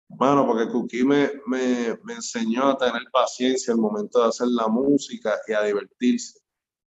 bueno, 0.08 0.46
porque 0.46 0.72
Cookie 0.72 1.04
me, 1.04 1.32
me, 1.48 1.98
me 2.04 2.14
enseñó 2.14 2.70
a 2.70 2.78
tener 2.78 3.02
paciencia 3.12 3.74
al 3.74 3.80
momento 3.80 4.22
de 4.22 4.28
hacer 4.28 4.50
la 4.50 4.68
música 4.68 5.34
y 5.48 5.54
a 5.54 5.64
divertirse, 5.64 6.42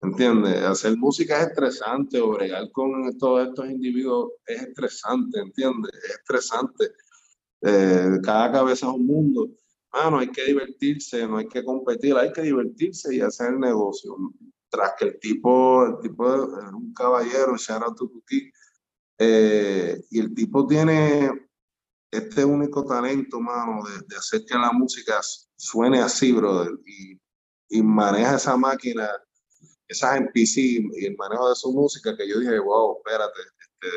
¿entiendes? 0.02 0.64
Hacer 0.64 0.96
música 0.96 1.42
es 1.42 1.48
estresante, 1.50 2.22
bregar 2.22 2.72
con 2.72 3.18
todos 3.18 3.50
estos 3.50 3.70
individuos 3.70 4.32
es 4.46 4.62
estresante, 4.62 5.42
¿entiendes? 5.42 5.92
Es 6.06 6.12
estresante. 6.12 6.94
Eh, 7.62 8.18
cada 8.24 8.54
cabeza 8.54 8.88
es 8.88 8.94
un 8.94 9.08
mundo. 9.08 9.50
Bueno, 9.92 10.20
hay 10.20 10.32
que 10.32 10.46
divertirse, 10.46 11.28
no 11.28 11.36
hay 11.36 11.50
que 11.50 11.66
competir, 11.66 12.16
hay 12.16 12.32
que 12.32 12.44
divertirse 12.44 13.14
y 13.14 13.20
hacer 13.20 13.56
el 13.56 13.60
negocio. 13.60 14.16
Tras 14.70 14.94
que 14.98 15.06
el 15.06 15.20
tipo, 15.20 15.86
el 15.86 16.00
tipo 16.00 16.34
es 16.34 16.74
un 16.74 16.94
caballero, 16.94 17.58
to 17.98 18.10
Cookie, 18.10 18.54
eh, 19.20 20.02
y 20.10 20.20
el 20.20 20.34
tipo 20.34 20.66
tiene 20.66 21.30
este 22.10 22.46
único 22.46 22.86
talento, 22.86 23.40
mano, 23.42 23.84
de, 24.08 24.16
hacer 24.16 24.46
que 24.46 24.56
la 24.56 24.72
música 24.72 25.20
suene 25.58 26.00
así, 26.00 26.32
brother, 26.32 26.72
y, 26.86 27.20
y 27.70 27.84
maneja 27.84 28.38
esa 28.38 28.56
máquina, 28.56 29.10
esas 29.88 30.22
MPC 30.22 30.58
y 30.58 31.06
el 31.06 31.18
manejo 31.18 31.50
de 31.50 31.56
su 31.56 31.72
música, 31.74 32.16
que 32.16 32.28
yo 32.28 32.40
dije, 32.40 32.60
wow, 32.60 32.98
espérate, 32.98 33.42
este, 33.60 33.88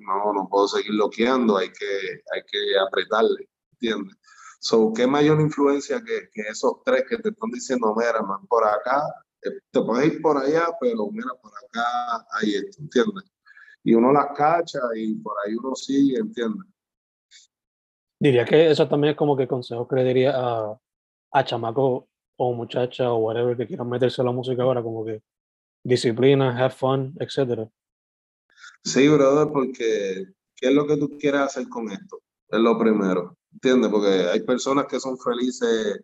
no, 0.00 0.32
no 0.34 0.48
puedo 0.48 0.68
seguir 0.68 0.92
bloqueando, 0.92 1.56
hay 1.56 1.70
que, 1.70 2.22
hay 2.34 2.42
que 2.46 2.78
apretarle, 2.78 3.48
¿entiendes? 3.72 4.16
So, 4.60 4.92
¿qué 4.94 5.06
mayor 5.06 5.40
influencia 5.40 6.02
que, 6.02 6.28
esos 6.50 6.82
tres 6.84 7.04
que 7.08 7.16
te 7.18 7.30
están 7.30 7.50
diciendo, 7.50 7.94
mira, 7.96 8.22
man, 8.22 8.46
por 8.46 8.64
acá, 8.64 9.02
eh, 9.42 9.50
te 9.70 9.80
puedes 9.80 10.12
ir 10.12 10.22
por 10.22 10.36
allá, 10.36 10.68
pero 10.80 11.08
mira, 11.10 11.30
por 11.40 11.52
acá 11.52 12.26
hay 12.32 12.56
esto, 12.56 12.82
¿entiendes? 12.82 13.24
Y 13.86 13.94
uno 13.94 14.12
las 14.12 14.36
cacha 14.36 14.80
y 14.96 15.14
por 15.14 15.36
ahí 15.38 15.54
uno 15.54 15.76
sigue, 15.76 16.18
¿entiendes? 16.18 16.66
Diría 18.18 18.44
que 18.44 18.68
eso 18.68 18.88
también 18.88 19.12
es 19.12 19.16
como 19.16 19.36
que 19.36 19.46
consejo 19.46 19.86
que 19.86 19.94
le 19.94 20.04
diría 20.04 20.32
a, 20.34 20.76
a 21.30 21.44
chamaco 21.44 22.08
o 22.36 22.52
muchacha 22.52 23.12
o 23.12 23.18
whatever 23.18 23.56
que 23.56 23.68
quieran 23.68 23.88
meterse 23.88 24.22
a 24.22 24.24
la 24.24 24.32
música 24.32 24.64
ahora, 24.64 24.82
como 24.82 25.04
que 25.04 25.22
disciplina, 25.84 26.58
have 26.58 26.74
fun, 26.74 27.14
etc. 27.20 27.70
Sí, 28.82 29.06
brother, 29.06 29.52
porque 29.52 30.32
¿qué 30.56 30.68
es 30.68 30.74
lo 30.74 30.84
que 30.88 30.96
tú 30.96 31.16
quieres 31.16 31.42
hacer 31.42 31.68
con 31.68 31.88
esto? 31.92 32.22
Es 32.48 32.58
lo 32.58 32.76
primero. 32.76 33.36
¿entiendes? 33.52 33.88
Porque 33.88 34.08
hay 34.08 34.40
personas 34.40 34.86
que 34.86 34.98
son 34.98 35.16
felices 35.16 36.02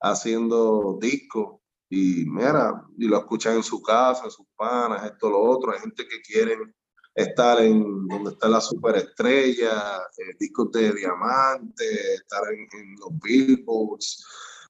haciendo 0.00 0.98
discos 0.98 1.60
y 1.90 2.24
mira, 2.24 2.86
y 2.96 3.06
lo 3.06 3.18
escuchan 3.18 3.56
en 3.56 3.62
su 3.62 3.82
casa, 3.82 4.24
en 4.24 4.30
sus 4.30 4.46
panas, 4.56 5.04
esto, 5.04 5.28
lo 5.28 5.42
otro. 5.42 5.72
Hay 5.72 5.80
gente 5.80 6.06
que 6.08 6.22
quieren 6.22 6.74
estar 7.18 7.60
en 7.60 8.06
donde 8.06 8.30
está 8.30 8.48
la 8.48 8.60
superestrella, 8.60 9.98
eh, 10.16 10.36
discos 10.38 10.70
de 10.70 10.92
diamante, 10.92 12.14
estar 12.14 12.42
en, 12.52 12.94
los 13.00 13.18
billboards, 13.20 14.24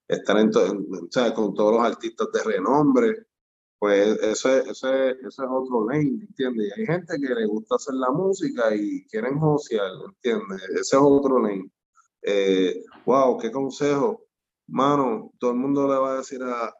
estar 0.07 0.35
en, 0.39 0.51
con 1.35 1.53
todos 1.53 1.73
los 1.75 1.83
artistas 1.83 2.27
de 2.33 2.43
renombre. 2.43 3.27
Pues 3.77 4.17
eso 4.23 4.49
es, 4.49 4.67
eso 4.67 4.93
es, 4.93 5.39
otro 5.39 5.87
lane, 5.87 6.25
¿entiendes? 6.27 6.73
Y 6.75 6.81
hay 6.81 6.87
gente 6.87 7.19
que 7.19 7.35
le 7.35 7.45
gusta 7.45 7.75
hacer 7.75 7.93
la 7.93 8.09
música 8.09 8.75
y 8.75 9.05
quieren 9.05 9.39
josear, 9.39 9.91
¿entiendes? 10.07 10.63
Ese 10.71 10.79
es 10.79 11.01
otro 11.01 11.39
lane. 11.39 11.69
Eh, 12.23 12.83
wow, 13.05 13.37
qué 13.37 13.51
consejo. 13.51 14.25
Mano, 14.67 15.31
todo 15.39 15.51
el 15.51 15.57
mundo 15.57 15.87
le 15.87 15.99
va 15.99 16.13
a 16.13 16.17
decir 16.17 16.41
a, 16.43 16.73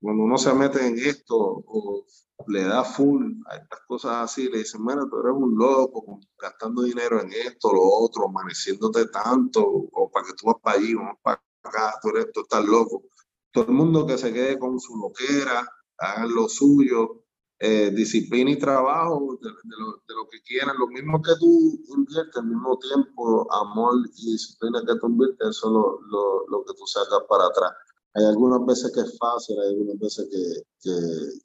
cuando 0.00 0.24
uno 0.24 0.38
se 0.38 0.54
mete 0.54 0.86
en 0.86 0.98
esto 0.98 1.36
o 1.36 2.04
le 2.46 2.64
da 2.64 2.84
full 2.84 3.22
a 3.46 3.56
estas 3.56 3.80
cosas 3.86 4.12
así, 4.24 4.48
le 4.48 4.58
dicen, 4.58 4.82
bueno, 4.82 5.06
tú 5.08 5.20
eres 5.20 5.34
un 5.36 5.56
loco, 5.56 6.20
gastando 6.38 6.82
dinero 6.82 7.20
en 7.20 7.32
esto, 7.32 7.72
lo 7.72 7.82
otro, 7.82 8.26
amaneciéndote 8.28 9.06
tanto, 9.08 9.62
o 9.62 10.10
para 10.10 10.26
que 10.26 10.32
tú 10.34 10.46
vas 10.46 10.56
para 10.62 10.78
allí, 10.78 10.94
vamos 10.94 11.18
para 11.22 11.42
acá, 11.62 11.98
tú 12.02 12.08
eres, 12.08 12.32
tú 12.32 12.40
estás 12.40 12.64
loco. 12.64 13.04
Todo 13.52 13.64
el 13.64 13.72
mundo 13.72 14.06
que 14.06 14.16
se 14.16 14.32
quede 14.32 14.58
con 14.58 14.80
su 14.80 14.96
loquera, 14.96 15.68
hagan 15.98 16.34
lo 16.34 16.48
suyo, 16.48 17.24
eh, 17.58 17.90
disciplina 17.90 18.52
y 18.52 18.58
trabajo 18.58 19.38
de, 19.42 19.50
lo, 19.76 20.28
que 20.30 20.40
quieran, 20.40 20.78
lo 20.78 20.86
mismo 20.86 21.20
que 21.20 21.32
tú 21.38 21.78
inviertes, 21.94 22.36
al 22.36 22.46
mismo 22.46 22.78
tiempo, 22.78 23.52
amor 23.52 23.96
y 24.16 24.32
disciplina 24.32 24.80
que 24.86 24.98
tú 24.98 25.08
inviertes, 25.08 25.48
eso 25.48 25.66
es 25.66 25.72
lo, 25.72 26.00
lo, 26.08 26.48
lo 26.48 26.64
que 26.64 26.72
tú 26.72 26.86
sacas 26.86 27.20
para 27.28 27.44
atrás. 27.44 27.72
Hay 28.14 28.24
algunas 28.24 28.66
veces 28.66 28.92
que 28.92 29.00
es 29.00 29.16
fácil, 29.18 29.58
hay 29.60 29.68
algunas 29.68 29.98
veces 29.98 30.28
que, 30.30 30.62
que, 30.82 30.96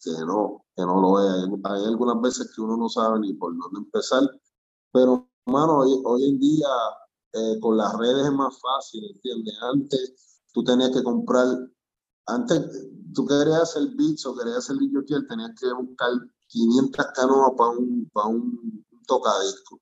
que 0.04 0.26
no, 0.26 0.66
que 0.76 0.84
no 0.84 1.00
lo 1.00 1.20
es. 1.20 1.62
Hay, 1.64 1.86
algunas 1.86 2.20
veces 2.22 2.52
que 2.56 2.62
uno 2.62 2.76
no 2.76 2.90
sabe 2.90 3.20
ni 3.20 3.34
por 3.34 3.56
dónde 3.56 3.80
empezar. 3.80 4.24
Pero, 4.92 5.30
mano, 5.46 5.80
hoy, 5.80 6.02
hoy 6.04 6.30
en 6.30 6.40
día 6.40 6.68
eh, 7.34 7.60
con 7.60 7.78
las 7.78 7.96
redes 7.98 8.26
es 8.26 8.32
más 8.32 8.60
fácil, 8.60 9.04
¿entiendes? 9.14 9.54
Antes 9.62 10.42
tú 10.54 10.64
tenías 10.64 10.92
que 10.92 11.04
comprar, 11.04 11.48
antes 12.26 12.90
tú 13.14 13.26
querías 13.28 13.62
hacer 13.62 13.90
beats 13.96 14.26
o 14.26 14.36
querías 14.36 14.58
hacer 14.58 14.78
DJ, 14.78 15.28
tenías 15.28 15.52
que 15.60 15.72
buscar 15.74 16.12
500 16.48 17.06
canoas 17.14 17.52
para 17.58 17.70
un, 17.72 18.10
para 18.12 18.28
un 18.28 18.86
tocadisco. 19.06 19.80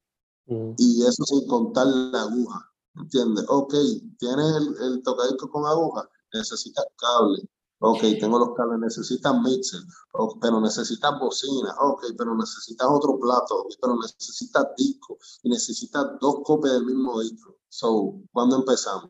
Mm. 0.47 0.73
Y 0.77 1.03
eso 1.03 1.23
sin 1.23 1.47
contar 1.47 1.87
la 1.87 2.23
aguja, 2.23 2.71
¿entiendes? 2.95 3.45
Ok, 3.47 3.73
tienes 4.19 4.55
el, 4.55 4.75
el 4.81 5.03
tocadisco 5.03 5.49
con 5.49 5.65
aguja, 5.65 6.09
necesitas 6.33 6.85
cable. 6.97 7.49
Ok, 7.85 7.99
tengo 8.19 8.39
los 8.39 8.55
cables, 8.55 8.79
necesitas 8.79 9.33
mixer, 9.41 9.81
pero 10.39 10.61
necesitas 10.61 11.19
bocina, 11.19 11.75
ok, 11.81 12.05
pero 12.17 12.33
necesitas 12.33 12.87
otro 12.89 13.19
plato, 13.19 13.67
pero 13.81 13.97
necesitas 13.97 14.67
disco 14.77 15.17
y 15.43 15.49
necesitas 15.49 16.05
dos 16.21 16.37
copias 16.45 16.75
del 16.75 16.85
mismo 16.85 17.19
disco. 17.19 17.57
So, 17.67 18.21
¿cuándo 18.31 18.55
empezamos? 18.55 19.09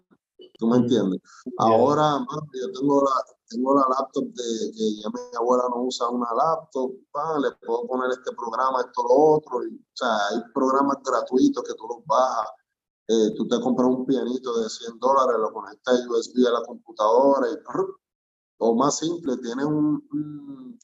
¿Tú 0.58 0.68
me 0.68 0.80
mm, 0.80 0.82
entiendes? 0.82 1.22
Ahora, 1.58 2.26
yo 2.54 2.72
tengo 2.72 3.04
la, 3.04 3.12
tengo 3.48 3.76
la 3.76 3.86
laptop 3.90 4.26
de 4.26 4.72
que 4.72 4.96
ya 4.96 5.10
mi 5.10 5.38
abuela 5.38 5.66
no 5.70 5.84
usa 5.84 6.10
una 6.10 6.34
laptop, 6.34 6.94
le 7.42 7.52
puedo 7.64 7.86
poner 7.86 8.10
este 8.10 8.32
programa, 8.36 8.82
esto, 8.82 9.04
lo 9.04 9.36
otro. 9.36 9.64
Y, 9.68 9.76
o 9.76 9.94
sea, 9.94 10.10
hay 10.32 10.42
programas 10.52 10.98
gratuitos 11.04 11.64
que 11.64 11.76
tú 11.76 11.88
los 11.88 12.04
bajas 12.08 12.50
eh, 13.08 13.34
tú 13.36 13.48
te 13.48 13.60
compras 13.60 13.90
un 13.90 14.06
pianito 14.06 14.62
de 14.62 14.70
100 14.70 15.00
dólares, 15.00 15.36
lo 15.40 15.52
conectas 15.52 16.06
USB 16.08 16.48
a 16.48 16.60
la 16.60 16.66
computadora 16.66 17.48
y, 17.52 17.56
o 18.60 18.76
más 18.76 18.98
simple, 18.98 19.36
tienes 19.38 19.66
un, 19.66 20.80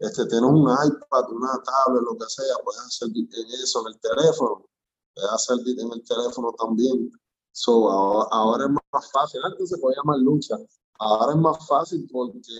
este, 0.00 0.26
tienes 0.26 0.50
un 0.50 0.62
iPad, 0.62 1.30
una 1.30 1.62
tablet, 1.62 2.02
lo 2.02 2.18
que 2.18 2.28
sea, 2.28 2.56
puedes 2.64 2.80
hacer 2.80 3.08
en 3.14 3.46
eso 3.62 3.86
en 3.86 3.94
el 3.94 4.00
teléfono, 4.00 4.66
puedes 5.14 5.30
hacer 5.30 5.58
en 5.64 5.92
el 5.92 6.02
teléfono 6.04 6.52
también. 6.58 7.10
So, 7.52 7.88
ahora, 7.90 8.64
es 8.64 8.70
más 8.70 9.10
fácil, 9.12 9.40
antes 9.44 9.68
se 9.68 9.78
podía 9.78 9.98
llamar 9.98 10.18
lucha, 10.20 10.56
ahora 10.98 11.32
es 11.32 11.38
más 11.38 11.68
fácil 11.68 12.08
porque 12.12 12.52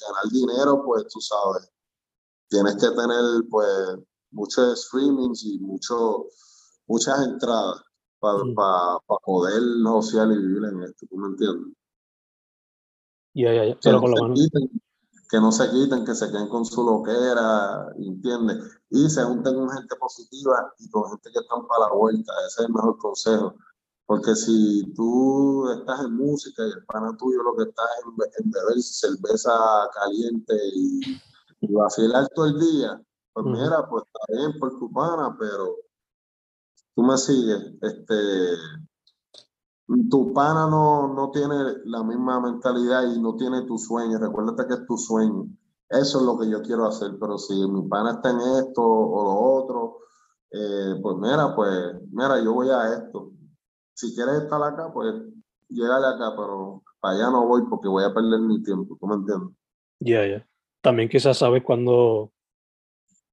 ganar 0.00 0.32
dinero, 0.32 0.82
pues 0.84 1.06
tú 1.08 1.20
sabes, 1.20 1.70
tienes 2.48 2.76
que 2.76 2.88
tener 2.90 3.24
pues 3.50 3.98
muchos 4.30 4.86
streamings 4.86 5.44
y 5.44 5.58
mucho, 5.58 6.26
muchas 6.86 7.20
entradas 7.22 7.85
para 8.54 8.98
pa, 9.06 9.16
poder 9.24 9.62
negociar 9.82 10.30
y 10.32 10.38
vivir 10.38 10.64
en 10.64 10.82
esto, 10.82 11.06
¿tú 11.08 11.16
me 11.16 11.28
entiendes? 11.28 11.76
Ya, 13.34 13.52
ya, 13.52 13.64
ya. 13.66 13.78
Pero 13.82 14.00
que, 14.00 14.08
no 14.08 14.34
quiten, 14.34 14.70
que 15.30 15.40
no 15.40 15.52
se 15.52 15.70
quiten, 15.70 16.04
que 16.04 16.14
se 16.14 16.30
queden 16.30 16.48
con 16.48 16.64
su 16.64 16.82
loquera, 16.82 17.92
¿entiendes? 17.98 18.64
Y 18.90 19.08
se 19.10 19.22
junten 19.22 19.54
con 19.54 19.70
gente 19.70 19.94
positiva 19.96 20.72
y 20.78 20.90
con 20.90 21.10
gente 21.10 21.30
que 21.32 21.40
están 21.40 21.66
para 21.66 21.86
la 21.86 21.94
vuelta. 21.94 22.32
Ese 22.46 22.62
es 22.62 22.68
el 22.68 22.74
mejor 22.74 22.98
consejo. 22.98 23.54
Porque 24.06 24.34
si 24.36 24.92
tú 24.94 25.68
estás 25.70 26.00
en 26.04 26.16
música 26.16 26.62
y 26.64 26.70
el 26.70 26.84
pana 26.86 27.16
tuyo 27.18 27.42
lo 27.42 27.56
que 27.56 27.64
está 27.64 27.82
es 27.98 28.44
en, 28.44 28.50
beber 28.50 28.80
cerveza 28.80 29.52
caliente 29.94 30.54
y, 30.74 31.00
y 31.60 31.72
vacilar 31.74 32.28
todo 32.34 32.46
el 32.46 32.58
día, 32.58 33.02
pues 33.32 33.46
mira, 33.46 33.86
pues 33.88 34.04
está 34.06 34.40
bien 34.40 34.58
por 34.58 34.78
tu 34.78 34.90
pana, 34.92 35.36
pero 35.38 35.76
tú 36.96 37.02
me 37.02 37.16
sigues, 37.18 37.74
este, 37.82 38.56
tu 40.10 40.32
pana 40.32 40.66
no, 40.66 41.12
no 41.14 41.30
tiene 41.30 41.54
la 41.84 42.02
misma 42.02 42.40
mentalidad 42.40 43.04
y 43.14 43.20
no 43.20 43.36
tiene 43.36 43.62
tu 43.66 43.76
sueño, 43.76 44.18
recuérdate 44.18 44.66
que 44.66 44.74
es 44.80 44.86
tu 44.86 44.96
sueño. 44.96 45.46
Eso 45.90 46.18
es 46.18 46.24
lo 46.24 46.38
que 46.38 46.48
yo 46.50 46.62
quiero 46.62 46.86
hacer, 46.86 47.12
pero 47.20 47.36
si 47.36 47.54
mi 47.68 47.86
pana 47.86 48.12
está 48.12 48.30
en 48.30 48.40
esto 48.40 48.82
o 48.82 49.24
lo 49.24 49.62
otro, 49.62 49.98
eh, 50.50 50.98
pues 51.02 51.16
mira, 51.18 51.54
pues 51.54 51.94
mira, 52.10 52.42
yo 52.42 52.54
voy 52.54 52.70
a 52.70 52.94
esto. 52.94 53.30
Si 53.94 54.14
quieres 54.14 54.42
estar 54.42 54.60
acá, 54.62 54.90
pues 54.92 55.14
llegale 55.68 56.06
acá, 56.06 56.34
pero 56.34 56.82
para 56.98 57.14
allá 57.14 57.30
no 57.30 57.46
voy 57.46 57.62
porque 57.68 57.88
voy 57.88 58.04
a 58.04 58.14
perder 58.14 58.40
mi 58.40 58.62
tiempo, 58.62 58.96
¿tú 58.98 59.06
me 59.06 59.16
entiendes? 59.16 59.54
Ya, 60.00 60.26
ya. 60.26 60.48
También 60.80 61.10
quizás 61.10 61.36
sabes 61.36 61.62
cuándo, 61.62 62.32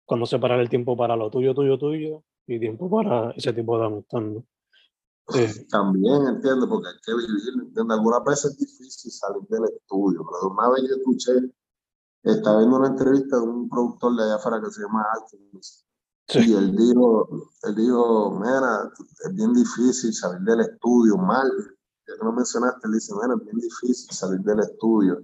cuando 0.06 0.26
separar 0.26 0.60
el 0.60 0.70
tiempo 0.70 0.98
para 0.98 1.16
lo 1.16 1.30
tuyo, 1.32 1.56
tuyo, 1.56 1.78
tuyo, 1.78 2.24
y 2.48 2.60
tiempo 2.60 2.90
para 2.90 3.32
ese 3.32 3.54
tipo 3.54 3.78
de 3.80 3.86
amistad. 3.86 4.22
También 5.70 6.28
entiendo, 6.28 6.68
porque 6.68 6.90
hay 6.90 6.96
que 7.06 7.14
vivir, 7.16 7.54
entiendo. 7.68 7.94
Algunas 7.94 8.24
veces 8.26 8.52
es 8.52 8.58
difícil 8.58 9.12
salir 9.12 9.44
del 9.50 9.64
estudio, 9.66 10.26
pero 10.30 10.54
una 10.54 10.70
vez 10.70 10.84
yo 10.90 10.96
escuché, 10.96 11.32
estaba 12.24 12.60
viendo 12.60 12.78
una 12.78 12.88
entrevista 12.88 13.38
de 13.38 13.44
un 13.44 13.70
productor 13.70 14.16
de 14.18 14.24
allá 14.24 14.36
afuera 14.36 14.62
que 14.62 14.72
se 14.72 14.82
llama 14.82 15.06
Alchemist. 15.14 15.86
Y 16.36 16.54
él 16.54 16.76
dijo, 16.76 17.28
él 17.64 17.76
dijo, 17.76 18.32
mira, 18.40 18.92
es 19.26 19.36
bien 19.36 19.54
difícil 19.54 20.14
salir 20.14 20.42
del 20.42 20.62
estudio, 20.62 21.18
mal. 21.18 21.50
Ya 22.08 22.16
que 22.18 22.24
no 22.24 22.34
mencionaste, 22.34 22.88
él 22.88 22.94
dice, 22.94 23.14
mira, 23.14 23.36
es 23.36 23.46
bien 23.46 23.58
difícil 23.58 24.12
salir 24.12 24.40
del 24.42 24.60
estudio. 24.60 25.22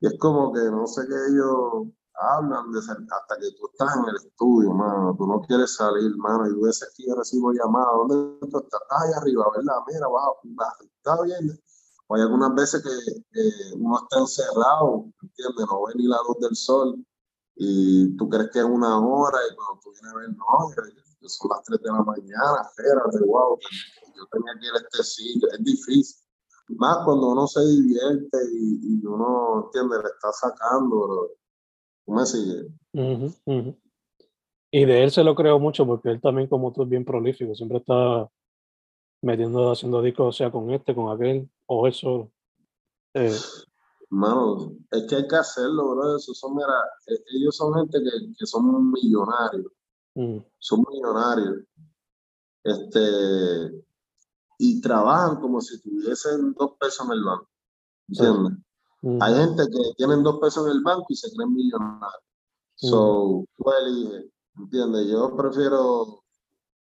Y 0.00 0.06
es 0.06 0.18
como 0.18 0.52
que 0.52 0.60
no 0.64 0.86
sé 0.86 1.02
qué 1.08 1.14
ellos 1.14 1.88
hablan 2.14 2.72
de 2.72 2.78
hasta 2.78 3.36
que 3.40 3.50
tú 3.52 3.68
estás 3.72 3.96
en 3.96 4.08
el 4.08 4.16
estudio, 4.16 4.72
mano, 4.72 5.14
tú 5.16 5.26
no 5.26 5.40
quieres 5.40 5.74
salir, 5.74 6.16
mano, 6.16 6.46
y 6.48 6.52
tú 6.52 6.62
veces 6.62 6.92
que 6.96 7.06
yo 7.06 7.14
recibo 7.14 7.52
llamadas, 7.52 7.92
¿dónde 7.96 8.38
tú 8.50 8.58
estás? 8.58 8.80
Estás 8.82 9.02
allá 9.02 9.16
arriba, 9.18 9.46
¿verdad? 9.56 9.74
Mira, 9.86 10.06
baja, 10.08 10.76
está 10.82 11.22
bien. 11.22 11.60
O 12.06 12.14
hay 12.14 12.22
algunas 12.22 12.54
veces 12.54 12.82
que 12.82 13.76
uno 13.76 13.98
está 14.02 14.18
encerrado, 14.20 15.06
¿entiendes? 15.22 15.66
No 15.66 15.84
ve 15.86 15.92
ni 15.96 16.06
la 16.06 16.18
luz 16.28 16.38
del 16.40 16.54
sol 16.56 17.04
y 17.56 18.16
tú 18.16 18.28
crees 18.28 18.50
que 18.50 18.58
es 18.60 18.64
una 18.64 18.98
hora 18.98 19.38
y 19.50 19.56
cuando 19.56 19.80
tú 19.82 19.90
vienes 19.92 20.12
a 20.12 20.16
ver, 20.16 20.28
no, 20.30 21.28
son 21.28 21.50
las 21.50 21.62
3 21.64 21.80
de 21.80 21.90
la 21.90 22.02
mañana, 22.02 22.62
espérate, 22.62 23.24
wow, 23.24 23.58
yo 24.16 24.26
tenía 24.32 24.52
que 24.58 24.66
ir 24.66 24.72
a 24.74 24.78
este 24.78 25.04
sitio, 25.04 25.48
es 25.52 25.62
difícil. 25.62 26.16
Más 26.68 26.98
cuando 27.04 27.32
uno 27.32 27.46
se 27.46 27.60
divierte 27.60 28.38
y, 28.52 29.00
y 29.00 29.06
uno, 29.06 29.64
¿entiendes? 29.66 30.02
Le 30.02 30.08
está 30.08 30.32
sacando, 30.32 31.30
¿Cómo 32.04 32.24
sigue? 32.26 32.68
Y 34.70 34.84
de 34.84 35.04
él 35.04 35.10
se 35.10 35.22
lo 35.22 35.34
creo 35.34 35.58
mucho 35.58 35.86
porque 35.86 36.10
él 36.10 36.20
también, 36.20 36.48
como 36.48 36.72
tú, 36.72 36.82
es 36.82 36.88
bien 36.88 37.04
prolífico. 37.04 37.54
Siempre 37.54 37.78
está 37.78 38.28
metiendo, 39.22 39.70
haciendo 39.70 40.02
discos, 40.02 40.28
o 40.28 40.32
sea, 40.32 40.50
con 40.50 40.70
este, 40.70 40.94
con 40.94 41.14
aquel, 41.14 41.48
o 41.66 41.86
eso. 41.86 42.30
Eh. 43.14 43.36
Mano, 44.08 44.72
es 44.90 45.06
que 45.06 45.16
hay 45.16 45.28
que 45.28 45.36
hacerlo, 45.36 45.94
bro. 45.94 46.16
Eso 46.16 46.34
son, 46.34 46.56
mira, 46.56 46.74
e, 47.06 47.14
ellos 47.36 47.56
son 47.56 47.74
gente 47.74 47.98
que, 47.98 48.34
que 48.38 48.46
son 48.46 48.90
millonarios. 48.90 49.72
Mm. 50.14 50.38
Son 50.58 50.84
millonarios. 50.90 51.64
Este, 52.64 53.84
y 54.58 54.80
trabajan 54.80 55.40
como 55.40 55.60
si 55.60 55.80
tuviesen 55.82 56.54
dos 56.54 56.72
pesos 56.78 57.06
en 57.06 57.12
el 57.12 57.24
banco. 57.24 57.48
¿Entiendes? 58.08 58.58
Hay 59.20 59.34
gente 59.34 59.64
que 59.68 59.94
tienen 59.96 60.22
dos 60.22 60.38
pesos 60.38 60.64
en 60.66 60.72
el 60.72 60.82
banco 60.82 61.06
y 61.08 61.16
se 61.16 61.30
creen 61.34 61.52
millonarios. 61.52 62.22
So, 62.76 63.44
tú 63.56 63.64
eliges, 63.80 64.26
¿entiendes? 64.56 65.08
Yo 65.08 65.36
prefiero 65.36 66.22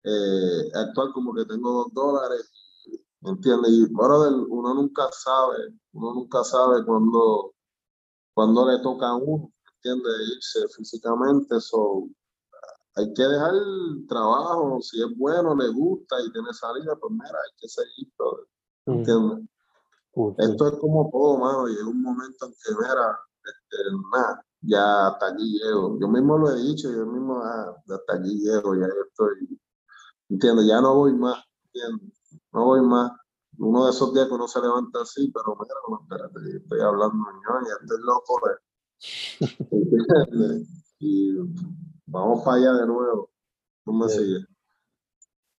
eh, 0.02 0.70
actuar 0.74 1.12
como 1.12 1.32
que 1.32 1.44
tengo 1.44 1.84
dos 1.84 1.94
dólares, 1.94 2.50
¿entiendes? 3.22 3.70
Y 3.70 3.86
brother, 3.92 4.32
uno 4.48 4.74
nunca 4.74 5.08
sabe, 5.12 5.74
uno 5.92 6.14
nunca 6.14 6.42
sabe 6.42 6.84
cuando, 6.84 7.52
cuando 8.34 8.68
le 8.68 8.80
toca 8.80 9.08
a 9.08 9.16
uno, 9.16 9.52
¿entiendes? 9.76 10.12
Irse 10.36 10.68
físicamente, 10.76 11.56
eso 11.56 12.08
hay 12.94 13.12
que 13.14 13.22
dejar 13.22 13.54
el 13.54 14.06
trabajo, 14.08 14.80
si 14.82 15.00
es 15.00 15.16
bueno, 15.16 15.54
le 15.54 15.68
gusta 15.68 16.16
y 16.20 16.32
tiene 16.32 16.52
salida, 16.52 16.96
pues 17.00 17.12
mira, 17.12 17.26
hay 17.28 17.56
que 17.58 17.68
seguir, 17.68 18.12
brother, 18.16 18.46
¿entiendes? 18.86 19.48
Esto 20.38 20.68
es 20.68 20.74
como 20.80 21.08
todo, 21.10 21.38
mano, 21.38 21.66
llega 21.66 21.86
un 21.86 22.02
momento 22.02 22.46
en 22.46 22.52
que, 22.52 22.74
mira, 22.78 23.18
este, 23.44 23.76
nada, 24.12 24.44
ya 24.62 25.08
hasta 25.08 25.28
aquí 25.28 25.58
llego. 25.58 25.98
Yo 26.00 26.08
mismo 26.08 26.38
lo 26.38 26.50
he 26.50 26.60
dicho, 26.60 26.90
yo 26.90 27.06
mismo 27.06 27.40
ah, 27.42 27.74
hasta 27.88 28.16
aquí 28.16 28.38
llego, 28.38 28.74
ya 28.74 28.86
estoy, 28.86 29.60
entiendo, 30.28 30.62
ya 30.62 30.80
no 30.80 30.94
voy 30.96 31.12
más, 31.14 31.44
entiendo, 31.66 32.04
no 32.52 32.64
voy 32.64 32.82
más. 32.82 33.12
Uno 33.58 33.84
de 33.84 33.90
esos 33.90 34.14
días 34.14 34.28
que 34.28 34.34
uno 34.34 34.46
se 34.46 34.60
levanta 34.60 35.02
así, 35.02 35.32
pero 35.32 35.56
mira, 35.60 35.74
no, 35.88 36.00
espérate, 36.02 36.56
estoy 36.56 36.80
hablando 36.80 37.16
yo, 37.16 37.68
ya 37.68 37.74
estoy 37.80 37.98
loco, 38.02 38.40
y 40.98 41.32
vamos 42.06 42.42
para 42.44 42.56
allá 42.56 42.72
de 42.72 42.86
nuevo. 42.86 43.30
¿Cómo 43.84 44.04
me 44.04 44.10
sigue? 44.10 44.44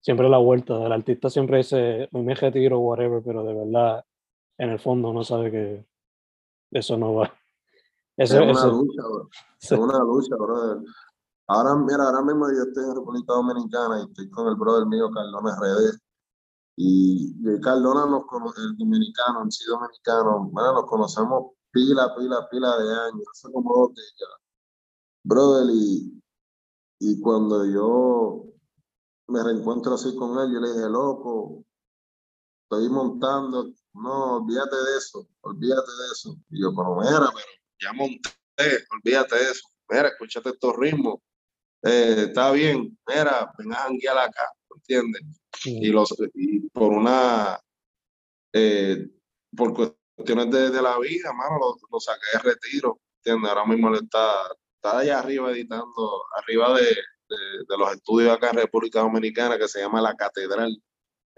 Siempre 0.02 0.30
la 0.30 0.38
vuelta, 0.38 0.86
el 0.86 0.92
artista 0.92 1.30
siempre 1.30 1.58
dice, 1.58 2.08
me 2.12 2.36
retiro, 2.36 2.80
whatever, 2.80 3.22
pero 3.24 3.44
de 3.44 3.54
verdad, 3.54 4.06
en 4.60 4.70
el 4.70 4.80
fondo 4.80 5.12
no 5.14 5.24
sabe 5.24 5.50
que 5.50 5.88
eso 6.72 6.98
no 6.98 7.16
va. 7.16 7.34
es 8.18 8.32
una 8.32 8.68
lucha, 8.68 9.02
bro. 9.02 9.30
Es 9.62 9.72
una 9.72 10.00
lucha, 10.00 10.36
brother. 10.38 10.78
Ahora, 11.48 11.76
mira, 11.76 12.04
ahora 12.06 12.22
mismo 12.22 12.48
yo 12.48 12.64
estoy 12.64 12.86
en 12.86 12.96
República 12.96 13.34
Dominicana 13.34 14.00
y 14.00 14.04
estoy 14.04 14.30
con 14.30 14.48
el 14.48 14.56
brother 14.56 14.86
mío, 14.88 15.10
Cardona 15.12 15.58
RD. 15.60 16.00
Y, 16.78 17.36
y 17.42 17.60
Cardona, 17.60 18.06
nos 18.06 18.24
el 18.58 18.78
dominicano, 18.78 19.44
en 19.44 19.52
sí 19.52 19.66
dominicano, 19.66 20.50
bueno, 20.50 20.74
nos 20.76 20.86
conocemos 20.86 21.56
pila, 21.72 22.16
pila, 22.16 22.48
pila 22.50 22.78
de 22.78 22.90
años, 22.90 23.24
hace 23.34 23.52
como 23.52 23.74
dos. 23.76 23.92
Brother, 25.24 25.70
y, 25.74 26.22
y 27.00 27.20
cuando 27.20 27.66
yo 27.66 28.46
me 29.28 29.44
reencuentro 29.44 29.96
así 29.96 30.16
con 30.16 30.40
él, 30.40 30.54
yo 30.54 30.62
le 30.62 30.72
dije, 30.72 30.90
loco, 30.90 31.66
estoy 32.64 32.88
montando, 32.88 33.74
no, 34.02 34.38
olvídate 34.38 34.76
de 34.76 34.98
eso, 34.98 35.28
olvídate 35.42 35.92
de 35.92 36.12
eso. 36.12 36.38
Y 36.50 36.62
yo, 36.62 36.74
pero 36.76 36.96
mira, 36.96 37.32
pero 37.34 37.48
ya 37.80 37.94
monté, 37.94 38.32
olvídate 38.92 39.36
de 39.36 39.52
eso. 39.52 39.68
Mira, 39.90 40.10
escúchate 40.10 40.50
estos 40.50 40.76
ritmos. 40.78 41.20
Eh, 41.84 42.26
está 42.28 42.52
bien, 42.52 42.98
mira, 43.08 43.52
ven 43.58 43.74
a 43.74 43.78
janguear 43.78 44.18
acá, 44.18 44.46
¿entiendes? 44.76 45.22
Y, 45.66 45.88
los, 45.90 46.14
y 46.34 46.60
por 46.70 46.92
una, 46.92 47.60
eh, 48.54 49.08
por 49.56 49.74
cuestiones 49.74 50.52
de, 50.52 50.70
de, 50.72 50.82
la 50.82 51.00
vida, 51.00 51.32
mano, 51.34 51.58
lo, 51.58 51.78
lo, 51.90 52.00
saqué 52.00 52.26
de 52.34 52.40
retiro, 52.40 53.00
¿entiendes? 53.18 53.50
Ahora 53.50 53.66
mismo 53.66 53.90
le 53.90 54.00
está, 54.00 54.34
está 54.76 55.00
allá 55.00 55.20
arriba 55.20 55.52
editando, 55.52 56.24
arriba 56.36 56.74
de, 56.76 56.84
de, 56.84 57.38
de, 57.68 57.78
los 57.78 57.94
estudios 57.94 58.34
acá 58.34 58.50
en 58.50 58.58
República 58.58 59.00
Dominicana 59.00 59.58
que 59.58 59.68
se 59.70 59.80
llama 59.80 60.02
La 60.02 60.16
Catedral, 60.16 60.76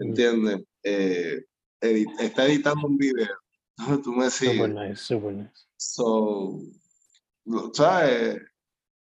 ¿entiendes? 0.00 0.64
Eh, 0.82 1.44
está 1.82 2.46
editando 2.46 2.86
un 2.86 2.96
video. 2.96 3.36
Tú 4.02 4.12
me 4.12 4.30
sigues. 4.30 4.56
Super 4.56 4.70
nice, 4.70 4.96
super 4.96 5.32
nice. 5.32 5.66
So, 5.76 6.60
¿sabes? 7.72 8.40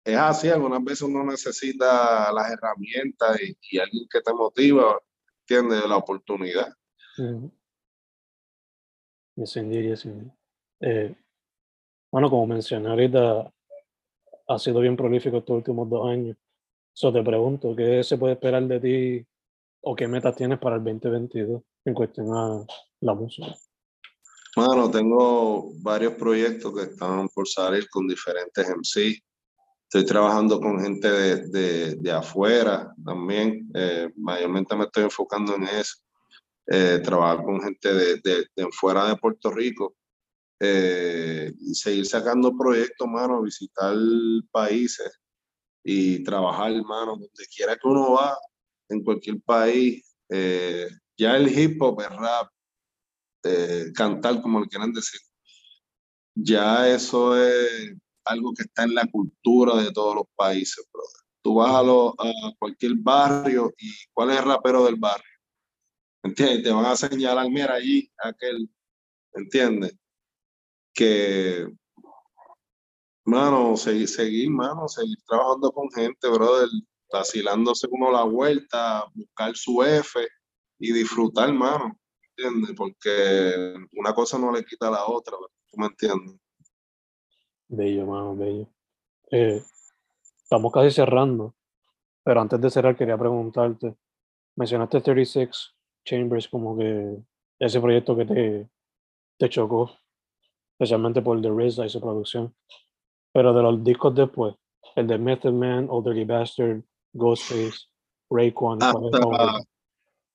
Es 0.03 0.17
así, 0.17 0.49
algunas 0.49 0.83
veces 0.83 1.03
uno 1.03 1.23
necesita 1.23 2.31
las 2.33 2.51
herramientas 2.51 3.39
y, 3.39 3.77
alguien 3.77 4.07
que 4.09 4.21
te 4.21 4.33
motiva, 4.33 4.99
tiene 5.45 5.87
La 5.87 5.97
oportunidad. 5.97 6.73
Me 9.35 9.45
sentiría 9.45 9.93
así. 9.93 10.09
Eh, 10.79 11.15
bueno, 12.11 12.29
como 12.31 12.47
mencioné 12.47 12.89
ahorita, 12.89 13.53
ha 14.47 14.59
sido 14.59 14.79
bien 14.79 14.97
prolífico 14.97 15.37
estos 15.37 15.57
últimos 15.57 15.87
dos 15.87 16.09
años. 16.09 16.35
So 16.93 17.13
te 17.13 17.21
pregunto, 17.21 17.75
¿qué 17.75 18.03
se 18.03 18.17
puede 18.17 18.33
esperar 18.33 18.63
de 18.63 18.79
ti 18.79 19.27
o 19.81 19.95
qué 19.95 20.07
metas 20.07 20.35
tienes 20.35 20.57
para 20.57 20.77
el 20.77 20.83
2022 20.83 21.61
en 21.85 21.93
cuestión 21.93 22.27
a 22.35 22.65
la 23.01 23.13
música? 23.13 23.55
Bueno, 24.55 24.91
tengo 24.91 25.71
varios 25.81 26.13
proyectos 26.15 26.73
que 26.75 26.83
están 26.91 27.29
por 27.29 27.47
salir 27.47 27.89
con 27.89 28.07
diferentes 28.07 28.67
MC. 28.67 29.23
Estoy 29.83 30.05
trabajando 30.05 30.59
con 30.59 30.81
gente 30.81 31.09
de, 31.09 31.47
de, 31.47 31.95
de 31.95 32.11
afuera 32.11 32.93
también. 33.03 33.69
Eh, 33.73 34.09
mayormente 34.17 34.75
me 34.75 34.85
estoy 34.85 35.03
enfocando 35.03 35.55
en 35.55 35.63
eso. 35.63 35.95
Eh, 36.67 36.99
trabajar 37.03 37.43
con 37.43 37.61
gente 37.61 37.93
de, 37.93 38.21
de, 38.23 38.67
fuera 38.71 39.07
de 39.07 39.15
Puerto 39.15 39.51
Rico. 39.51 39.95
Eh, 40.59 41.51
y 41.59 41.73
seguir 41.73 42.05
sacando 42.05 42.55
proyectos, 42.55 43.07
mano, 43.07 43.41
visitar 43.41 43.95
países 44.51 45.19
y 45.83 46.23
trabajar, 46.23 46.71
mano, 46.83 47.13
donde 47.13 47.45
quiera 47.55 47.75
que 47.75 47.87
uno 47.87 48.13
va, 48.13 48.37
en 48.89 49.03
cualquier 49.03 49.41
país. 49.41 50.05
Ya 51.21 51.37
el 51.37 51.47
hip 51.55 51.79
hop, 51.79 52.01
el 52.01 52.17
rap, 52.17 52.51
eh, 53.43 53.91
cantar, 53.93 54.41
como 54.41 54.59
lo 54.59 54.65
quieran 54.65 54.91
decir, 54.91 55.21
ya 56.33 56.89
eso 56.89 57.37
es 57.37 57.95
algo 58.25 58.53
que 58.55 58.63
está 58.63 58.83
en 58.83 58.95
la 58.95 59.05
cultura 59.05 59.75
de 59.83 59.91
todos 59.91 60.15
los 60.15 60.25
países, 60.35 60.83
brother. 60.91 61.21
Tú 61.43 61.55
vas 61.55 61.69
a, 61.69 61.79
a 61.79 62.55
cualquier 62.57 62.93
barrio 62.95 63.71
y 63.77 63.91
¿cuál 64.13 64.31
es 64.31 64.39
el 64.39 64.45
rapero 64.45 64.83
del 64.85 64.95
barrio? 64.95 65.37
¿Entiendes? 66.23 66.63
Te 66.63 66.71
van 66.71 66.85
a 66.85 66.95
señalar, 66.95 67.47
mira 67.51 67.75
allí, 67.75 68.11
aquel, 68.17 68.67
¿entiendes? 69.33 69.95
Que, 70.91 71.67
mano, 73.25 73.77
seguir, 73.77 74.07
seguir, 74.07 74.49
mano, 74.49 74.87
seguir 74.87 75.17
trabajando 75.27 75.71
con 75.71 75.91
gente, 75.91 76.27
brother, 76.29 76.67
vacilándose 77.11 77.87
uno 77.91 78.11
la 78.11 78.23
vuelta, 78.23 79.05
buscar 79.13 79.55
su 79.55 79.83
F 79.83 80.27
y 80.81 80.91
disfrutar, 80.91 81.53
mano, 81.53 81.95
¿entiendes? 82.35 82.75
Porque 82.75 83.75
una 83.93 84.13
cosa 84.13 84.39
no 84.39 84.51
le 84.51 84.65
quita 84.65 84.87
a 84.87 84.91
la 84.91 85.05
otra, 85.05 85.37
¿tú 85.37 85.77
me 85.77 85.85
entiendes? 85.85 86.37
Bello, 87.67 88.05
mano, 88.07 88.35
bello. 88.35 88.67
Eh, 89.29 89.63
estamos 90.43 90.73
casi 90.73 90.89
cerrando, 90.89 91.53
pero 92.23 92.41
antes 92.41 92.59
de 92.59 92.69
cerrar 92.71 92.97
quería 92.97 93.17
preguntarte, 93.17 93.95
mencionaste 94.55 95.01
36 95.01 95.75
Chambers 96.03 96.47
como 96.47 96.75
que 96.75 97.15
ese 97.59 97.79
proyecto 97.79 98.17
que 98.17 98.25
te, 98.25 98.69
te 99.37 99.49
chocó, 99.49 99.91
especialmente 100.71 101.21
por 101.21 101.39
The 101.39 101.51
Riz 101.51 101.77
y 101.77 101.89
su 101.89 102.01
producción, 102.01 102.55
pero 103.31 103.53
de 103.53 103.61
los 103.61 103.83
discos 103.83 104.15
después, 104.15 104.55
el 104.95 105.05
de 105.05 105.19
Method 105.19 105.53
Man, 105.53 105.87
Old 105.91 106.07
Dirty 106.07 106.25
Bastard, 106.25 106.81
Ghostface, 107.13 107.85
Rayquan. 108.31 108.81
Hasta, 108.81 109.61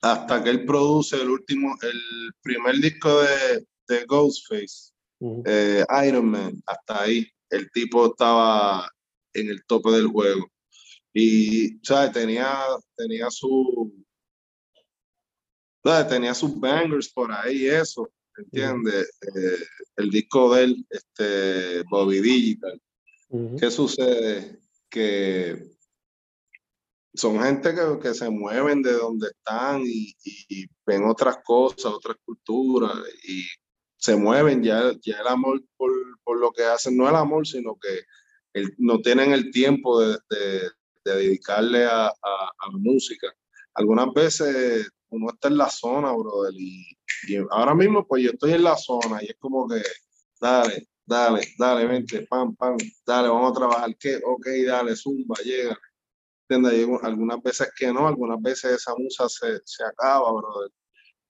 hasta, 0.03 0.43
que 0.43 0.51
él 0.51 0.65
produce 0.65 1.17
el 1.17 1.31
último, 1.31 1.77
el 1.83 2.33
primer 2.43 2.77
disco 2.77 3.23
de, 3.23 3.67
de 3.89 4.05
Ghostface, 4.05 4.93
eh, 5.47 5.85
Iron 6.07 6.31
Man, 6.31 6.63
hasta 6.67 7.03
ahí, 7.03 7.27
el 7.51 7.71
tipo 7.71 8.07
estaba 8.07 8.91
en 9.33 9.49
el 9.49 9.65
tope 9.67 9.91
del 9.91 10.09
juego. 10.09 10.51
Y, 11.13 11.79
¿sabes? 11.83 12.13
Tenía, 12.13 12.59
tenía 12.97 13.31
su. 13.31 13.93
Tenía 16.09 16.35
sus 16.35 16.59
bangers 16.59 17.09
por 17.11 17.31
ahí, 17.33 17.67
eso, 17.67 18.11
¿entiendes? 18.37 19.09
Eh, 19.23 19.65
el 19.99 20.11
disco 20.11 20.53
de 20.53 20.65
él, 20.65 20.87
este, 20.91 21.83
Bobby 21.89 22.21
Digital. 22.21 22.83
¿Qué 23.59 23.71
sucede? 23.71 24.59
Que 24.91 25.76
son 27.17 27.43
gente 27.43 27.75
que, 27.75 27.99
que, 28.01 28.14
se 28.14 28.31
mueven 28.31 28.83
de 28.83 28.93
donde 28.93 29.29
están 29.29 29.83
y, 29.85 30.14
ven 30.87 31.05
otras 31.05 31.39
cosas, 31.45 31.87
otras 31.87 32.17
culturas 32.25 32.93
y 33.27 33.45
se 33.97 34.17
mueven. 34.17 34.62
Ya, 34.62 34.93
ya 35.03 35.21
el 35.21 35.27
amor 35.27 35.62
por, 35.77 35.91
por 36.23 36.39
lo 36.39 36.53
que 36.53 36.64
hacen, 36.64 36.97
no 36.97 37.09
el 37.09 37.17
amor, 37.17 37.47
sino 37.47 37.77
que 37.81 38.03
el, 38.53 38.75
no 38.79 39.01
tienen 39.01 39.33
el 39.33 39.51
tiempo 39.51 40.01
de, 40.01 40.19
de, 40.31 40.71
de 41.05 41.17
dedicarle 41.17 41.87
a, 41.87 42.07
a, 42.09 42.71
la 42.73 42.79
música. 42.79 43.29
Algunas 43.75 44.12
veces 44.14 44.89
uno 45.09 45.31
está 45.31 45.49
en 45.49 45.59
la 45.59 45.71
zona, 45.71 46.12
brother, 46.12 46.55
y, 46.55 46.97
y, 47.29 47.37
ahora 47.51 47.75
mismo 47.75 48.07
pues 48.07 48.23
yo 48.25 48.31
estoy 48.31 48.53
en 48.53 48.64
la 48.64 48.77
zona 48.77 49.23
y 49.23 49.27
es 49.27 49.37
como 49.39 49.69
que, 49.69 49.83
dale, 50.41 50.89
dale, 51.05 51.47
dale, 51.59 51.87
vente, 51.87 52.27
pam, 52.27 52.55
pam, 52.57 52.77
dale, 53.07 53.29
vamos 53.29 53.53
a 53.53 53.55
trabajar, 53.55 53.97
¿qué? 53.99 54.21
Ok, 54.25 54.47
dale, 54.67 54.97
zumba, 54.97 55.37
llega 55.45 55.79
algunas 57.03 57.43
veces 57.43 57.73
que 57.77 57.93
no, 57.93 58.07
algunas 58.09 58.41
veces 58.41 58.73
esa 58.75 58.95
musa 58.97 59.29
se, 59.29 59.61
se 59.65 59.85
acaba, 59.85 60.33
brother. 60.33 60.71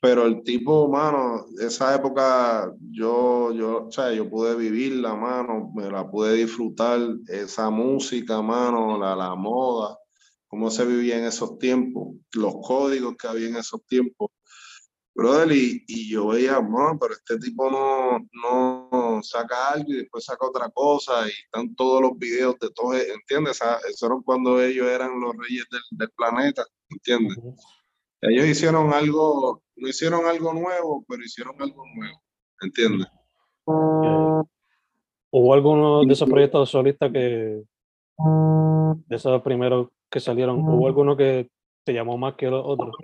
Pero 0.01 0.27
el 0.27 0.43
tipo, 0.43 0.89
mano, 0.89 1.47
esa 1.59 1.95
época 1.95 2.73
yo, 2.91 3.53
yo, 3.53 3.87
o 3.87 3.91
sea, 3.93 4.13
yo 4.13 4.29
pude 4.29 4.55
vivirla, 4.55 5.15
mano, 5.15 5.73
me 5.75 5.91
la 5.91 6.09
pude 6.09 6.35
disfrutar, 6.35 7.01
esa 7.29 7.71
música, 7.71 8.43
mano, 8.43 8.99
la, 8.99 9.17
la 9.17 9.35
moda, 9.35 9.99
cómo 10.49 10.71
se 10.71 10.85
vivía 10.85 11.19
en 11.19 11.25
esos 11.25 11.59
tiempos, 11.59 12.17
los 12.35 12.55
códigos 12.63 13.17
que 13.17 13.27
había 13.27 13.49
en 13.49 13.57
esos 13.57 13.85
tiempos. 13.87 14.31
brother, 15.15 15.53
y, 15.53 15.85
y 15.89 16.11
yo 16.11 16.29
veía, 16.29 16.59
bueno, 16.59 16.99
pero 17.01 17.15
este 17.15 17.39
tipo 17.39 17.71
no, 17.71 18.19
no 18.43 18.86
saca 19.23 19.71
algo 19.71 19.93
y 19.93 19.97
después 19.99 20.25
saca 20.25 20.47
otra 20.47 20.71
cosa 20.71 21.27
y 21.27 21.31
están 21.31 21.75
todos 21.75 22.03
los 22.03 22.19
videos 22.19 22.59
de 22.59 22.71
todos, 22.71 22.97
¿entiendes? 22.97 23.61
Eso 23.89 24.07
era 24.07 24.17
cuando 24.25 24.63
ellos 24.63 24.87
eran 24.87 25.21
los 25.21 25.35
reyes 25.37 25.67
del, 25.71 25.81
del 25.91 26.11
planeta, 26.11 26.65
¿entiendes? 26.91 27.39
Ellos 28.21 28.47
hicieron 28.47 28.93
algo, 28.93 29.63
no 29.77 29.89
hicieron 29.89 30.27
algo 30.27 30.53
nuevo, 30.53 31.05
pero 31.09 31.23
hicieron 31.23 31.55
algo 31.61 31.85
nuevo, 31.95 32.23
¿entiendes? 32.61 33.07
¿Hubo 33.67 35.55
alguno 35.55 36.05
de 36.05 36.13
esos 36.13 36.29
proyectos 36.29 36.71
solistas 36.71 37.13
que, 37.13 37.63
de 39.07 39.17
esos 39.17 39.43
primeros 39.43 39.89
que 40.11 40.21
salieron, 40.21 40.61
hubo 40.61 40.87
alguno 40.87 41.17
que 41.17 41.51
te 41.85 41.93
llamó 41.93 42.17
más 42.17 42.35
que 42.35 42.49
los 42.49 42.63
otros? 42.65 42.95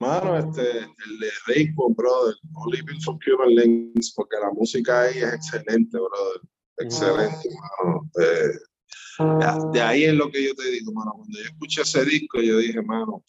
Mano, 0.00 0.38
este, 0.38 0.78
el 0.78 1.18
de 1.18 1.30
Raycon, 1.46 1.94
brother, 1.94 2.36
Living 2.70 3.00
for 3.00 3.18
Cuban 3.24 3.54
Links, 3.54 4.12
porque 4.14 4.36
la 4.40 4.50
música 4.52 5.02
ahí 5.02 5.18
es 5.18 5.34
excelente, 5.34 5.98
brother. 5.98 6.40
Excelente, 6.78 7.48
mano. 7.82 8.08
Eh, 8.20 9.72
de, 9.72 9.80
ahí 9.80 10.04
es 10.04 10.14
lo 10.14 10.30
que 10.30 10.46
yo 10.46 10.54
te 10.54 10.70
digo, 10.70 10.92
mano. 10.92 11.14
Cuando 11.16 11.38
yo 11.38 11.46
escuché 11.46 11.82
ese 11.82 12.04
disco, 12.04 12.40
yo 12.40 12.58
dije, 12.58 12.80
mano, 12.80 13.24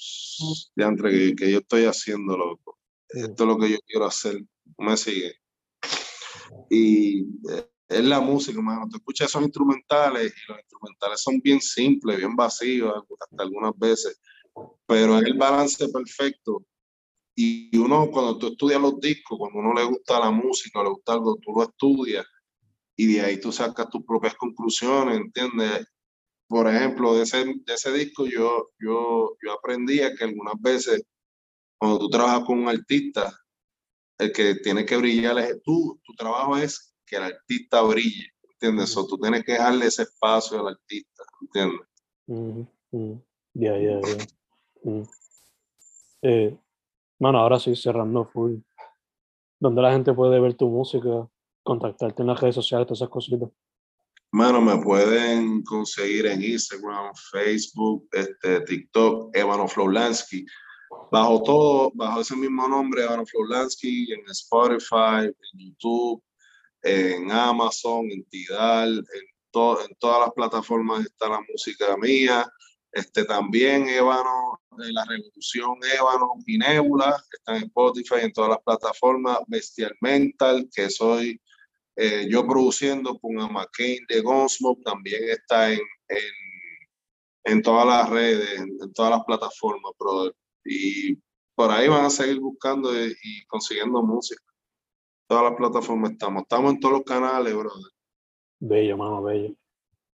de 0.76 0.84
entre 0.84 1.12
que, 1.12 1.36
que, 1.36 1.52
yo 1.52 1.58
estoy 1.60 1.86
haciendo, 1.86 2.38
loco. 2.38 2.78
Esto 3.10 3.44
es 3.44 3.48
lo 3.48 3.58
que 3.58 3.72
yo 3.72 3.78
quiero 3.88 4.06
hacer. 4.06 4.40
Me 4.78 4.96
sigue. 4.96 5.34
Y 6.70 7.22
eh, 7.52 7.68
es 7.88 8.04
la 8.04 8.20
música, 8.20 8.62
mano. 8.62 8.88
Tú 8.88 8.98
escuchas 8.98 9.30
esos 9.30 9.42
instrumentales 9.42 10.32
y 10.32 10.52
los 10.52 10.60
instrumentales 10.60 11.22
son 11.22 11.40
bien 11.40 11.60
simples, 11.60 12.18
bien 12.18 12.36
vacíos, 12.36 12.94
hasta 13.20 13.44
algunas 13.44 13.76
veces 13.80 14.20
pero 14.86 15.20
es 15.20 15.26
el 15.26 15.36
balance 15.36 15.88
perfecto. 15.90 16.66
Y 17.36 17.78
uno, 17.78 18.10
cuando 18.12 18.38
tú 18.38 18.48
estudias 18.48 18.82
los 18.82 19.00
discos, 19.00 19.38
cuando 19.38 19.60
uno 19.60 19.74
le 19.74 19.84
gusta 19.86 20.20
la 20.20 20.32
música, 20.32 20.84
le 20.84 20.90
gusta 20.90 21.14
algo, 21.14 21.38
tú 21.38 21.54
lo 21.56 21.64
estudias 21.64 22.26
y 22.98 23.14
de 23.14 23.22
ahí 23.22 23.40
tú 23.40 23.52
sacas 23.52 23.90
tus 23.90 24.04
propias 24.04 24.36
conclusiones, 24.36 25.18
¿entiendes? 25.18 25.88
Por 26.48 26.68
ejemplo, 26.68 27.16
de 27.16 27.24
ese, 27.24 27.46
de 27.46 27.74
ese 27.74 27.94
disco 27.94 28.26
yo, 28.26 28.68
yo, 28.80 29.38
yo 29.42 29.54
aprendí 29.54 30.00
que 30.18 30.24
algunas 30.26 30.60
veces 30.60 31.04
cuando 31.78 32.00
tú 32.00 32.10
trabajas 32.10 32.44
con 32.44 32.60
un 32.60 32.68
artista, 32.68 33.34
el 34.18 34.34
que 34.34 34.56
tiene 34.56 34.86
que 34.86 34.98
brillar 34.98 35.40
es 35.40 35.62
tú, 35.64 35.98
tu 36.04 36.14
trabajo 36.14 36.58
es 36.58 36.94
que 37.06 37.16
el 37.16 37.24
artista 37.24 37.82
brille, 37.84 38.28
¿entiendes? 38.52 38.98
O 38.98 39.08
tú 39.08 39.18
tienes 39.18 39.46
que 39.46 39.54
darle 39.54 39.86
ese 39.86 40.04
espacio 40.04 40.60
al 40.60 40.76
artista, 40.76 41.24
¿entiendes? 41.42 41.88
Ya, 43.54 43.78
ya, 43.78 44.02
ya. 44.02 44.39
Mm. 44.84 45.02
Eh, 46.22 46.58
ahora 47.22 47.60
sí, 47.60 47.76
cerrando 47.76 48.26
full. 48.26 48.58
Donde 49.60 49.82
la 49.82 49.92
gente 49.92 50.14
puede 50.14 50.40
ver 50.40 50.56
tu 50.56 50.70
música, 50.70 51.28
contactarte 51.64 52.22
en 52.22 52.28
las 52.28 52.40
redes 52.40 52.56
sociales, 52.56 52.88
todas 52.88 53.00
esas 53.00 53.10
cositas. 53.10 53.50
Mano, 54.32 54.62
me 54.62 54.78
pueden 54.78 55.64
conseguir 55.64 56.28
en 56.28 56.44
Instagram, 56.44 57.14
Facebook, 57.32 58.08
este, 58.12 58.62
TikTok, 58.62 59.36
Evano 59.36 59.68
Flowlansky. 59.68 60.46
Bajo 61.12 61.42
todo, 61.44 61.92
bajo 61.96 62.22
ese 62.22 62.36
mismo 62.36 62.68
nombre, 62.68 63.04
Evano 63.04 63.26
Flowlansky, 63.26 64.14
en 64.14 64.22
Spotify, 64.30 65.26
en 65.26 65.60
YouTube, 65.60 66.24
en 66.84 67.32
Amazon, 67.32 68.06
en 68.12 68.24
Tidal, 68.26 68.98
en, 68.98 69.24
en 69.90 69.96
todas 69.98 70.20
las 70.20 70.34
plataformas 70.36 71.06
está 71.06 71.28
la 71.28 71.42
música 71.52 71.98
mía. 71.98 72.48
Este, 72.92 73.26
también 73.26 73.88
Ébano, 73.88 74.60
eh, 74.80 74.92
La 74.92 75.06
Revolución 75.06 75.78
Ébano 75.96 76.34
y 76.46 76.58
Nebula, 76.58 77.16
están 77.32 77.58
en 77.58 77.64
Spotify, 77.64 78.22
en 78.24 78.34
todas 78.34 78.50
las 78.50 78.60
plataformas, 78.64 79.40
Bestial 79.48 79.96
Mental, 80.02 80.68
que 80.74 80.90
soy 80.90 81.40
eh, 82.02 82.28
yo 82.30 82.48
produciendo 82.48 83.20
con 83.20 83.36
McCain 83.36 84.06
de 84.08 84.22
Gunsmoke, 84.22 84.84
también 84.84 85.22
está 85.30 85.72
en, 85.72 85.82
en, 86.08 86.18
en, 87.44 87.62
todas 87.62 87.86
las 87.86 88.10
redes, 88.10 88.58
en, 88.58 88.94
todas 88.94 89.12
las 89.12 89.26
plataformas, 89.26 89.92
brother. 90.00 90.34
Y 90.64 91.18
por 91.56 91.72
ahí 91.72 91.90
van 91.90 92.06
a 92.06 92.10
seguir 92.10 92.40
buscando 92.40 92.90
y, 92.98 93.46
consiguiendo 93.48 94.02
música. 94.02 94.42
Todas 95.28 95.44
las 95.44 95.56
plataformas 95.56 96.12
estamos. 96.12 96.44
Estamos 96.44 96.72
en 96.72 96.80
todos 96.80 96.94
los 96.94 97.04
canales, 97.04 97.54
brother. 97.54 97.92
Bello, 98.62 98.96
mano, 98.96 99.22
bello. 99.22 99.54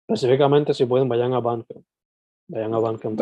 Específicamente, 0.06 0.74
si 0.74 0.86
pueden, 0.86 1.08
vayan 1.08 1.34
a 1.34 1.40
Bandcamp. 1.40 1.84
Vayan 2.49 2.74
a 2.74 2.78
Bandcamp. 2.78 3.20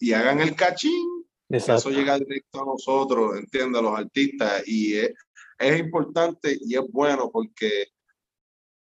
Y 0.00 0.12
hagan 0.12 0.40
el 0.40 0.54
cachín. 0.54 1.24
Eso 1.48 1.90
llega 1.90 2.18
directo 2.18 2.62
a 2.62 2.64
nosotros, 2.64 3.38
entiende, 3.38 3.78
a 3.78 3.82
los 3.82 3.98
artistas. 3.98 4.62
Y 4.66 4.96
es, 4.96 5.12
es, 5.58 5.78
importante 5.80 6.56
y 6.60 6.74
es 6.74 6.82
bueno 6.90 7.30
porque 7.30 7.88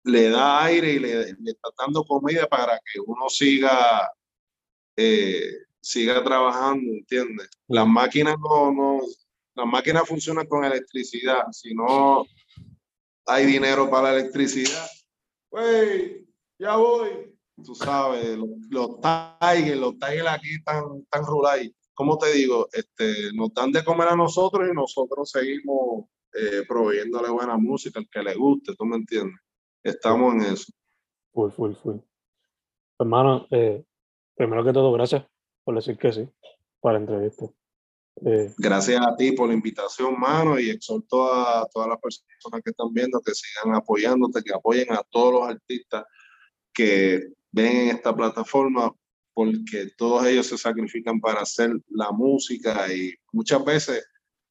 le 0.03 0.29
da 0.29 0.65
aire 0.65 0.93
y 0.93 0.99
le, 0.99 1.21
está 1.29 1.69
dando 1.79 2.03
comida 2.03 2.47
para 2.47 2.77
que 2.79 2.99
uno 2.99 3.29
siga, 3.29 4.11
eh, 4.95 5.51
siga 5.81 6.23
trabajando, 6.23 6.91
¿entiendes? 6.91 7.49
Las 7.67 7.87
máquinas 7.87 8.35
no, 8.37 8.71
no, 8.71 9.01
las 9.55 9.65
máquinas 9.65 10.07
funcionan 10.07 10.45
con 10.47 10.63
electricidad. 10.63 11.45
Si 11.51 11.73
no 11.73 12.25
hay 13.25 13.45
dinero 13.45 13.89
para 13.89 14.11
la 14.11 14.19
electricidad, 14.19 14.87
pues 15.49 16.23
ya 16.59 16.75
voy 16.75 17.32
tú 17.63 17.75
sabes, 17.75 18.37
los, 18.37 18.49
los 18.69 18.99
Tigers, 18.99 19.79
los 19.79 19.97
Tigers 19.99 20.27
aquí 20.27 20.55
están 20.55 21.05
tan 21.09 21.25
rurales. 21.25 21.71
Como 21.93 22.17
te 22.17 22.33
digo, 22.33 22.67
este, 22.73 23.31
nos 23.33 23.53
dan 23.53 23.71
de 23.71 23.83
comer 23.83 24.07
a 24.07 24.15
nosotros 24.15 24.67
y 24.69 24.73
nosotros 24.73 25.29
seguimos 25.29 26.05
eh, 26.33 26.63
proveyéndole 26.67 27.29
buena 27.29 27.57
música 27.57 27.99
al 27.99 28.09
que 28.09 28.23
le 28.23 28.33
guste, 28.35 28.73
¿tú 28.75 28.85
me 28.85 28.95
entiendes? 28.95 29.39
Estamos 29.83 30.33
en 30.33 30.53
eso. 30.53 30.71
Full, 31.33 31.51
full, 31.51 31.73
full. 31.73 31.97
Hermano, 32.97 33.47
eh, 33.51 33.83
primero 34.35 34.63
que 34.63 34.73
todo, 34.73 34.91
gracias 34.93 35.25
por 35.63 35.75
decir 35.75 35.97
que 35.97 36.11
sí 36.11 36.29
para 36.79 36.93
la 36.93 36.99
entrevista. 37.01 37.45
Eh, 38.25 38.53
gracias 38.57 39.01
a 39.05 39.15
ti 39.15 39.31
por 39.31 39.47
la 39.47 39.53
invitación, 39.53 40.19
mano, 40.19 40.59
y 40.59 40.69
exhorto 40.69 41.33
a 41.33 41.67
todas 41.71 41.89
las 41.89 41.99
personas 41.99 42.61
que 42.63 42.69
están 42.69 42.93
viendo 42.93 43.19
que 43.21 43.33
sigan 43.33 43.75
apoyándote, 43.75 44.43
que 44.43 44.53
apoyen 44.53 44.91
a 44.91 45.03
todos 45.09 45.33
los 45.33 45.49
artistas 45.49 46.05
que 46.73 47.21
ven 47.53 47.77
en 47.77 47.95
esta 47.95 48.13
plataforma 48.13 48.93
porque 49.33 49.87
todos 49.97 50.25
ellos 50.25 50.47
se 50.47 50.57
sacrifican 50.57 51.19
para 51.19 51.41
hacer 51.41 51.71
la 51.89 52.11
música 52.11 52.93
y 52.93 53.13
muchas 53.31 53.63
veces, 53.63 54.05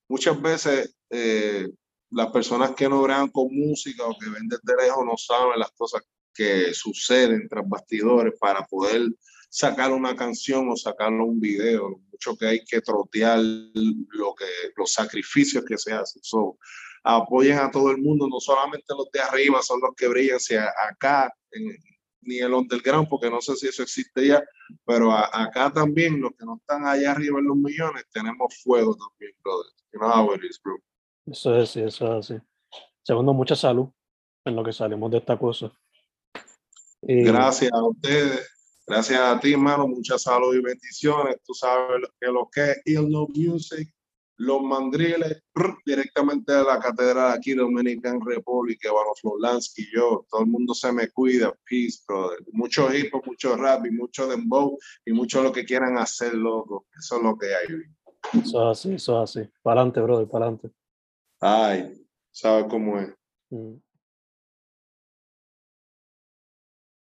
muchas 0.09 0.41
veces 0.41 0.97
eh, 1.11 1.69
las 2.11 2.29
personas 2.29 2.73
que 2.73 2.89
no 2.89 3.03
bregan 3.03 3.29
con 3.29 3.49
música 3.51 4.05
o 4.05 4.19
que 4.19 4.29
ven 4.29 4.49
desde 4.49 4.83
lejos 4.83 5.05
no 5.05 5.17
saben 5.17 5.59
las 5.59 5.71
cosas 5.73 6.03
que 6.35 6.73
suceden 6.75 7.49
tras 7.49 7.69
bastidores 7.69 8.35
para 8.41 8.65
poder 8.65 9.03
sacar 9.51 9.93
una 9.93 10.17
canción 10.17 10.71
o 10.71 10.77
sacar 10.77 11.13
un 11.13 11.39
video, 11.39 12.01
mucho 12.11 12.37
que 12.37 12.47
hay 12.47 12.65
que 12.65 12.81
trotear 12.81 13.39
lo 13.39 14.35
que, 14.35 14.47
los 14.77 14.93
sacrificios 14.93 15.65
que 15.65 15.77
se 15.77 15.93
hacen. 15.93 16.23
So, 16.23 16.59
apoyen 17.05 17.59
a 17.59 17.71
todo 17.71 17.91
el 17.91 17.99
mundo, 17.99 18.29
no 18.29 18.41
solamente 18.41 18.95
los 18.97 19.11
de 19.13 19.21
arriba 19.21 19.63
son 19.63 19.81
los 19.81 19.95
que 19.95 20.09
brillan, 20.09 20.41
sino 20.41 20.63
acá 20.89 21.31
ni 22.23 22.39
el 22.39 22.53
underground, 22.53 23.09
porque 23.09 23.31
no 23.31 23.41
sé 23.41 23.57
si 23.57 23.69
eso 23.69 23.83
existe 23.83 24.27
ya, 24.27 24.43
pero 24.85 25.13
acá 25.13 25.73
también, 25.73 26.21
los 26.21 26.33
que 26.33 26.45
no 26.45 26.57
están 26.57 26.87
allá 26.87 27.13
arriba 27.13 27.39
en 27.39 27.47
los 27.47 27.57
millones, 27.57 28.05
tenemos 28.13 28.55
fuego 28.63 28.97
también, 28.97 29.33
brother. 29.43 29.73
You 29.93 30.01
know 30.01 30.11
how 30.11 30.35
it 30.35 30.43
is, 30.43 30.61
bro. 30.63 30.79
Eso 31.27 31.55
es 31.55 31.71
así, 31.71 31.81
eso 31.81 32.07
es 32.07 32.31
así. 32.31 32.43
Segundo, 33.03 33.33
mucha 33.33 33.55
salud 33.55 33.89
en 34.45 34.57
lo 34.57 34.65
que 34.65 34.73
salimos 34.73 35.11
de 35.11 35.19
esta 35.19 35.39
cosa. 35.39 35.73
Gracias 37.03 37.73
a 37.73 37.85
ustedes. 37.85 38.49
Gracias 38.87 39.21
a 39.21 39.39
ti, 39.39 39.53
hermano. 39.53 39.87
Mucha 39.87 40.19
salud 40.19 40.55
y 40.55 40.61
bendiciones. 40.61 41.37
Tú 41.45 41.55
sabes 41.55 42.01
lo 42.01 42.09
que, 42.19 42.27
lo 42.27 42.49
que 42.51 42.71
es 42.73 42.83
Ill 42.85 43.11
No 43.11 43.27
Music 43.29 43.93
los 44.37 44.63
mandriles 44.63 45.43
directamente 45.85 46.53
de 46.53 46.65
la 46.65 46.79
catedral 46.79 47.33
aquí 47.33 47.55
Dominican 47.55 48.21
Republic, 48.25 48.81
Ivano 48.85 49.15
Florlansky, 49.21 49.87
yo, 49.95 50.27
todo 50.31 50.43
el 50.43 50.49
mundo 50.49 50.75
se 50.75 50.93
me 50.93 51.09
cuida, 51.11 51.53
peace, 51.69 52.01
brother. 52.07 52.39
Mucho 52.53 52.93
hip 52.93 53.15
hop, 53.15 53.27
mucho 53.27 53.57
rap 53.57 53.87
y 53.87 53.91
mucho 53.91 54.27
dembow 54.27 54.79
y 55.05 55.13
mucho 55.13 55.43
lo 55.43 55.53
que 55.53 55.65
quieran 55.65 55.99
hacer, 55.99 56.35
loco. 56.35 56.87
Eso 56.99 57.17
es 57.17 57.23
lo 57.23 57.37
que 57.37 57.47
hay. 57.55 58.41
Eso 58.41 58.71
es 58.71 58.79
así, 58.79 58.95
eso 58.95 59.23
es 59.23 59.31
así. 59.31 59.51
Para 59.63 59.81
adelante, 59.81 60.01
brother, 60.01 60.29
para 60.29 60.47
adelante. 60.47 60.71
Ay, 61.41 62.07
¿sabes 62.31 62.67
cómo 62.69 62.99
es? 62.99 63.15
Mm. 63.51 63.75